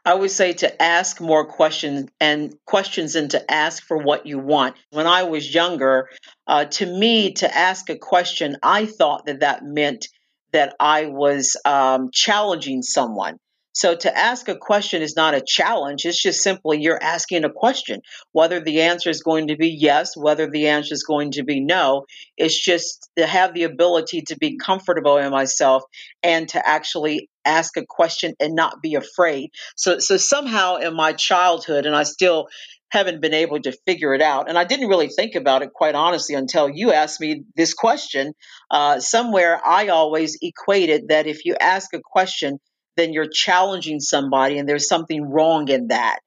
I 0.03 0.15
would 0.15 0.31
say 0.31 0.53
to 0.53 0.81
ask 0.81 1.21
more 1.21 1.45
questions 1.45 2.09
and 2.19 2.55
questions 2.65 3.15
and 3.15 3.29
to 3.31 3.51
ask 3.51 3.83
for 3.83 3.97
what 3.97 4.25
you 4.25 4.39
want. 4.39 4.75
When 4.89 5.05
I 5.05 5.23
was 5.23 5.53
younger, 5.53 6.09
uh, 6.47 6.65
to 6.65 6.87
me, 6.87 7.33
to 7.33 7.55
ask 7.55 7.87
a 7.91 7.97
question, 7.97 8.57
I 8.63 8.87
thought 8.87 9.27
that 9.27 9.41
that 9.41 9.63
meant 9.63 10.07
that 10.53 10.75
I 10.79 11.05
was 11.05 11.55
um, 11.65 12.09
challenging 12.11 12.81
someone. 12.81 13.37
So 13.73 13.95
to 13.95 14.17
ask 14.17 14.47
a 14.49 14.55
question 14.55 15.01
is 15.01 15.15
not 15.15 15.33
a 15.33 15.43
challenge. 15.45 16.05
It's 16.05 16.21
just 16.21 16.41
simply 16.41 16.81
you're 16.81 17.01
asking 17.01 17.45
a 17.45 17.49
question. 17.49 18.01
Whether 18.31 18.59
the 18.59 18.81
answer 18.81 19.09
is 19.09 19.23
going 19.23 19.47
to 19.47 19.55
be 19.55 19.69
yes, 19.69 20.15
whether 20.15 20.49
the 20.49 20.67
answer 20.67 20.93
is 20.93 21.03
going 21.03 21.31
to 21.31 21.43
be 21.43 21.59
no, 21.61 22.05
it's 22.37 22.59
just 22.59 23.09
to 23.17 23.25
have 23.25 23.53
the 23.53 23.63
ability 23.63 24.23
to 24.23 24.37
be 24.37 24.57
comfortable 24.57 25.17
in 25.17 25.31
myself 25.31 25.83
and 26.21 26.49
to 26.49 26.67
actually 26.67 27.29
ask 27.45 27.77
a 27.77 27.85
question 27.85 28.33
and 28.39 28.55
not 28.55 28.81
be 28.81 28.95
afraid. 28.95 29.51
So 29.75 29.99
so 29.99 30.17
somehow 30.17 30.77
in 30.77 30.95
my 30.95 31.13
childhood 31.13 31.85
and 31.85 31.95
I 31.95 32.03
still 32.03 32.47
haven't 32.91 33.21
been 33.21 33.33
able 33.33 33.59
to 33.61 33.71
figure 33.87 34.13
it 34.13 34.21
out. 34.21 34.49
And 34.49 34.57
I 34.57 34.65
didn't 34.65 34.89
really 34.89 35.07
think 35.07 35.35
about 35.35 35.61
it, 35.61 35.71
quite 35.73 35.95
honestly, 35.95 36.35
until 36.35 36.69
you 36.69 36.91
asked 36.91 37.21
me 37.21 37.45
this 37.55 37.73
question. 37.73 38.33
Uh, 38.69 38.99
somewhere 38.99 39.61
I 39.65 39.87
always 39.87 40.37
equated 40.41 41.07
that 41.07 41.25
if 41.25 41.45
you 41.45 41.55
ask 41.59 41.93
a 41.93 42.01
question, 42.03 42.59
then 42.97 43.13
you're 43.13 43.29
challenging 43.29 43.99
somebody 43.99 44.57
and 44.57 44.67
there's 44.67 44.87
something 44.87 45.23
wrong 45.29 45.69
in 45.69 45.87
that. 45.87 46.19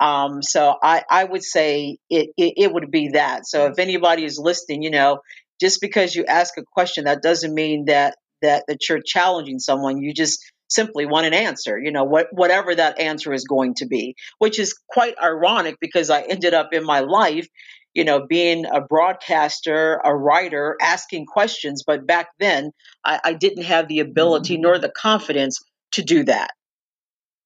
Um, 0.00 0.42
so 0.42 0.74
I, 0.82 1.04
I 1.08 1.24
would 1.24 1.44
say 1.44 1.98
it, 2.10 2.30
it, 2.36 2.54
it 2.56 2.72
would 2.72 2.90
be 2.90 3.10
that. 3.10 3.46
So 3.46 3.66
if 3.66 3.78
anybody 3.78 4.24
is 4.24 4.38
listening, 4.38 4.82
you 4.82 4.90
know, 4.90 5.20
just 5.60 5.80
because 5.80 6.14
you 6.14 6.24
ask 6.24 6.56
a 6.58 6.64
question, 6.64 7.04
that 7.04 7.22
doesn't 7.22 7.54
mean 7.54 7.84
that 7.86 8.16
that 8.42 8.64
that 8.66 8.88
you're 8.88 9.00
challenging 9.04 9.60
someone. 9.60 9.98
You 9.98 10.12
just 10.12 10.44
simply 10.68 11.06
want 11.06 11.26
an 11.26 11.34
answer, 11.34 11.78
you 11.78 11.92
know, 11.92 12.04
what 12.04 12.28
whatever 12.32 12.74
that 12.74 12.98
answer 12.98 13.32
is 13.32 13.44
going 13.44 13.74
to 13.74 13.86
be, 13.86 14.16
which 14.38 14.58
is 14.58 14.74
quite 14.88 15.14
ironic 15.22 15.76
because 15.80 16.10
I 16.10 16.22
ended 16.22 16.52
up 16.52 16.70
in 16.72 16.84
my 16.84 17.00
life, 17.00 17.46
you 17.94 18.04
know, 18.04 18.26
being 18.26 18.64
a 18.66 18.80
broadcaster, 18.80 20.00
a 20.04 20.14
writer, 20.14 20.76
asking 20.80 21.26
questions, 21.26 21.84
but 21.86 22.06
back 22.06 22.28
then 22.40 22.72
I, 23.04 23.20
I 23.22 23.32
didn't 23.34 23.64
have 23.64 23.86
the 23.86 24.00
ability 24.00 24.56
nor 24.58 24.78
the 24.78 24.90
confidence 24.90 25.60
to 25.92 26.02
do 26.02 26.24
that. 26.24 26.50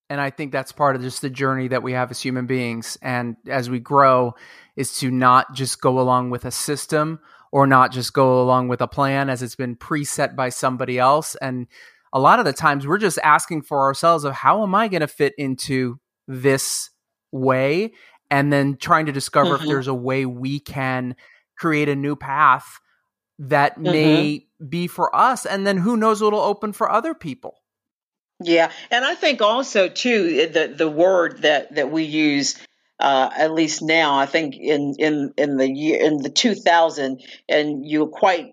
And 0.08 0.20
I 0.20 0.30
think 0.30 0.52
that's 0.52 0.72
part 0.72 0.94
of 0.94 1.02
just 1.02 1.20
the 1.20 1.30
journey 1.30 1.68
that 1.68 1.82
we 1.82 1.92
have 1.92 2.10
as 2.10 2.20
human 2.20 2.46
beings. 2.46 2.96
And 3.02 3.36
as 3.48 3.68
we 3.68 3.80
grow, 3.80 4.34
is 4.76 4.96
to 4.98 5.10
not 5.10 5.54
just 5.54 5.80
go 5.80 5.98
along 5.98 6.30
with 6.30 6.44
a 6.44 6.50
system 6.50 7.18
or 7.50 7.66
not 7.66 7.92
just 7.92 8.12
go 8.12 8.40
along 8.40 8.68
with 8.68 8.80
a 8.80 8.86
plan 8.86 9.28
as 9.28 9.42
it's 9.42 9.56
been 9.56 9.74
preset 9.74 10.36
by 10.36 10.50
somebody 10.50 10.98
else. 10.98 11.34
And 11.36 11.66
a 12.12 12.20
lot 12.20 12.38
of 12.38 12.44
the 12.44 12.52
times 12.52 12.86
we're 12.86 12.98
just 12.98 13.18
asking 13.22 13.62
for 13.62 13.82
ourselves 13.82 14.24
of 14.24 14.32
how 14.32 14.62
am 14.62 14.74
I 14.74 14.88
going 14.88 15.00
to 15.00 15.08
fit 15.08 15.34
into 15.38 15.98
this 16.28 16.90
way? 17.32 17.92
And 18.30 18.52
then 18.52 18.76
trying 18.76 19.06
to 19.06 19.12
discover 19.12 19.54
mm-hmm. 19.54 19.64
if 19.64 19.68
there's 19.68 19.88
a 19.88 19.94
way 19.94 20.26
we 20.26 20.60
can 20.60 21.16
create 21.56 21.88
a 21.88 21.96
new 21.96 22.14
path 22.14 22.80
that 23.38 23.74
mm-hmm. 23.74 23.82
may 23.84 24.46
be 24.68 24.86
for 24.86 25.14
us. 25.14 25.46
And 25.46 25.66
then 25.66 25.78
who 25.78 25.96
knows 25.96 26.22
what'll 26.22 26.40
open 26.40 26.72
for 26.72 26.90
other 26.90 27.14
people. 27.14 27.54
Yeah, 28.40 28.70
and 28.90 29.04
I 29.04 29.14
think 29.14 29.40
also 29.40 29.88
too 29.88 30.48
the 30.48 30.68
the 30.68 30.90
word 30.90 31.42
that 31.42 31.74
that 31.74 31.90
we 31.90 32.04
use 32.04 32.56
uh, 33.00 33.30
at 33.34 33.52
least 33.52 33.82
now 33.82 34.18
I 34.18 34.26
think 34.26 34.56
in 34.56 34.94
in 34.98 35.32
in 35.38 35.56
the 35.56 35.70
year 35.70 36.02
in 36.04 36.18
the 36.18 36.28
2000 36.28 37.22
and 37.48 37.86
you 37.86 38.08
quite 38.08 38.52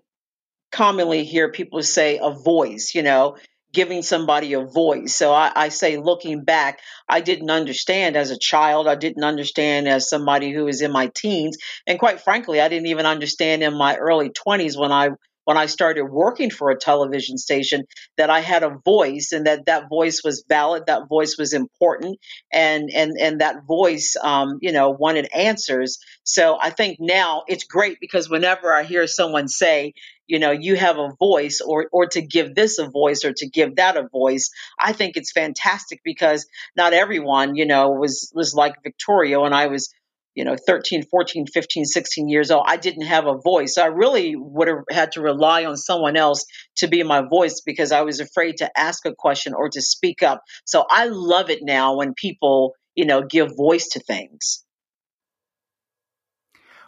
commonly 0.72 1.24
hear 1.24 1.50
people 1.50 1.82
say 1.82 2.18
a 2.22 2.30
voice, 2.30 2.92
you 2.94 3.02
know, 3.02 3.36
giving 3.72 4.02
somebody 4.02 4.54
a 4.54 4.60
voice. 4.64 5.14
So 5.14 5.32
I, 5.32 5.52
I, 5.54 5.68
say, 5.68 5.96
looking 5.98 6.44
back, 6.44 6.80
I 7.08 7.20
didn't 7.20 7.50
understand 7.50 8.16
as 8.16 8.30
a 8.30 8.38
child. 8.38 8.88
I 8.88 8.94
didn't 8.94 9.24
understand 9.24 9.88
as 9.88 10.08
somebody 10.08 10.52
who 10.52 10.64
was 10.64 10.80
in 10.80 10.92
my 10.92 11.10
teens. 11.14 11.58
And 11.86 11.98
quite 11.98 12.20
frankly, 12.20 12.60
I 12.60 12.68
didn't 12.68 12.88
even 12.88 13.06
understand 13.06 13.62
in 13.62 13.76
my 13.76 13.96
early 13.96 14.30
20s 14.30 14.78
when 14.78 14.92
I 14.92 15.10
when 15.44 15.56
I 15.56 15.66
started 15.66 16.04
working 16.04 16.50
for 16.50 16.70
a 16.70 16.78
television 16.78 17.38
station 17.38 17.84
that 18.16 18.30
I 18.30 18.40
had 18.40 18.62
a 18.62 18.78
voice 18.84 19.32
and 19.32 19.46
that 19.46 19.66
that 19.66 19.88
voice 19.88 20.22
was 20.24 20.44
valid, 20.48 20.84
that 20.86 21.08
voice 21.08 21.36
was 21.38 21.52
important, 21.52 22.18
and 22.52 22.90
and 22.94 23.12
and 23.20 23.40
that 23.40 23.64
voice, 23.66 24.14
um, 24.22 24.58
you 24.60 24.72
know, 24.72 24.90
wanted 24.90 25.28
answers. 25.34 25.98
So 26.24 26.58
I 26.60 26.70
think 26.70 26.98
now 27.00 27.44
it's 27.46 27.64
great 27.64 27.98
because 28.00 28.28
whenever 28.28 28.72
I 28.72 28.84
hear 28.84 29.06
someone 29.06 29.48
say, 29.48 29.94
you 30.26 30.38
know, 30.38 30.52
you 30.52 30.76
have 30.76 30.98
a 30.98 31.12
voice, 31.18 31.60
or 31.60 31.86
or 31.92 32.06
to 32.06 32.22
give 32.22 32.54
this 32.54 32.78
a 32.78 32.88
voice, 32.88 33.24
or 33.24 33.32
to 33.36 33.48
give 33.48 33.76
that 33.76 33.96
a 33.96 34.08
voice, 34.08 34.50
I 34.78 34.92
think 34.92 35.16
it's 35.16 35.32
fantastic 35.32 36.00
because 36.04 36.46
not 36.76 36.92
everyone, 36.92 37.54
you 37.56 37.66
know, 37.66 37.90
was 37.90 38.32
was 38.34 38.54
like 38.54 38.82
Victoria 38.82 39.40
when 39.40 39.52
I 39.52 39.66
was 39.66 39.92
you 40.34 40.44
know 40.44 40.56
13 40.56 41.04
14 41.04 41.46
15 41.46 41.84
16 41.84 42.28
years 42.28 42.50
old 42.50 42.64
i 42.66 42.76
didn't 42.76 43.06
have 43.06 43.26
a 43.26 43.38
voice. 43.38 43.78
I 43.78 43.86
really 43.86 44.34
would 44.36 44.68
have 44.68 44.84
had 44.90 45.12
to 45.12 45.20
rely 45.20 45.64
on 45.64 45.76
someone 45.76 46.16
else 46.16 46.44
to 46.76 46.88
be 46.88 47.02
my 47.02 47.22
voice 47.22 47.60
because 47.64 47.92
i 47.92 48.02
was 48.02 48.20
afraid 48.20 48.58
to 48.58 48.78
ask 48.78 49.06
a 49.06 49.14
question 49.14 49.54
or 49.54 49.68
to 49.70 49.82
speak 49.82 50.22
up. 50.22 50.42
So 50.64 50.84
i 50.90 51.06
love 51.06 51.50
it 51.50 51.60
now 51.62 51.96
when 51.96 52.14
people 52.14 52.74
you 52.94 53.06
know 53.06 53.22
give 53.22 53.56
voice 53.56 53.88
to 53.88 54.00
things. 54.00 54.64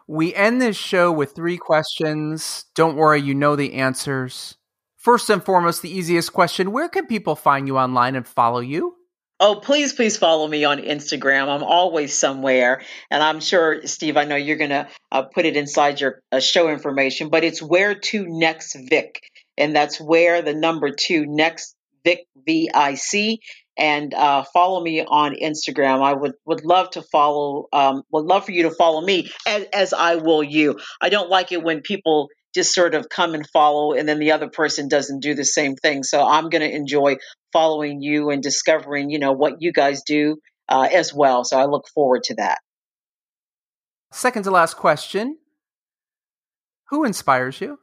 We 0.09 0.32
end 0.35 0.62
this 0.62 0.76
show 0.76 1.11
with 1.11 1.35
three 1.35 1.56
questions. 1.56 2.66
Don't 2.76 2.94
worry 2.94 3.20
you 3.20 3.35
know 3.35 3.56
the 3.56 3.74
answers. 3.74 4.56
First 4.96 5.28
and 5.30 5.44
foremost 5.44 5.82
the 5.82 5.90
easiest 5.90 6.32
question 6.32 6.72
where 6.72 6.88
can 6.88 7.06
people 7.06 7.37
find 7.37 7.66
you 7.66 7.78
online 7.78 8.14
and 8.14 8.26
follow 8.26 8.61
you 8.61 8.96
Oh, 9.38 9.61
please, 9.62 9.92
please 9.92 10.16
follow 10.16 10.49
me 10.49 10.64
on 10.64 10.79
Instagram. 10.79 11.49
I'm 11.49 11.62
always 11.62 12.14
somewhere. 12.14 12.81
And 13.11 13.22
I'm 13.22 13.40
sure, 13.40 13.87
Steve, 13.87 14.16
I 14.16 14.25
know 14.25 14.37
you're 14.37 14.57
going 14.57 14.70
to 14.70 14.88
uh, 15.12 15.25
put 15.25 15.44
it 15.44 15.57
inside 15.57 16.01
your 16.01 16.22
uh, 16.33 16.40
show 16.40 16.70
information, 16.70 17.29
but 17.29 17.44
it's 17.44 17.61
where 17.61 17.94
to 17.94 18.25
next 18.27 18.75
Vic. 18.88 19.20
And 19.59 19.77
that's 19.77 20.01
where 20.01 20.40
the 20.40 20.55
number 20.55 20.90
two 20.90 21.27
next 21.27 21.77
Vic, 22.03 22.27
V 22.46 22.70
I 22.72 22.94
C. 22.94 23.40
And 23.77 24.14
uh, 24.14 24.44
follow 24.55 24.83
me 24.83 25.05
on 25.05 25.35
Instagram. 25.35 26.03
I 26.03 26.14
would, 26.14 26.33
would 26.46 26.64
love 26.64 26.88
to 26.92 27.03
follow, 27.03 27.66
um, 27.75 28.05
would 28.11 28.25
love 28.25 28.46
for 28.46 28.53
you 28.53 28.62
to 28.62 28.70
follow 28.70 29.03
me 29.03 29.31
as, 29.46 29.66
as 29.70 29.92
I 29.92 30.16
will 30.16 30.42
you. 30.42 30.79
I 31.03 31.11
don't 31.11 31.29
like 31.29 31.53
it 31.53 31.62
when 31.62 31.83
people 31.83 32.29
just 32.57 32.75
sort 32.75 32.95
of 32.95 33.09
come 33.11 33.35
and 33.35 33.47
follow 33.51 33.92
and 33.92 34.09
then 34.09 34.19
the 34.19 34.33
other 34.33 34.49
person 34.49 34.88
doesn't 34.88 35.21
do 35.21 35.35
the 35.35 35.45
same 35.45 35.77
thing. 35.77 36.03
So 36.03 36.27
i'm 36.27 36.49
going 36.49 36.62
to 36.62 36.75
enjoy 36.75 37.16
following 37.53 38.01
you 38.01 38.31
and 38.31 38.42
discovering 38.42 39.11
you 39.11 39.19
know 39.19 39.33
what 39.33 39.57
you 39.61 39.73
guys 39.73 40.03
do 40.03 40.38
uh, 40.69 40.88
as 40.90 41.14
well. 41.14 41.45
So 41.45 41.59
i 41.59 41.66
look 41.66 41.87
forward 41.95 42.25
to 42.25 42.35
that. 42.37 42.59
Second 44.11 44.45
to 44.45 44.51
last 44.51 44.77
question. 44.77 45.37
Who 46.88 47.05
inspires 47.05 47.61
you? 47.61 47.79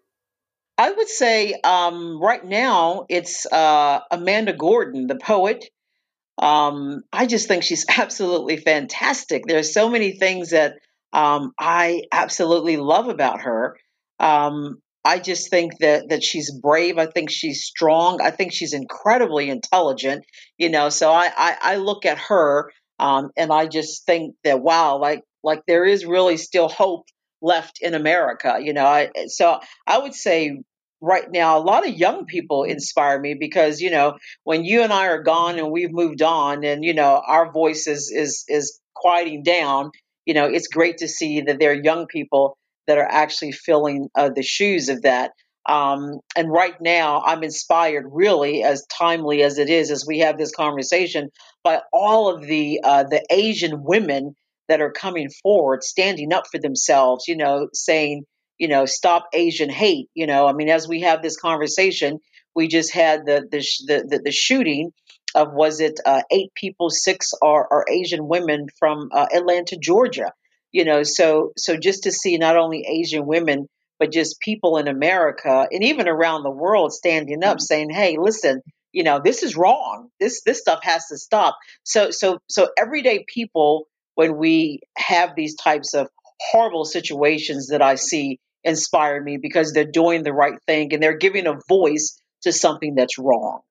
I 0.77 0.89
would 0.89 1.09
say 1.09 1.53
um, 1.63 2.19
right 2.19 2.43
now 2.43 3.05
it's 3.09 3.45
uh, 3.45 3.99
Amanda 4.09 4.53
Gorman 4.53 5.07
the 5.07 5.15
poet. 5.17 5.65
Um, 6.39 7.03
i 7.13 7.27
just 7.27 7.47
think 7.47 7.61
she's 7.61 7.85
absolutely 7.97 8.57
fantastic. 8.57 9.43
There's 9.45 9.71
so 9.71 9.87
many 9.87 10.13
things 10.13 10.49
that 10.49 10.73
um, 11.13 11.53
i 11.59 12.01
absolutely 12.11 12.77
love 12.77 13.07
about 13.07 13.41
her 13.41 13.77
um, 14.23 14.77
I 15.05 15.19
just 15.19 15.49
think 15.49 15.79
that 15.79 16.09
that 16.09 16.23
she's 16.23 16.51
brave. 16.51 16.97
I 16.97 17.07
think 17.07 17.29
she's 17.29 17.63
strong. 17.63 18.21
I 18.21 18.31
think 18.31 18.53
she's 18.53 18.73
incredibly 18.73 19.49
intelligent. 19.49 20.25
You 20.57 20.69
know, 20.69 20.89
so 20.89 21.11
I 21.11 21.29
I, 21.35 21.57
I 21.61 21.75
look 21.75 22.05
at 22.05 22.17
her 22.29 22.71
um, 22.99 23.31
and 23.35 23.51
I 23.51 23.67
just 23.67 24.05
think 24.05 24.35
that 24.43 24.61
wow, 24.61 24.97
like 24.97 25.23
like 25.43 25.63
there 25.67 25.85
is 25.85 26.05
really 26.05 26.37
still 26.37 26.69
hope 26.69 27.05
left 27.41 27.79
in 27.81 27.93
America. 27.93 28.57
You 28.61 28.73
know, 28.73 28.85
I, 28.85 29.09
so 29.27 29.59
I 29.85 29.99
would 29.99 30.13
say 30.13 30.61
right 31.01 31.29
now 31.29 31.57
a 31.57 31.59
lot 31.59 31.85
of 31.85 31.93
young 31.93 32.25
people 32.25 32.63
inspire 32.63 33.19
me 33.19 33.33
because 33.37 33.81
you 33.81 33.91
know 33.91 34.17
when 34.45 34.63
you 34.63 34.83
and 34.83 34.93
I 34.93 35.07
are 35.07 35.21
gone 35.21 35.59
and 35.59 35.69
we've 35.69 35.91
moved 35.91 36.21
on 36.21 36.63
and 36.63 36.85
you 36.85 36.93
know 36.93 37.21
our 37.25 37.51
voice 37.51 37.87
is 37.87 38.09
is 38.15 38.45
is 38.47 38.79
quieting 38.93 39.43
down. 39.43 39.91
You 40.25 40.33
know, 40.33 40.45
it's 40.45 40.69
great 40.69 40.99
to 40.99 41.09
see 41.09 41.41
that 41.41 41.59
there 41.59 41.71
are 41.71 41.73
young 41.73 42.07
people 42.07 42.57
that 42.87 42.97
are 42.97 43.07
actually 43.09 43.51
filling 43.51 44.09
uh, 44.15 44.29
the 44.29 44.43
shoes 44.43 44.89
of 44.89 45.03
that. 45.03 45.31
Um, 45.65 46.19
and 46.35 46.51
right 46.51 46.75
now, 46.81 47.21
I'm 47.25 47.43
inspired, 47.43 48.05
really, 48.11 48.63
as 48.63 48.85
timely 48.87 49.43
as 49.43 49.59
it 49.59 49.69
is, 49.69 49.91
as 49.91 50.05
we 50.05 50.19
have 50.19 50.37
this 50.37 50.53
conversation, 50.53 51.29
by 51.63 51.81
all 51.93 52.33
of 52.33 52.45
the 52.45 52.81
uh, 52.83 53.03
the 53.03 53.23
Asian 53.29 53.83
women 53.83 54.35
that 54.67 54.81
are 54.81 54.91
coming 54.91 55.29
forward, 55.41 55.83
standing 55.83 56.33
up 56.33 56.45
for 56.51 56.59
themselves. 56.59 57.29
You 57.29 57.37
know, 57.37 57.69
saying, 57.73 58.23
you 58.57 58.67
know, 58.67 58.85
stop 58.85 59.27
Asian 59.33 59.69
hate. 59.69 60.09
You 60.13 60.27
know, 60.27 60.47
I 60.47 60.53
mean, 60.53 60.67
as 60.67 60.87
we 60.87 61.01
have 61.01 61.21
this 61.21 61.37
conversation, 61.37 62.19
we 62.53 62.67
just 62.67 62.93
had 62.93 63.25
the 63.25 63.47
the 63.49 63.59
the, 63.87 64.21
the 64.25 64.31
shooting 64.31 64.91
of 65.33 65.53
was 65.53 65.79
it 65.79 65.99
uh, 66.05 66.23
eight 66.29 66.53
people, 66.55 66.89
six 66.89 67.31
are, 67.41 67.67
are 67.71 67.85
Asian 67.89 68.27
women 68.27 68.67
from 68.77 69.09
uh, 69.13 69.27
Atlanta, 69.33 69.77
Georgia 69.81 70.31
you 70.73 70.83
know 70.83 71.03
so 71.03 71.53
so 71.57 71.77
just 71.77 72.03
to 72.03 72.11
see 72.11 72.37
not 72.37 72.57
only 72.57 72.85
asian 72.85 73.25
women 73.25 73.67
but 73.99 74.11
just 74.11 74.41
people 74.41 74.77
in 74.77 74.89
america 74.89 75.67
and 75.71 75.83
even 75.83 76.09
around 76.09 76.43
the 76.43 76.51
world 76.51 76.91
standing 76.91 77.43
up 77.43 77.57
mm-hmm. 77.57 77.61
saying 77.61 77.89
hey 77.89 78.17
listen 78.19 78.61
you 78.93 79.03
know 79.03 79.19
this 79.21 79.43
is 79.43 79.57
wrong. 79.57 80.09
This 80.19 80.41
this 80.45 80.59
stuff 80.59 80.79
has 80.83 81.07
to 81.07 81.17
stop. 81.17 81.57
So 81.83 82.11
so 82.11 82.37
so 82.47 82.69
everyday 82.77 83.25
people 83.27 83.87
when 84.15 84.37
we 84.37 84.79
have 84.95 85.31
these 85.35 85.55
types 85.55 85.93
of 85.93 86.07
horrible 86.51 86.83
situations 86.83 87.67
that 87.67 87.81
i 87.81 87.95
see 87.95 88.39
inspire 88.63 89.21
me 89.21 89.37
because 89.37 89.71
they're 89.71 89.85
doing 89.85 90.23
the 90.23 90.33
right 90.33 90.57
thing 90.67 90.93
and 90.93 91.01
they're 91.01 91.17
giving 91.17 91.47
a 91.47 91.57
voice 91.69 92.19
to 92.41 92.51
something 92.51 92.95
that's 92.95 93.17
wrong 93.17 93.61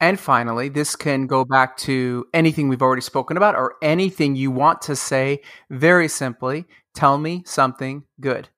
and 0.00 0.18
finally, 0.18 0.68
this 0.68 0.94
can 0.96 1.26
go 1.26 1.44
back 1.44 1.76
to 1.78 2.26
anything 2.32 2.68
we've 2.68 2.82
already 2.82 3.02
spoken 3.02 3.36
about 3.36 3.56
or 3.56 3.74
anything 3.82 4.36
you 4.36 4.50
want 4.50 4.80
to 4.82 4.94
say. 4.96 5.40
Very 5.70 6.08
simply, 6.08 6.66
tell 6.94 7.18
me 7.18 7.42
something 7.46 8.04
good. 8.20 8.48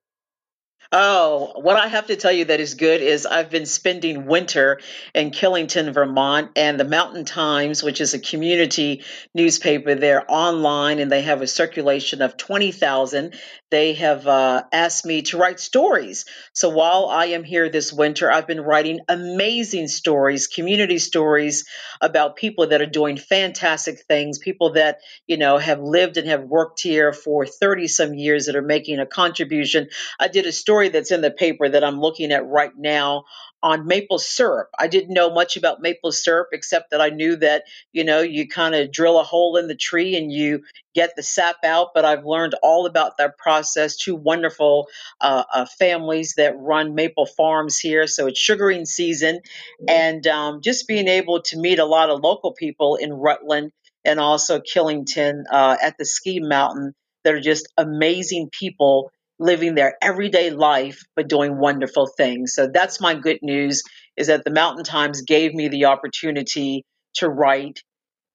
Oh, 0.93 1.53
what 1.55 1.77
I 1.77 1.87
have 1.87 2.09
to 2.09 2.17
tell 2.17 2.33
you 2.33 2.47
that 2.47 2.59
is 2.59 2.75
good 2.75 3.01
is 3.01 3.25
I've 3.25 3.49
been 3.49 3.67
spending 3.67 4.27
winter 4.27 4.81
in 5.15 5.31
Killington, 5.31 5.93
Vermont, 5.93 6.51
and 6.57 6.81
the 6.81 6.85
Mountain 6.85 7.27
Times, 7.27 7.81
which 7.81 8.01
is 8.01 8.13
a 8.13 8.19
community 8.19 9.05
newspaper, 9.33 9.95
they're 9.95 10.25
online 10.27 10.99
and 10.99 11.11
they 11.11 11.23
have 11.23 11.43
a 11.43 11.47
circulation 11.47 12.23
of 12.23 12.37
20,000. 12.37 13.35
They 13.71 13.93
have 13.95 14.27
uh, 14.27 14.65
asked 14.73 15.07
me 15.07 15.23
to 15.23 15.39
write 15.39 15.61
stories. 15.61 16.25
So 16.55 16.71
while 16.71 17.07
I 17.09 17.27
am 17.27 17.45
here 17.45 17.69
this 17.69 17.93
winter, 17.93 18.29
I've 18.29 18.49
been 18.49 18.61
writing 18.61 18.99
amazing 19.09 19.87
stories, 19.87 20.49
community 20.49 20.99
stories 20.99 21.67
about 22.01 22.35
people 22.35 22.67
that 22.69 22.83
are 22.83 22.87
doing 22.87 23.17
fantastic 23.17 24.01
things, 24.09 24.41
people 24.41 24.73
that, 24.73 24.99
you 25.29 25.37
know, 25.37 25.59
have 25.59 25.79
lived 25.81 26.17
and 26.17 26.29
have 26.29 26.43
worked 26.43 26.81
here 26.81 27.13
for 27.13 27.47
30 27.47 27.87
some 27.87 28.15
years 28.15 28.47
that 28.47 28.57
are 28.57 28.63
making 28.63 28.99
a 28.99 29.07
contribution. 29.07 29.89
I 30.19 30.27
did 30.27 30.47
a 30.47 30.53
story 30.53 30.80
story 30.81 30.89
that's 30.89 31.13
in 31.13 31.21
the 31.21 31.31
paper 31.31 31.69
that 31.69 31.85
I'm 31.85 32.01
looking 32.01 32.33
at 32.33 32.47
right 32.47 32.73
now 32.75 33.25
on 33.63 33.87
maple 33.87 34.19
syrup. 34.19 34.71
I 34.79 34.87
didn't 34.87 35.13
know 35.13 35.31
much 35.31 35.59
about 35.59 35.83
maple 35.83 36.11
syrup 36.11 36.49
except 36.53 36.93
that 36.93 37.03
I 37.03 37.11
knew 37.11 37.37
that, 37.37 37.65
you 37.93 38.05
know, 38.05 38.21
you 38.21 38.49
kind 38.49 38.75
of 38.75 38.91
drill 38.91 39.21
a 39.21 39.23
hole 39.23 39.59
in 39.59 39.69
the 39.69 39.75
tree 39.75 40.17
and 40.17 40.33
you 40.33 40.63
get 40.95 41.17
the 41.17 41.23
sap 41.23 41.57
out. 41.65 41.89
But 41.95 42.07
I've 42.07 42.25
learned 42.25 42.55
all 42.63 42.87
about 42.87 43.19
that 43.19 43.37
process. 43.37 43.97
Two 43.97 44.17
wonderful 44.17 44.87
uh, 45.21 45.45
uh, 45.53 45.67
families 45.79 46.35
that 46.39 46.59
run 46.59 46.95
maple 46.95 47.27
farms 47.27 47.79
here. 47.79 48.07
So 48.07 48.29
it's 48.29 48.41
sugaring 48.41 48.87
season. 48.87 49.41
And 49.87 50.27
um, 50.27 50.63
just 50.63 50.89
being 50.89 51.09
able 51.09 51.43
to 51.43 51.59
meet 51.59 51.79
a 51.79 51.85
lot 51.85 52.09
of 52.09 52.21
local 52.21 52.55
people 52.55 52.97
in 52.97 53.13
Rutland 53.13 53.73
and 54.07 54.19
also 54.19 54.61
Killington 54.61 55.45
uh, 55.51 55.77
at 55.83 55.99
the 55.99 56.07
ski 56.07 56.41
mountain 56.41 56.95
that 57.25 57.35
are 57.35 57.41
just 57.41 57.69
amazing 57.77 58.49
people 58.51 59.13
living 59.41 59.75
their 59.75 59.97
everyday 60.03 60.51
life 60.51 61.03
but 61.17 61.29
doing 61.29 61.59
wonderful 61.59 62.07
things. 62.07 62.55
So 62.55 62.69
that's 62.73 63.01
my 63.01 63.15
good 63.15 63.39
news 63.43 63.83
is 64.17 64.29
that 64.29 64.45
the 64.45 64.51
Mountain 64.51 64.85
Times 64.85 65.23
gave 65.23 65.55
me 65.55 65.69
the 65.69 65.87
opportunity 65.87 66.85
to 67.15 67.29
write 67.29 67.81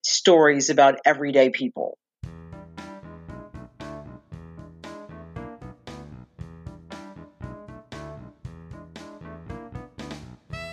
stories 0.04 0.70
about 0.70 1.00
everyday 1.06 1.52
people. 1.52 1.98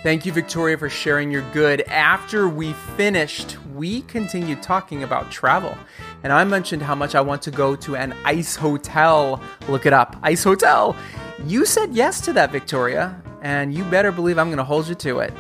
Thank 0.03 0.27
you, 0.27 0.33
Victoria, 0.33 0.77
for 0.77 0.89
sharing 0.89 1.31
your 1.31 1.49
good. 1.53 1.83
After 1.83 2.49
we 2.49 2.73
finished, 2.97 3.57
we 3.73 4.03
continued 4.03 4.61
talking 4.61 5.05
about 5.05 5.31
travel. 5.31 5.79
And 6.23 6.33
I 6.33 6.45
mentioned 6.45 6.83
how 6.83 6.95
much 6.95 7.15
I 7.15 7.21
want 7.21 7.43
to 7.43 7.51
go 7.51 7.75
to 7.77 7.97
an 7.97 8.15
ice 8.25 8.55
hotel. 8.57 9.41
Look 9.69 9.87
it 9.87 9.93
up, 9.93 10.17
ice 10.23 10.45
hotel. 10.45 10.97
You 11.45 11.65
said 11.67 11.93
yes 11.95 12.21
to 12.23 12.33
that, 12.35 12.53
Victoria, 12.53 13.21
and 13.43 13.75
you 13.75 13.85
better 13.85 14.13
believe 14.13 14.39
I'm 14.39 14.49
going 14.49 14.59
to 14.59 14.65
hold 14.65 14.89
you 14.89 14.95
to 14.95 15.19
it. 15.19 15.33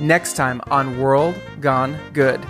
Next 0.00 0.34
time 0.34 0.60
on 0.70 0.98
World 0.98 1.34
Gone 1.60 1.98
Good. 2.12 2.40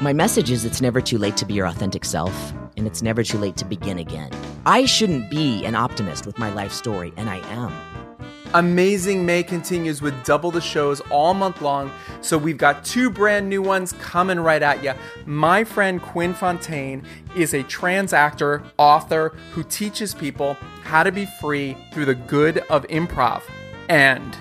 My 0.00 0.12
message 0.12 0.50
is 0.50 0.64
it's 0.64 0.80
never 0.80 1.00
too 1.00 1.18
late 1.18 1.36
to 1.38 1.44
be 1.44 1.54
your 1.54 1.66
authentic 1.66 2.04
self, 2.04 2.52
and 2.76 2.86
it's 2.86 3.02
never 3.02 3.22
too 3.22 3.38
late 3.38 3.56
to 3.56 3.64
begin 3.64 3.98
again. 3.98 4.30
I 4.66 4.84
shouldn't 4.84 5.30
be 5.30 5.64
an 5.64 5.74
optimist 5.74 6.26
with 6.26 6.38
my 6.38 6.52
life 6.52 6.72
story, 6.72 7.12
and 7.16 7.28
I 7.28 7.38
am. 7.50 8.05
Amazing 8.54 9.26
May 9.26 9.42
continues 9.42 10.00
with 10.00 10.24
double 10.24 10.50
the 10.50 10.60
shows 10.60 11.00
all 11.10 11.34
month 11.34 11.60
long, 11.60 11.92
so 12.20 12.38
we've 12.38 12.56
got 12.56 12.84
two 12.84 13.10
brand 13.10 13.48
new 13.48 13.60
ones 13.60 13.92
coming 13.94 14.38
right 14.38 14.62
at 14.62 14.82
you. 14.84 14.92
My 15.26 15.64
friend 15.64 16.00
Quinn 16.00 16.32
Fontaine 16.32 17.02
is 17.36 17.52
a 17.52 17.64
trans 17.64 18.12
actor, 18.12 18.62
author 18.78 19.36
who 19.52 19.62
teaches 19.64 20.14
people 20.14 20.54
how 20.84 21.02
to 21.02 21.10
be 21.10 21.26
free 21.40 21.76
through 21.92 22.06
the 22.06 22.14
good 22.14 22.58
of 22.70 22.86
improv. 22.86 23.42
And 23.88 24.36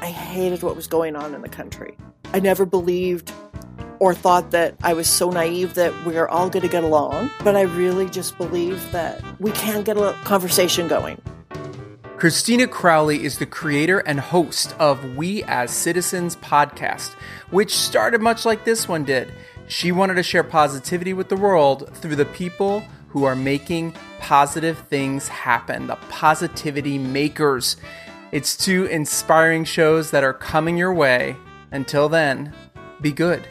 I 0.00 0.06
hated 0.06 0.62
what 0.62 0.74
was 0.74 0.86
going 0.86 1.14
on 1.14 1.34
in 1.34 1.42
the 1.42 1.48
country. 1.48 1.96
I 2.32 2.40
never 2.40 2.64
believed 2.64 3.30
or 3.98 4.14
thought 4.14 4.50
that 4.52 4.74
I 4.82 4.94
was 4.94 5.06
so 5.06 5.30
naive 5.30 5.74
that 5.74 6.06
we 6.06 6.16
are 6.16 6.28
all 6.28 6.48
going 6.48 6.62
to 6.62 6.68
get 6.68 6.82
along, 6.82 7.30
but 7.44 7.54
I 7.54 7.62
really 7.62 8.08
just 8.08 8.38
believe 8.38 8.90
that 8.92 9.22
we 9.38 9.52
can 9.52 9.82
get 9.82 9.98
a 9.98 10.14
conversation 10.24 10.88
going. 10.88 11.20
Christina 12.20 12.68
Crowley 12.68 13.24
is 13.24 13.38
the 13.38 13.46
creator 13.46 14.00
and 14.00 14.20
host 14.20 14.74
of 14.78 15.16
We 15.16 15.42
as 15.44 15.70
Citizens 15.70 16.36
podcast, 16.36 17.14
which 17.48 17.74
started 17.74 18.20
much 18.20 18.44
like 18.44 18.66
this 18.66 18.86
one 18.86 19.04
did. 19.04 19.32
She 19.68 19.90
wanted 19.90 20.16
to 20.16 20.22
share 20.22 20.44
positivity 20.44 21.14
with 21.14 21.30
the 21.30 21.38
world 21.38 21.88
through 21.94 22.16
the 22.16 22.26
people 22.26 22.80
who 23.08 23.24
are 23.24 23.34
making 23.34 23.94
positive 24.18 24.76
things 24.80 25.28
happen, 25.28 25.86
the 25.86 25.96
positivity 26.10 26.98
makers. 26.98 27.78
It's 28.32 28.54
two 28.54 28.84
inspiring 28.84 29.64
shows 29.64 30.10
that 30.10 30.22
are 30.22 30.34
coming 30.34 30.76
your 30.76 30.92
way. 30.92 31.36
Until 31.70 32.10
then, 32.10 32.52
be 33.00 33.12
good. 33.12 33.48